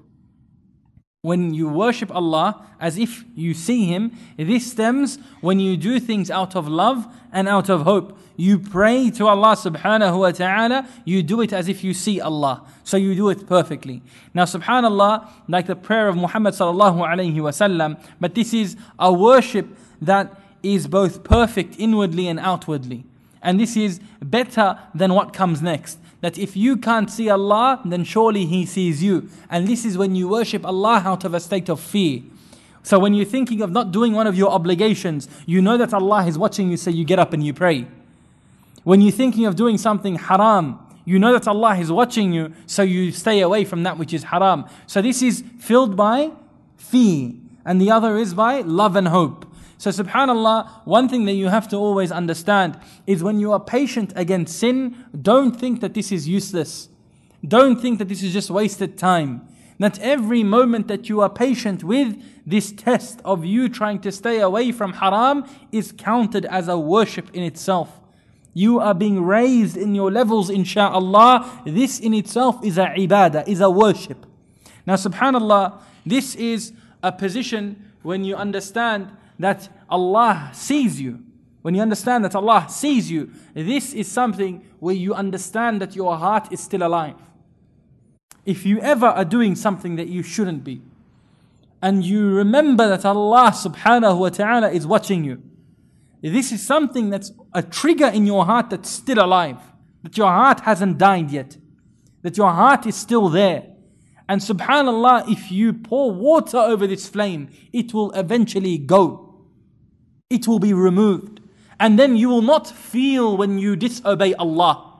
When 1.22 1.52
you 1.52 1.68
worship 1.68 2.10
Allah 2.14 2.64
as 2.80 2.96
if 2.96 3.24
you 3.34 3.52
see 3.52 3.84
Him, 3.84 4.12
this 4.38 4.70
stems 4.72 5.18
when 5.42 5.60
you 5.60 5.76
do 5.76 6.00
things 6.00 6.30
out 6.30 6.56
of 6.56 6.66
love 6.66 7.06
and 7.30 7.46
out 7.46 7.68
of 7.68 7.82
hope. 7.82 8.18
You 8.36 8.58
pray 8.58 9.10
to 9.10 9.26
Allah 9.26 9.54
subhanahu 9.54 10.18
wa 10.18 10.30
ta'ala, 10.30 10.88
you 11.04 11.22
do 11.22 11.42
it 11.42 11.52
as 11.52 11.68
if 11.68 11.84
you 11.84 11.92
see 11.92 12.22
Allah. 12.22 12.66
So 12.84 12.96
you 12.96 13.14
do 13.14 13.28
it 13.28 13.46
perfectly. 13.46 14.00
Now, 14.32 14.44
subhanAllah, 14.44 15.28
like 15.46 15.66
the 15.66 15.76
prayer 15.76 16.08
of 16.08 16.16
Muhammad 16.16 16.54
sallallahu 16.54 17.06
alayhi 17.06 17.36
wasallam, 17.36 18.02
but 18.18 18.34
this 18.34 18.54
is 18.54 18.76
a 18.98 19.12
worship 19.12 19.66
that 20.00 20.40
is 20.62 20.86
both 20.86 21.22
perfect 21.22 21.74
inwardly 21.78 22.28
and 22.28 22.40
outwardly. 22.40 23.04
And 23.42 23.60
this 23.60 23.76
is 23.76 24.00
better 24.22 24.78
than 24.94 25.12
what 25.12 25.34
comes 25.34 25.60
next 25.60 25.98
that 26.20 26.38
if 26.38 26.56
you 26.56 26.76
can't 26.76 27.10
see 27.10 27.30
Allah, 27.30 27.80
then 27.84 28.04
surely 28.04 28.46
He 28.46 28.66
sees 28.66 29.02
you. 29.02 29.28
And 29.48 29.66
this 29.66 29.84
is 29.84 29.96
when 29.96 30.14
you 30.14 30.28
worship 30.28 30.66
Allah 30.66 31.02
out 31.04 31.24
of 31.24 31.34
a 31.34 31.40
state 31.40 31.68
of 31.68 31.80
fear. 31.80 32.22
So 32.82 32.98
when 32.98 33.14
you're 33.14 33.26
thinking 33.26 33.62
of 33.62 33.70
not 33.70 33.92
doing 33.92 34.12
one 34.12 34.26
of 34.26 34.36
your 34.36 34.50
obligations, 34.50 35.28
you 35.46 35.60
know 35.60 35.76
that 35.76 35.92
Allah 35.92 36.26
is 36.26 36.38
watching 36.38 36.70
you, 36.70 36.76
so 36.76 36.90
you 36.90 37.04
get 37.04 37.18
up 37.18 37.32
and 37.32 37.44
you 37.44 37.52
pray. 37.52 37.86
When 38.84 39.00
you're 39.00 39.12
thinking 39.12 39.46
of 39.46 39.56
doing 39.56 39.76
something 39.76 40.16
haram, 40.16 40.78
you 41.04 41.18
know 41.18 41.32
that 41.32 41.48
Allah 41.48 41.76
is 41.76 41.90
watching 41.92 42.32
you, 42.32 42.52
so 42.66 42.82
you 42.82 43.12
stay 43.12 43.40
away 43.40 43.64
from 43.64 43.82
that 43.82 43.98
which 43.98 44.14
is 44.14 44.24
haram. 44.24 44.64
So 44.86 45.02
this 45.02 45.22
is 45.22 45.44
filled 45.58 45.96
by 45.96 46.30
fear, 46.76 47.32
and 47.64 47.80
the 47.80 47.90
other 47.90 48.16
is 48.16 48.32
by 48.34 48.60
love 48.60 48.96
and 48.96 49.08
hope. 49.08 49.46
So, 49.80 49.88
subhanAllah, 49.88 50.84
one 50.84 51.08
thing 51.08 51.24
that 51.24 51.32
you 51.32 51.48
have 51.48 51.66
to 51.68 51.76
always 51.76 52.12
understand 52.12 52.78
is 53.06 53.22
when 53.22 53.40
you 53.40 53.50
are 53.52 53.58
patient 53.58 54.12
against 54.14 54.58
sin, 54.58 55.06
don't 55.22 55.58
think 55.58 55.80
that 55.80 55.94
this 55.94 56.12
is 56.12 56.28
useless. 56.28 56.90
Don't 57.48 57.80
think 57.80 57.98
that 57.98 58.06
this 58.06 58.22
is 58.22 58.34
just 58.34 58.50
wasted 58.50 58.98
time. 58.98 59.40
That 59.78 59.98
every 60.00 60.42
moment 60.42 60.88
that 60.88 61.08
you 61.08 61.22
are 61.22 61.30
patient 61.30 61.82
with 61.82 62.22
this 62.44 62.72
test 62.72 63.22
of 63.24 63.46
you 63.46 63.70
trying 63.70 64.00
to 64.00 64.12
stay 64.12 64.40
away 64.40 64.70
from 64.70 64.92
haram 64.92 65.46
is 65.72 65.92
counted 65.92 66.44
as 66.44 66.68
a 66.68 66.78
worship 66.78 67.30
in 67.34 67.42
itself. 67.42 68.00
You 68.52 68.80
are 68.80 68.92
being 68.92 69.24
raised 69.24 69.78
in 69.78 69.94
your 69.94 70.10
levels, 70.10 70.50
insha'Allah. 70.50 71.64
This 71.64 71.98
in 71.98 72.12
itself 72.12 72.62
is 72.62 72.76
a 72.76 72.88
ibadah, 72.88 73.48
is 73.48 73.62
a 73.62 73.70
worship. 73.70 74.26
Now, 74.84 74.96
subhanAllah, 74.96 75.80
this 76.04 76.34
is 76.34 76.74
a 77.02 77.12
position 77.12 77.92
when 78.02 78.24
you 78.24 78.36
understand 78.36 79.12
that 79.40 79.68
Allah 79.88 80.50
sees 80.52 81.00
you, 81.00 81.24
when 81.62 81.74
you 81.74 81.82
understand 81.82 82.24
that 82.24 82.34
Allah 82.34 82.66
sees 82.68 83.10
you, 83.10 83.30
this 83.54 83.92
is 83.92 84.10
something 84.10 84.64
where 84.78 84.94
you 84.94 85.14
understand 85.14 85.80
that 85.82 85.94
your 85.94 86.16
heart 86.16 86.52
is 86.52 86.60
still 86.60 86.82
alive. 86.82 87.16
If 88.46 88.64
you 88.64 88.80
ever 88.80 89.06
are 89.06 89.24
doing 89.24 89.54
something 89.54 89.96
that 89.96 90.08
you 90.08 90.22
shouldn't 90.22 90.64
be, 90.64 90.80
and 91.82 92.04
you 92.04 92.34
remember 92.34 92.88
that 92.88 93.04
Allah 93.04 93.50
subhanahu 93.54 94.18
wa 94.18 94.28
ta'ala 94.28 94.70
is 94.70 94.86
watching 94.86 95.24
you, 95.24 95.42
this 96.22 96.52
is 96.52 96.66
something 96.66 97.10
that's 97.10 97.32
a 97.54 97.62
trigger 97.62 98.06
in 98.06 98.26
your 98.26 98.44
heart 98.44 98.70
that's 98.70 98.90
still 98.90 99.22
alive, 99.22 99.58
that 100.02 100.16
your 100.16 100.28
heart 100.28 100.60
hasn't 100.60 100.98
died 100.98 101.30
yet, 101.30 101.56
that 102.22 102.36
your 102.36 102.52
heart 102.52 102.86
is 102.86 102.94
still 102.96 103.28
there. 103.28 103.66
And 104.28 104.40
subhanAllah, 104.40 105.30
if 105.30 105.50
you 105.50 105.72
pour 105.72 106.12
water 106.12 106.58
over 106.58 106.86
this 106.86 107.08
flame, 107.08 107.48
it 107.72 107.92
will 107.92 108.12
eventually 108.12 108.78
go 108.78 109.29
it 110.30 110.46
will 110.46 110.60
be 110.60 110.72
removed. 110.72 111.40
And 111.80 111.98
then 111.98 112.16
you 112.16 112.28
will 112.28 112.42
not 112.42 112.68
feel 112.68 113.36
when 113.36 113.58
you 113.58 113.74
disobey 113.74 114.32
Allah. 114.34 114.94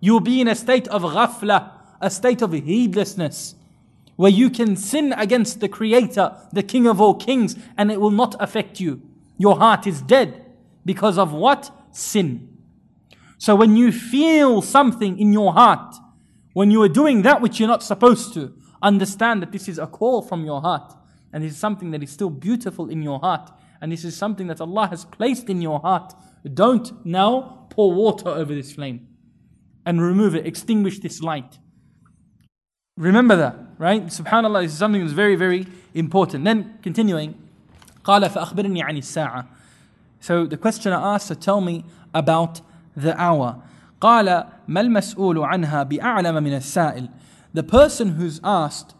You 0.00 0.14
will 0.14 0.20
be 0.20 0.40
in 0.40 0.48
a 0.48 0.56
state 0.56 0.88
of 0.88 1.02
ghafla, 1.02 1.70
a 2.00 2.10
state 2.10 2.42
of 2.42 2.52
heedlessness, 2.52 3.54
where 4.16 4.30
you 4.30 4.50
can 4.50 4.76
sin 4.76 5.12
against 5.12 5.60
the 5.60 5.68
Creator, 5.68 6.34
the 6.52 6.64
King 6.64 6.88
of 6.88 7.00
all 7.00 7.14
kings, 7.14 7.56
and 7.78 7.92
it 7.92 8.00
will 8.00 8.10
not 8.10 8.34
affect 8.40 8.80
you. 8.80 9.00
Your 9.38 9.56
heart 9.56 9.86
is 9.86 10.02
dead 10.02 10.44
because 10.84 11.16
of 11.16 11.32
what? 11.32 11.70
Sin. 11.92 12.48
So 13.38 13.54
when 13.54 13.76
you 13.76 13.92
feel 13.92 14.62
something 14.62 15.18
in 15.18 15.32
your 15.32 15.52
heart, 15.52 15.94
when 16.54 16.70
you 16.70 16.82
are 16.82 16.88
doing 16.88 17.22
that 17.22 17.40
which 17.40 17.60
you're 17.60 17.68
not 17.68 17.82
supposed 17.82 18.34
to, 18.34 18.52
understand 18.82 19.42
that 19.42 19.52
this 19.52 19.68
is 19.68 19.78
a 19.78 19.86
call 19.86 20.22
from 20.22 20.44
your 20.44 20.60
heart. 20.60 20.94
And 21.32 21.44
this 21.44 21.52
is 21.52 21.58
something 21.58 21.92
that 21.92 22.02
is 22.02 22.10
still 22.10 22.30
beautiful 22.30 22.90
in 22.90 23.02
your 23.02 23.20
heart 23.20 23.50
and 23.81 23.91
this 23.91 24.03
is 24.03 24.15
something 24.15 24.47
that 24.47 24.61
Allah 24.61 24.87
has 24.87 25.05
placed 25.05 25.49
in 25.49 25.61
your 25.61 25.79
heart. 25.79 26.13
Don't 26.53 27.05
now 27.05 27.67
pour 27.69 27.93
water 27.93 28.29
over 28.29 28.53
this 28.53 28.73
flame 28.73 29.07
and 29.85 30.01
remove 30.01 30.35
it, 30.35 30.45
extinguish 30.45 30.99
this 30.99 31.21
light. 31.21 31.59
Remember 32.97 33.35
that, 33.35 33.57
right? 33.77 34.05
Subhanallah, 34.05 34.63
this 34.63 34.71
is 34.71 34.77
something 34.77 35.01
that's 35.01 35.13
very, 35.13 35.35
very 35.35 35.67
important. 35.93 36.45
Then 36.45 36.79
continuing, 36.81 37.35
قال 38.03 38.29
فأخبرني 38.29 38.81
عن 38.81 38.97
الساعة. 38.97 39.47
So 40.19 40.45
the 40.45 40.57
questioner 40.57 40.95
asked, 40.95 41.27
so 41.27 41.35
tell 41.35 41.61
me 41.61 41.83
about 42.13 42.61
the 42.95 43.19
hour. 43.19 43.61
قال 44.01 44.47
ما 44.67 44.81
المسؤول 44.81 45.39
عنها 45.39 45.83
بأعلم 45.83 46.43
من 46.43 46.57
السائل. 46.57 47.09
The 47.53 47.63
person 47.63 48.15
who's 48.15 48.39
asked 48.43 48.95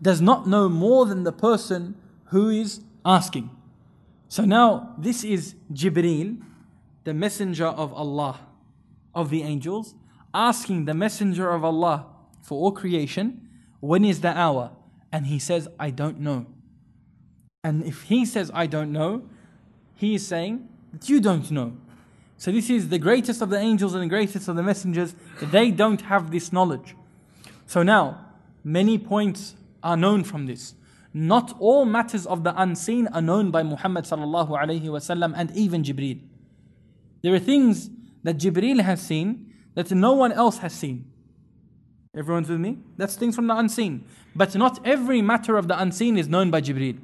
does 0.00 0.20
not 0.20 0.46
know 0.46 0.68
more 0.68 1.06
than 1.06 1.24
the 1.24 1.32
person 1.32 1.94
who 2.26 2.48
is 2.48 2.80
asking. 3.04 3.50
So 4.35 4.43
now 4.43 4.93
this 4.97 5.23
is 5.23 5.55
Jibreel, 5.71 6.41
the 7.05 7.13
messenger 7.13 7.67
of 7.67 7.93
Allah, 7.93 8.41
of 9.13 9.29
the 9.29 9.43
angels, 9.43 9.95
asking 10.33 10.83
the 10.83 10.93
messenger 10.93 11.51
of 11.51 11.63
Allah 11.63 12.07
for 12.41 12.59
all 12.59 12.73
creation, 12.73 13.47
when 13.79 14.03
is 14.03 14.19
the 14.19 14.37
hour? 14.37 14.71
And 15.09 15.27
he 15.27 15.39
says, 15.39 15.69
I 15.79 15.89
don't 15.89 16.19
know. 16.19 16.47
And 17.63 17.85
if 17.85 18.01
he 18.01 18.25
says, 18.25 18.51
I 18.53 18.67
don't 18.67 18.91
know, 18.91 19.23
he 19.95 20.15
is 20.15 20.27
saying 20.27 20.67
that 20.91 21.07
you 21.07 21.21
don't 21.21 21.49
know. 21.49 21.77
So 22.37 22.51
this 22.51 22.69
is 22.69 22.89
the 22.89 22.99
greatest 22.99 23.41
of 23.41 23.49
the 23.49 23.57
angels 23.57 23.93
and 23.93 24.03
the 24.03 24.09
greatest 24.09 24.49
of 24.49 24.57
the 24.57 24.63
messengers. 24.63 25.15
that 25.39 25.53
They 25.53 25.71
don't 25.71 26.01
have 26.01 26.31
this 26.31 26.51
knowledge. 26.51 26.93
So 27.67 27.83
now, 27.83 28.25
many 28.65 28.97
points 28.97 29.55
are 29.81 29.95
known 29.95 30.25
from 30.25 30.45
this. 30.45 30.75
Not 31.17 31.55
all 31.61 31.85
matters 31.85 32.25
of 32.25 32.43
the 32.43 32.53
unseen 32.61 33.07
are 33.07 33.21
known 33.21 33.49
by 33.49 33.63
Muhammad 33.63 34.03
sallallahu 34.03 34.49
alaihi 34.49 34.83
wasallam 34.83 35.33
and 35.33 35.49
even 35.51 35.81
Jibreel. 35.81 36.19
There 37.23 37.33
are 37.33 37.39
things 37.39 37.89
that 38.23 38.37
Jibreel 38.37 38.81
has 38.81 39.01
seen 39.01 39.53
that 39.75 39.89
no 39.91 40.11
one 40.11 40.33
else 40.33 40.57
has 40.57 40.73
seen. 40.73 41.09
Everyone's 42.13 42.49
with 42.49 42.59
me? 42.59 42.79
That's 42.97 43.15
things 43.15 43.33
from 43.33 43.47
the 43.47 43.55
unseen. 43.55 44.03
But 44.35 44.57
not 44.57 44.85
every 44.85 45.21
matter 45.21 45.55
of 45.55 45.69
the 45.69 45.79
unseen 45.81 46.17
is 46.17 46.27
known 46.27 46.51
by 46.51 46.59
Jibreel. 46.59 46.99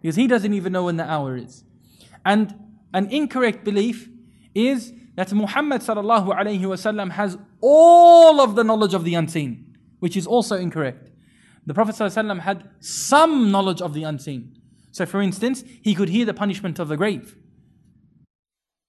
Because 0.00 0.14
he 0.14 0.28
doesn't 0.28 0.54
even 0.54 0.72
know 0.72 0.84
when 0.84 0.96
the 0.96 1.10
hour 1.10 1.36
is. 1.36 1.64
And 2.24 2.54
an 2.94 3.10
incorrect 3.10 3.64
belief 3.64 4.08
is 4.54 4.92
that 5.16 5.32
Muhammad 5.32 5.80
sallallahu 5.80 6.28
alaihi 6.28 6.60
wasallam 6.60 7.10
has 7.10 7.36
all 7.60 8.40
of 8.40 8.54
the 8.54 8.62
knowledge 8.62 8.94
of 8.94 9.02
the 9.02 9.16
unseen, 9.16 9.76
which 9.98 10.16
is 10.16 10.28
also 10.28 10.54
incorrect. 10.54 11.08
The 11.66 11.74
Prophet 11.74 11.94
ﷺ 11.94 12.40
had 12.40 12.68
some 12.80 13.50
knowledge 13.50 13.80
of 13.80 13.94
the 13.94 14.02
unseen. 14.02 14.56
So, 14.90 15.06
for 15.06 15.22
instance, 15.22 15.64
he 15.80 15.94
could 15.94 16.08
hear 16.08 16.26
the 16.26 16.34
punishment 16.34 16.78
of 16.78 16.88
the 16.88 16.96
grave. 16.96 17.36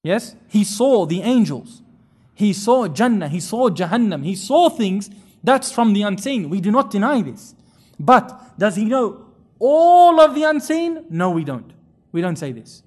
Yes? 0.03 0.35
He 0.49 0.63
saw 0.63 1.05
the 1.05 1.21
angels. 1.21 1.81
He 2.35 2.51
saw 2.51 2.87
Jannah. 2.87 3.29
He 3.29 3.39
saw 3.39 3.69
Jahannam. 3.69 4.25
He 4.25 4.35
saw 4.35 4.69
things 4.69 5.09
that's 5.43 5.71
from 5.71 5.93
the 5.93 6.01
unseen. 6.01 6.49
We 6.49 6.61
do 6.61 6.71
not 6.71 6.89
deny 6.89 7.21
this. 7.21 7.55
But 7.99 8.57
does 8.57 8.75
he 8.75 8.85
know 8.85 9.27
all 9.59 10.19
of 10.19 10.35
the 10.35 10.43
unseen? 10.43 11.05
No, 11.09 11.29
we 11.29 11.43
don't. 11.43 11.71
We 12.11 12.21
don't 12.21 12.37
say 12.37 12.51
this. 12.51 12.83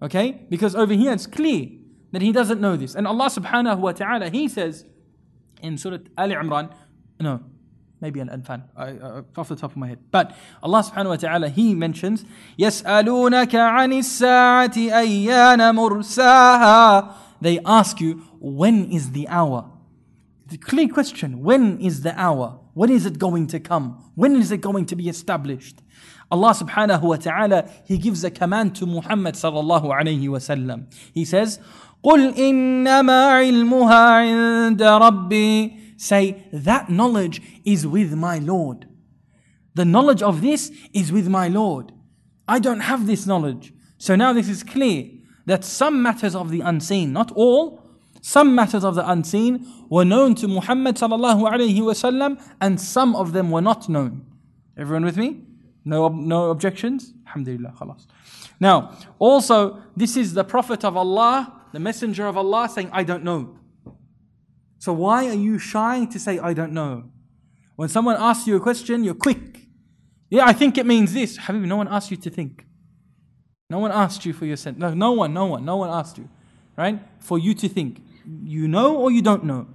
Okay? 0.00 0.42
Because 0.48 0.74
over 0.74 0.94
here 0.94 1.12
it's 1.12 1.26
clear 1.26 1.68
that 2.12 2.22
he 2.22 2.32
doesn't 2.32 2.60
know 2.60 2.76
this. 2.76 2.94
And 2.94 3.06
Allah 3.06 3.26
subhanahu 3.26 3.78
wa 3.78 3.92
ta'ala, 3.92 4.30
He 4.30 4.48
says 4.48 4.84
in 5.62 5.78
Surah 5.78 5.98
Al 6.18 6.28
Imran, 6.28 6.72
no, 7.20 7.40
maybe 8.02 8.20
an 8.20 8.28
Anfal, 8.28 8.64
I, 8.76 8.90
uh, 8.90 9.22
off 9.36 9.48
the 9.48 9.56
top 9.56 9.70
of 9.70 9.76
my 9.76 9.86
head. 9.86 10.00
But 10.10 10.36
Allah 10.62 10.82
subhanahu 10.82 11.10
wa 11.10 11.16
ta'ala, 11.16 11.48
He 11.48 11.74
mentions, 11.74 12.24
يَسْأَلُونَكَ 12.58 13.52
عَنِ 13.52 13.94
السَّاعَةِ 13.94 14.74
أَيَّانَ 14.74 15.60
مُرْسَاهَا 15.72 17.14
They 17.40 17.60
ask 17.64 18.00
you, 18.00 18.22
when 18.40 18.90
is 18.90 19.12
the 19.12 19.28
hour? 19.28 19.70
The 20.48 20.58
clear 20.58 20.88
question, 20.88 21.42
when 21.42 21.80
is 21.80 22.02
the 22.02 22.18
hour? 22.20 22.58
When 22.74 22.90
is 22.90 23.06
it 23.06 23.18
going 23.18 23.46
to 23.48 23.60
come? 23.60 24.10
When 24.16 24.34
is 24.36 24.50
it 24.50 24.60
going 24.60 24.86
to 24.86 24.96
be 24.96 25.08
established? 25.08 25.78
Allah 26.30 26.54
subhanahu 26.54 27.02
wa 27.02 27.16
ta'ala, 27.16 27.70
He 27.86 27.98
gives 27.98 28.24
a 28.24 28.30
command 28.30 28.74
to 28.76 28.86
Muhammad 28.86 29.36
sallallahu 29.36 29.84
alayhi 29.84 30.28
wa 30.28 30.38
sallam. 30.38 30.92
He 31.14 31.24
says, 31.24 31.60
قُلْ 32.04 32.34
إِنَّمَا 32.34 33.20
عِلْمُهَا 33.38 34.76
عِندَ 34.76 34.78
رَبِّي 34.80 35.81
Say, 36.02 36.48
that 36.52 36.90
knowledge 36.90 37.40
is 37.64 37.86
with 37.86 38.12
my 38.14 38.38
Lord. 38.38 38.88
The 39.74 39.84
knowledge 39.84 40.20
of 40.20 40.40
this 40.40 40.72
is 40.92 41.12
with 41.12 41.28
my 41.28 41.46
Lord. 41.46 41.92
I 42.48 42.58
don't 42.58 42.80
have 42.80 43.06
this 43.06 43.24
knowledge. 43.24 43.72
So 43.98 44.16
now 44.16 44.32
this 44.32 44.48
is 44.48 44.64
clear 44.64 45.08
that 45.46 45.62
some 45.64 46.02
matters 46.02 46.34
of 46.34 46.50
the 46.50 46.60
unseen, 46.60 47.12
not 47.12 47.30
all, 47.36 47.84
some 48.20 48.52
matters 48.52 48.82
of 48.82 48.96
the 48.96 49.08
unseen 49.08 49.64
were 49.88 50.04
known 50.04 50.34
to 50.34 50.48
Muhammad 50.48 51.00
and 51.00 52.80
some 52.80 53.14
of 53.14 53.32
them 53.32 53.52
were 53.52 53.62
not 53.62 53.88
known. 53.88 54.26
Everyone 54.76 55.04
with 55.04 55.16
me? 55.16 55.44
No, 55.84 56.08
no 56.08 56.50
objections? 56.50 57.14
Alhamdulillah, 57.28 57.74
khalas. 57.78 58.08
Now, 58.58 58.98
also, 59.20 59.80
this 59.96 60.16
is 60.16 60.34
the 60.34 60.42
Prophet 60.42 60.84
of 60.84 60.96
Allah, 60.96 61.62
the 61.72 61.78
Messenger 61.78 62.26
of 62.26 62.36
Allah 62.36 62.68
saying, 62.68 62.90
I 62.92 63.04
don't 63.04 63.22
know. 63.22 63.56
So 64.82 64.92
why 64.92 65.28
are 65.28 65.34
you 65.34 65.60
shy 65.60 66.06
to 66.06 66.18
say, 66.18 66.40
I 66.40 66.54
don't 66.54 66.72
know? 66.72 67.04
When 67.76 67.88
someone 67.88 68.16
asks 68.18 68.48
you 68.48 68.56
a 68.56 68.60
question, 68.60 69.04
you're 69.04 69.14
quick. 69.14 69.68
Yeah, 70.28 70.44
I 70.44 70.52
think 70.52 70.76
it 70.76 70.86
means 70.86 71.12
this. 71.12 71.36
Habib, 71.36 71.62
no 71.62 71.76
one 71.76 71.86
asked 71.86 72.10
you 72.10 72.16
to 72.16 72.28
think. 72.28 72.66
No 73.70 73.78
one 73.78 73.92
asked 73.92 74.26
you 74.26 74.32
for 74.32 74.44
your 74.44 74.56
sense. 74.56 74.76
No, 74.78 74.92
no 74.92 75.12
one, 75.12 75.32
no 75.32 75.46
one, 75.46 75.64
no 75.64 75.76
one 75.76 75.88
asked 75.88 76.18
you, 76.18 76.28
right? 76.76 76.98
For 77.20 77.38
you 77.38 77.54
to 77.54 77.68
think. 77.68 78.02
You 78.42 78.66
know 78.66 78.96
or 78.96 79.12
you 79.12 79.22
don't 79.22 79.44
know. 79.44 79.68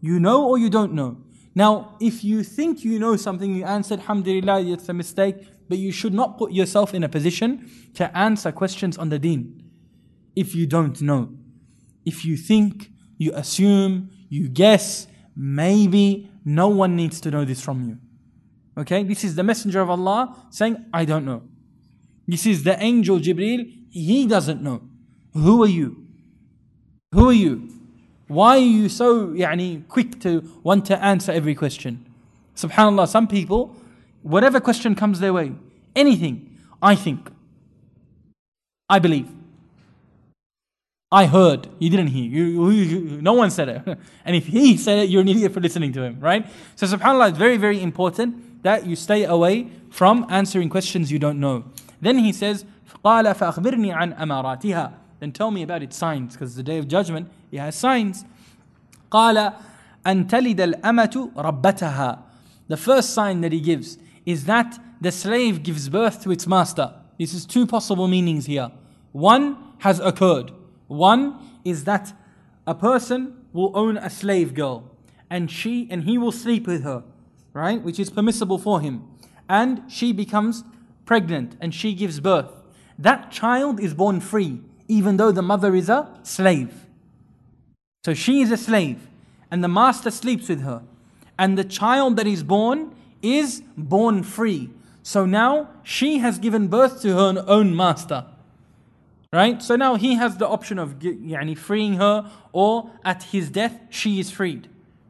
You 0.00 0.20
know 0.20 0.48
or 0.48 0.56
you 0.56 0.70
don't 0.70 0.92
know. 0.92 1.16
Now, 1.56 1.96
if 1.98 2.22
you 2.22 2.44
think 2.44 2.84
you 2.84 3.00
know 3.00 3.16
something, 3.16 3.52
you 3.52 3.64
answered, 3.64 3.98
Alhamdulillah, 3.98 4.62
it's 4.62 4.88
a 4.88 4.94
mistake, 4.94 5.34
but 5.68 5.78
you 5.78 5.90
should 5.90 6.14
not 6.14 6.38
put 6.38 6.52
yourself 6.52 6.94
in 6.94 7.02
a 7.02 7.08
position 7.08 7.68
to 7.94 8.16
answer 8.16 8.52
questions 8.52 8.96
on 8.96 9.08
the 9.08 9.18
deen 9.18 9.64
if 10.36 10.54
you 10.54 10.68
don't 10.68 11.02
know. 11.02 11.30
If 12.06 12.24
you 12.24 12.36
think, 12.36 12.92
you 13.18 13.32
assume, 13.34 14.10
you 14.32 14.48
guess, 14.48 15.06
maybe, 15.36 16.26
no 16.42 16.66
one 16.66 16.96
needs 16.96 17.20
to 17.20 17.30
know 17.30 17.44
this 17.44 17.60
from 17.60 17.86
you. 17.86 17.98
Okay, 18.78 19.02
this 19.02 19.24
is 19.24 19.34
the 19.34 19.42
Messenger 19.42 19.82
of 19.82 19.90
Allah 19.90 20.34
saying, 20.48 20.86
I 20.90 21.04
don't 21.04 21.26
know. 21.26 21.42
This 22.26 22.46
is 22.46 22.64
the 22.64 22.82
angel 22.82 23.18
Jibril, 23.18 23.70
he 23.90 24.26
doesn't 24.26 24.62
know. 24.62 24.80
Who 25.34 25.62
are 25.62 25.68
you? 25.68 26.06
Who 27.12 27.28
are 27.28 27.34
you? 27.34 27.68
Why 28.26 28.56
are 28.56 28.70
you 28.78 28.88
so 28.88 29.26
yani, 29.28 29.86
quick 29.86 30.18
to 30.20 30.50
want 30.62 30.86
to 30.86 30.96
answer 31.04 31.30
every 31.30 31.54
question? 31.54 32.02
SubhanAllah, 32.56 33.08
some 33.08 33.28
people, 33.28 33.76
whatever 34.22 34.60
question 34.60 34.94
comes 34.94 35.20
their 35.20 35.34
way, 35.34 35.52
anything, 35.94 36.56
I 36.80 36.94
think, 36.94 37.30
I 38.88 38.98
believe. 38.98 39.28
I 41.11 41.25
heard, 41.25 41.69
you 41.79 41.89
didn't 41.89 42.07
hear, 42.07 42.25
you, 42.25 42.69
you, 42.69 42.69
you, 42.69 43.21
no 43.21 43.31
one 43.31 43.49
said 43.49 43.69
it. 43.69 43.97
and 44.25 44.35
if 44.35 44.47
he 44.47 44.75
said 44.75 44.99
it, 44.99 45.09
you're 45.09 45.21
an 45.21 45.29
idiot 45.29 45.53
for 45.53 45.61
listening 45.61 45.93
to 45.93 46.03
him, 46.03 46.19
right? 46.19 46.45
So 46.75 46.85
subhanAllah, 46.85 47.29
it's 47.29 47.37
very, 47.37 47.55
very 47.55 47.81
important 47.81 48.61
that 48.63 48.85
you 48.85 48.97
stay 48.97 49.23
away 49.23 49.69
from 49.89 50.25
answering 50.29 50.67
questions 50.67 51.09
you 51.09 51.17
don't 51.17 51.39
know. 51.39 51.63
Then 52.01 52.17
he 52.17 52.33
says, 52.33 52.65
قال 53.05 53.23
فأخبرني 53.35 53.93
عن 53.93 54.13
أماراتها 54.13 54.93
Then 55.19 55.31
tell 55.31 55.49
me 55.49 55.63
about 55.63 55.81
its 55.81 55.95
signs, 55.95 56.33
because 56.33 56.55
the 56.55 56.63
day 56.63 56.77
of 56.77 56.89
judgment, 56.89 57.31
it 57.51 57.59
has 57.59 57.75
signs. 57.75 58.25
قال 59.09 59.53
أن 60.05 60.27
تلد 60.27 60.59
الأمة 60.59 61.31
ربتها 61.37 62.19
The 62.67 62.77
first 62.77 63.11
sign 63.11 63.39
that 63.41 63.53
he 63.53 63.61
gives 63.61 63.97
is 64.25 64.43
that 64.43 64.77
the 64.99 65.13
slave 65.13 65.63
gives 65.63 65.87
birth 65.87 66.21
to 66.23 66.31
its 66.31 66.45
master. 66.45 66.93
This 67.17 67.33
is 67.33 67.45
two 67.45 67.65
possible 67.65 68.09
meanings 68.09 68.45
here. 68.45 68.71
One 69.13 69.57
has 69.79 70.01
occurred. 70.01 70.51
One 70.92 71.38
is 71.64 71.84
that 71.84 72.12
a 72.66 72.74
person 72.74 73.36
will 73.52 73.72
own 73.74 73.96
a 73.96 74.10
slave 74.10 74.54
girl 74.54 74.90
and 75.30 75.50
she 75.50 75.88
and 75.90 76.04
he 76.04 76.18
will 76.18 76.32
sleep 76.32 76.66
with 76.66 76.84
her, 76.84 77.02
right? 77.54 77.82
Which 77.82 77.98
is 77.98 78.10
permissible 78.10 78.58
for 78.58 78.80
him. 78.80 79.08
And 79.48 79.90
she 79.90 80.12
becomes 80.12 80.64
pregnant 81.06 81.56
and 81.60 81.74
she 81.74 81.94
gives 81.94 82.20
birth. 82.20 82.52
That 82.98 83.30
child 83.30 83.80
is 83.80 83.94
born 83.94 84.20
free, 84.20 84.60
even 84.88 85.16
though 85.16 85.32
the 85.32 85.42
mother 85.42 85.74
is 85.74 85.88
a 85.88 86.08
slave. 86.22 86.86
So 88.04 88.14
she 88.14 88.42
is 88.42 88.50
a 88.50 88.56
slave, 88.56 89.08
and 89.50 89.64
the 89.64 89.68
master 89.68 90.10
sleeps 90.10 90.48
with 90.48 90.62
her. 90.62 90.82
And 91.38 91.56
the 91.56 91.64
child 91.64 92.16
that 92.16 92.26
is 92.26 92.42
born 92.42 92.94
is 93.22 93.62
born 93.76 94.22
free. 94.22 94.70
So 95.02 95.24
now 95.24 95.70
she 95.82 96.18
has 96.18 96.38
given 96.38 96.68
birth 96.68 97.00
to 97.02 97.14
her 97.16 97.44
own 97.46 97.74
master. 97.74 98.26
Right? 99.32 99.62
So 99.62 99.76
now 99.76 99.94
he 99.94 100.14
has 100.16 100.36
the 100.36 100.46
option 100.46 100.78
of 100.78 100.96
freeing 101.58 101.94
her, 101.94 102.30
or 102.52 102.90
at 103.02 103.22
his 103.22 103.48
death, 103.48 103.80
she 103.88 104.20
is 104.20 104.30
freed. 104.30 104.68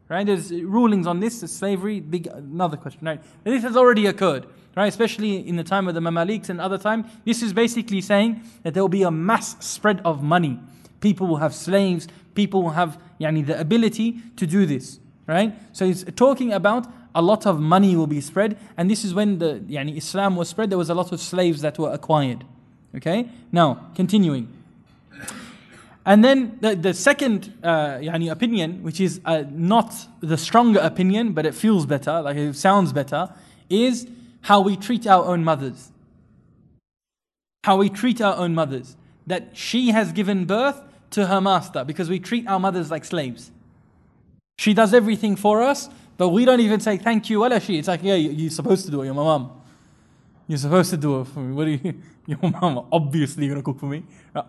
Right? 0.09 0.25
There's 0.25 0.53
rulings 0.53 1.07
on 1.07 1.20
this, 1.20 1.41
slavery, 1.41 1.99
big 1.99 2.29
another 2.29 2.77
question. 2.77 3.07
Right? 3.07 3.20
But 3.43 3.51
this 3.51 3.62
has 3.64 3.77
already 3.77 4.07
occurred. 4.07 4.47
Right? 4.77 4.87
Especially 4.87 5.47
in 5.47 5.57
the 5.57 5.64
time 5.64 5.89
of 5.89 5.95
the 5.95 6.01
Mamaliks 6.01 6.49
and 6.49 6.61
other 6.61 6.79
time. 6.79 7.05
This 7.25 7.43
is 7.43 7.53
basically 7.53 8.01
saying 8.01 8.43
that 8.62 8.75
there 8.75 8.83
will 8.83 8.89
be 8.89 9.03
a 9.03 9.11
mass 9.11 9.57
spread 9.64 10.01
of 10.05 10.23
money. 10.23 10.61
People 11.01 11.27
will 11.27 11.39
have 11.39 11.55
slaves, 11.55 12.07
people 12.35 12.62
will 12.62 12.70
have 12.70 13.01
yani, 13.20 13.45
the 13.45 13.59
ability 13.59 14.20
to 14.37 14.47
do 14.47 14.66
this. 14.66 15.01
Right? 15.27 15.55
So 15.73 15.87
he's 15.87 16.05
talking 16.14 16.53
about 16.53 16.87
a 17.14 17.23
lot 17.23 17.45
of 17.47 17.61
money 17.61 17.97
will 17.97 18.07
be 18.07 18.20
spread, 18.20 18.57
and 18.77 18.91
this 18.91 19.05
is 19.05 19.14
when 19.14 19.39
the 19.39 19.61
yani, 19.68 19.97
Islam 19.97 20.37
was 20.37 20.49
spread, 20.49 20.70
there 20.70 20.79
was 20.79 20.91
a 20.91 20.95
lot 20.95 21.12
of 21.12 21.20
slaves 21.20 21.61
that 21.62 21.79
were 21.79 21.93
acquired. 21.93 22.45
Okay? 22.95 23.28
Now, 23.51 23.90
continuing. 23.95 24.49
And 26.05 26.24
then 26.24 26.59
the, 26.61 26.74
the 26.74 26.95
second 26.95 27.53
uh, 27.62 27.99
yani 27.99 28.30
opinion, 28.30 28.82
which 28.82 29.01
is 29.01 29.20
uh, 29.24 29.45
not 29.51 29.95
the 30.20 30.36
stronger 30.36 30.80
opinion, 30.80 31.32
but 31.32 31.47
it 31.47 31.55
feels 31.55 31.86
better, 31.86 32.20
like 32.22 32.36
it 32.36 32.57
sounds 32.57 32.93
better, 32.93 33.32
is 33.70 34.09
how 34.43 34.61
we 34.61 34.76
treat 34.76 35.07
our 35.07 35.24
own 35.24 35.45
mothers. 35.45 35.90
How 37.64 37.76
we 37.76 37.88
treat 37.88 38.20
our 38.20 38.34
own 38.34 38.55
mothers. 38.55 38.97
That 39.26 39.57
she 39.57 39.93
has 39.93 40.12
given 40.12 40.45
birth 40.45 40.82
to 41.11 41.26
her 41.28 41.40
master 41.40 41.84
because 41.84 42.11
we 42.11 42.18
treat 42.18 42.49
our 42.49 42.59
mothers 42.59 42.90
like 42.90 43.05
slaves. 43.05 43.53
She 44.59 44.74
does 44.74 44.93
everything 44.93 45.36
for 45.36 45.62
us, 45.62 45.88
but 46.16 46.30
we 46.30 46.45
don't 46.45 46.61
even 46.61 46.80
say 46.80 46.99
thank 46.99 47.30
you, 47.30 47.40
wala 47.40 47.61
she. 47.61 47.78
It's 47.78 47.88
like, 47.88 48.03
yeah, 48.03 48.16
you're 48.16 48.51
supposed 48.51 48.84
to 48.86 48.90
do 48.90 49.03
it, 49.03 49.07
you're 49.07 49.14
my 49.14 49.22
mom. 49.22 49.62
You're 50.53 50.59
supposed 50.59 50.91
to 50.91 50.99
do 50.99 51.23
it 51.23 51.29
for 51.29 51.39
me. 51.39 51.55
What 51.55 51.67
are 51.67 51.71
you? 51.71 51.95
Your 52.27 52.39
mom 52.43 52.87
obviously 52.93 53.47
you're 53.47 53.55
gonna 53.55 53.63
cook 53.63 53.81
for 53.81 53.87
me. 53.87 54.03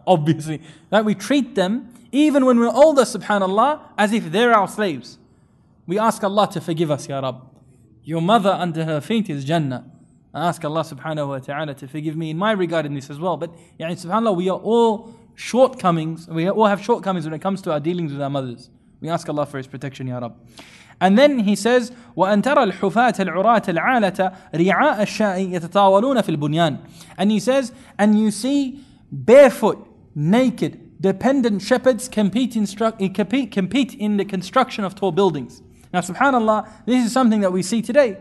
Obviously. 0.06 0.62
Like 0.92 1.06
we 1.06 1.16
treat 1.16 1.56
them, 1.56 1.94
even 2.12 2.46
when 2.46 2.60
we're 2.60 2.68
older, 2.68 3.04
subhanAllah, 3.04 3.80
as 3.98 4.12
if 4.12 4.30
they're 4.30 4.52
our 4.54 4.68
slaves. 4.68 5.18
We 5.88 5.98
ask 5.98 6.22
Allah 6.22 6.50
to 6.52 6.60
forgive 6.60 6.92
us, 6.92 7.08
Ya 7.08 7.22
Rab. 7.22 7.42
Your 8.04 8.22
mother 8.22 8.50
under 8.50 8.84
her 8.84 9.00
feet 9.00 9.30
is 9.30 9.46
Jannah. 9.46 9.86
I 10.34 10.50
ask 10.50 10.66
Allah 10.66 10.82
subhanahu 10.82 11.30
wa 11.30 11.40
ta'ala 11.40 11.74
to 11.76 11.88
forgive 11.88 12.18
me 12.18 12.32
in 12.32 12.38
my 12.38 12.52
regard 12.52 12.86
in 12.86 12.94
this 12.96 13.10
as 13.10 13.18
well. 13.18 13.38
But 13.38 13.52
yani, 13.80 13.94
subhanAllah, 13.94 14.36
we 14.36 14.50
are 14.50 14.60
all 14.60 15.16
shortcomings. 15.36 16.28
We 16.28 16.50
all 16.50 16.66
have 16.66 16.84
shortcomings 16.84 17.24
when 17.24 17.34
it 17.34 17.42
comes 17.42 17.62
to 17.62 17.72
our 17.72 17.80
dealings 17.80 18.12
with 18.12 18.22
our 18.22 18.30
mothers. 18.30 18.70
We 19.00 19.08
ask 19.08 19.30
Allah 19.30 19.46
for 19.46 19.56
His 19.56 19.68
protection, 19.68 20.08
Ya 20.08 20.20
Rab. 20.20 20.36
And 21.03 21.17
then 21.17 21.41
he 21.41 21.55
says, 21.55 21.93
وأن 22.17 22.43
ترى 22.43 22.73
الحفاة 22.73 23.15
العراة 23.19 23.69
العالة 23.69 24.33
رعاء 24.55 25.03
الشاء 25.03 25.39
يتطاولون 25.39 26.21
في 26.23 26.37
البنيان. 26.37 26.79
And 27.17 27.31
he 27.31 27.39
says, 27.39 27.73
and 27.99 28.19
you 28.19 28.31
see 28.31 28.85
barefoot, 29.13 29.87
naked, 30.15 31.01
dependent 31.01 31.63
shepherds 31.63 32.09
compete 32.09 32.57
in, 32.57 32.67
compete, 32.67 33.53
compete 33.53 33.95
in 33.95 34.17
the 34.17 34.25
construction 34.25 34.85
of 34.85 34.95
tall 34.95 35.13
buildings. 35.13 35.63
Now, 35.93 36.01
subhanAllah, 36.01 36.69
this 36.87 37.07
is 37.07 37.13
something 37.13 37.41
that 37.41 37.53
we 37.53 37.63
see 37.63 37.81
today. 37.81 38.19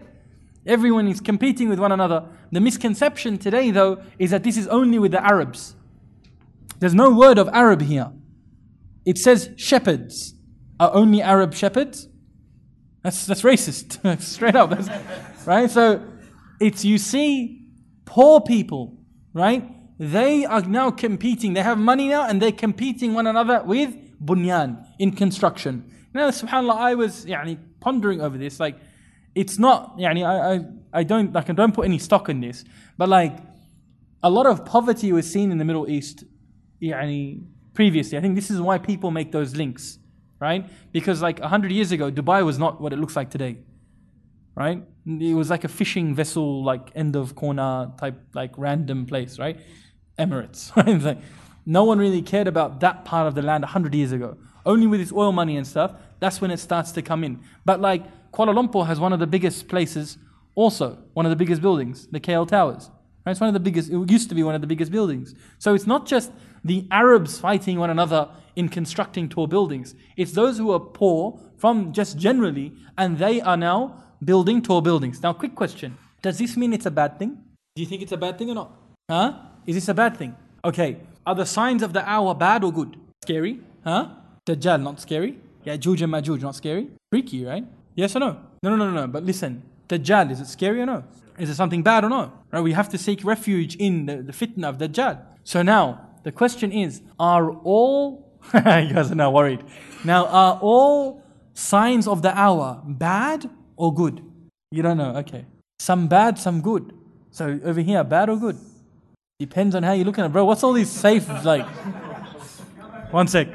Everyone 0.65 1.07
is 1.07 1.19
competing 1.19 1.69
with 1.69 1.79
one 1.79 1.91
another. 1.91 2.25
The 2.51 2.61
misconception 2.61 3.37
today, 3.37 3.71
though, 3.71 4.03
is 4.19 4.31
that 4.31 4.43
this 4.43 4.57
is 4.57 4.67
only 4.67 4.99
with 4.99 5.11
the 5.11 5.25
Arabs. 5.25 5.75
There's 6.79 6.93
no 6.93 7.09
word 7.09 7.37
of 7.37 7.49
Arab 7.49 7.81
here. 7.81 8.11
It 9.05 9.17
says 9.17 9.49
shepherds. 9.55 10.35
Are 10.79 10.93
only 10.93 11.21
Arab 11.21 11.53
shepherds? 11.53 12.07
That's, 13.03 13.25
that's 13.25 13.41
racist, 13.41 14.21
straight 14.21 14.55
up. 14.55 14.69
That's, 14.71 14.89
right? 15.47 15.69
So 15.69 16.03
it's, 16.59 16.83
you 16.83 16.97
see, 16.97 17.67
poor 18.05 18.41
people, 18.41 18.97
right? 19.33 19.63
They 19.99 20.45
are 20.45 20.61
now 20.61 20.91
competing. 20.91 21.53
They 21.53 21.61
have 21.61 21.77
money 21.77 22.09
now 22.09 22.27
and 22.27 22.41
they're 22.41 22.51
competing 22.51 23.13
one 23.13 23.27
another 23.27 23.63
with 23.63 23.95
bunyan 24.19 24.85
in 24.99 25.11
construction. 25.11 25.91
Now, 26.13 26.29
subhanAllah, 26.29 26.75
I 26.75 26.95
was 26.95 27.25
يعني, 27.25 27.57
pondering 27.79 28.21
over 28.21 28.37
this. 28.37 28.59
Like, 28.59 28.77
it's 29.35 29.57
not, 29.57 29.97
يعني, 29.97 30.25
I, 30.25 30.55
I, 30.55 30.99
I 30.99 31.03
don't, 31.03 31.31
like, 31.33 31.49
I 31.49 31.53
don't 31.53 31.73
put 31.73 31.85
any 31.85 31.99
stock 31.99 32.27
in 32.29 32.41
this, 32.41 32.65
but 32.97 33.07
like, 33.07 33.37
a 34.23 34.29
lot 34.29 34.47
of 34.47 34.65
poverty 34.65 35.11
was 35.13 35.31
seen 35.31 35.51
in 35.51 35.59
the 35.59 35.65
Middle 35.65 35.89
East 35.89 36.23
يعني, 36.81 37.43
previously. 37.73 38.17
I 38.17 38.21
think 38.21 38.35
this 38.35 38.49
is 38.49 38.59
why 38.59 38.79
people 38.79 39.11
make 39.11 39.31
those 39.31 39.55
links 39.55 39.99
right? 40.42 40.68
Because 40.90 41.22
like 41.22 41.38
100 41.38 41.70
years 41.70 41.92
ago, 41.92 42.10
Dubai 42.10 42.44
was 42.44 42.58
not 42.58 42.80
what 42.80 42.92
it 42.92 42.98
looks 42.98 43.14
like 43.14 43.30
today, 43.30 43.58
right? 44.56 44.82
It 45.06 45.34
was 45.34 45.48
like 45.50 45.62
a 45.62 45.68
fishing 45.68 46.16
vessel, 46.16 46.64
like 46.64 46.90
end 46.96 47.14
of 47.14 47.36
corner 47.36 47.92
type, 47.96 48.18
like 48.34 48.50
random 48.58 49.06
place, 49.06 49.38
right? 49.38 49.56
Emirates, 50.18 50.74
right? 50.76 51.00
like, 51.00 51.18
no 51.64 51.84
one 51.84 51.98
really 52.00 52.22
cared 52.22 52.48
about 52.48 52.80
that 52.80 53.04
part 53.04 53.28
of 53.28 53.36
the 53.36 53.42
land 53.42 53.62
100 53.62 53.94
years 53.94 54.10
ago. 54.10 54.36
Only 54.66 54.88
with 54.88 55.00
its 55.00 55.12
oil 55.12 55.30
money 55.30 55.56
and 55.56 55.66
stuff, 55.66 55.92
that's 56.18 56.40
when 56.40 56.50
it 56.50 56.58
starts 56.58 56.90
to 56.92 57.02
come 57.02 57.22
in. 57.22 57.38
But 57.64 57.80
like 57.80 58.02
Kuala 58.32 58.52
Lumpur 58.52 58.84
has 58.88 58.98
one 58.98 59.12
of 59.12 59.20
the 59.20 59.28
biggest 59.28 59.68
places, 59.68 60.18
also 60.56 60.98
one 61.12 61.24
of 61.24 61.30
the 61.30 61.36
biggest 61.36 61.62
buildings, 61.62 62.08
the 62.08 62.18
KL 62.18 62.48
Towers. 62.48 62.90
Right? 63.24 63.30
It's 63.30 63.40
one 63.40 63.46
of 63.46 63.54
the 63.54 63.60
biggest, 63.60 63.90
it 63.90 64.10
used 64.10 64.28
to 64.28 64.34
be 64.34 64.42
one 64.42 64.56
of 64.56 64.60
the 64.60 64.66
biggest 64.66 64.90
buildings. 64.90 65.36
So 65.60 65.72
it's 65.74 65.86
not 65.86 66.04
just 66.04 66.32
the 66.64 66.86
Arabs 66.90 67.38
fighting 67.38 67.78
one 67.78 67.90
another 67.90 68.28
in 68.56 68.68
constructing 68.68 69.28
tall 69.28 69.46
buildings. 69.46 69.94
It's 70.16 70.32
those 70.32 70.58
who 70.58 70.70
are 70.72 70.80
poor 70.80 71.40
from 71.56 71.92
just 71.92 72.18
generally, 72.18 72.72
and 72.98 73.18
they 73.18 73.40
are 73.40 73.56
now 73.56 74.04
building 74.24 74.62
tall 74.62 74.80
buildings. 74.80 75.22
Now, 75.22 75.32
quick 75.32 75.54
question 75.54 75.96
Does 76.22 76.38
this 76.38 76.56
mean 76.56 76.72
it's 76.72 76.86
a 76.86 76.90
bad 76.90 77.18
thing? 77.18 77.38
Do 77.74 77.82
you 77.82 77.86
think 77.86 78.02
it's 78.02 78.12
a 78.12 78.16
bad 78.16 78.38
thing 78.38 78.50
or 78.50 78.54
not? 78.54 78.72
Huh? 79.10 79.34
Is 79.66 79.74
this 79.76 79.88
a 79.88 79.94
bad 79.94 80.16
thing? 80.16 80.36
Okay. 80.64 80.98
Are 81.24 81.34
the 81.34 81.46
signs 81.46 81.82
of 81.82 81.92
the 81.92 82.08
hour 82.08 82.34
bad 82.34 82.64
or 82.64 82.72
good? 82.72 82.96
Scary? 83.22 83.60
Huh? 83.84 84.08
Dajjal, 84.46 84.82
not 84.82 85.00
scary? 85.00 85.38
Ya'juj 85.64 86.02
and 86.02 86.12
Ma'juj, 86.12 86.42
not 86.42 86.56
scary? 86.56 86.88
Freaky, 87.12 87.44
right? 87.44 87.64
Yes 87.94 88.16
or 88.16 88.20
no? 88.20 88.40
No, 88.62 88.70
no, 88.70 88.76
no, 88.76 88.90
no, 88.90 89.00
no. 89.02 89.06
But 89.06 89.22
listen, 89.24 89.62
Dajjal, 89.88 90.32
is 90.32 90.40
it 90.40 90.48
scary 90.48 90.80
or 90.80 90.86
no? 90.86 91.04
Is 91.38 91.48
it 91.48 91.54
something 91.54 91.82
bad 91.82 92.04
or 92.04 92.10
no? 92.10 92.32
Right? 92.50 92.60
We 92.60 92.72
have 92.72 92.88
to 92.90 92.98
seek 92.98 93.24
refuge 93.24 93.76
in 93.76 94.06
the, 94.06 94.16
the 94.16 94.32
fitna 94.32 94.68
of 94.68 94.78
Dajjal. 94.78 95.20
So 95.44 95.62
now, 95.62 96.08
the 96.22 96.32
question 96.32 96.72
is, 96.72 97.02
are 97.18 97.50
all, 97.50 98.32
you 98.54 98.60
guys 98.60 99.10
are 99.10 99.14
now 99.14 99.30
worried. 99.30 99.62
Now, 100.04 100.26
are 100.26 100.58
all 100.60 101.22
signs 101.54 102.06
of 102.06 102.22
the 102.22 102.36
hour 102.36 102.82
bad 102.84 103.48
or 103.76 103.94
good? 103.94 104.22
You 104.70 104.82
don't 104.82 104.96
know, 104.96 105.16
okay. 105.16 105.44
Some 105.78 106.08
bad, 106.08 106.38
some 106.38 106.60
good. 106.60 106.92
So 107.30 107.58
over 107.64 107.80
here, 107.80 108.04
bad 108.04 108.28
or 108.28 108.36
good? 108.36 108.58
Depends 109.38 109.74
on 109.74 109.82
how 109.82 109.92
you're 109.92 110.04
looking 110.04 110.22
at 110.22 110.28
it. 110.28 110.32
Bro, 110.32 110.44
what's 110.44 110.62
all 110.62 110.72
these 110.72 110.90
safe, 110.90 111.28
like, 111.44 111.66
one 113.10 113.26
sec. 113.26 113.48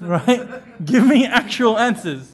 Right? 0.00 0.48
Give 0.84 1.06
me 1.06 1.26
actual 1.26 1.78
answers. 1.78 2.28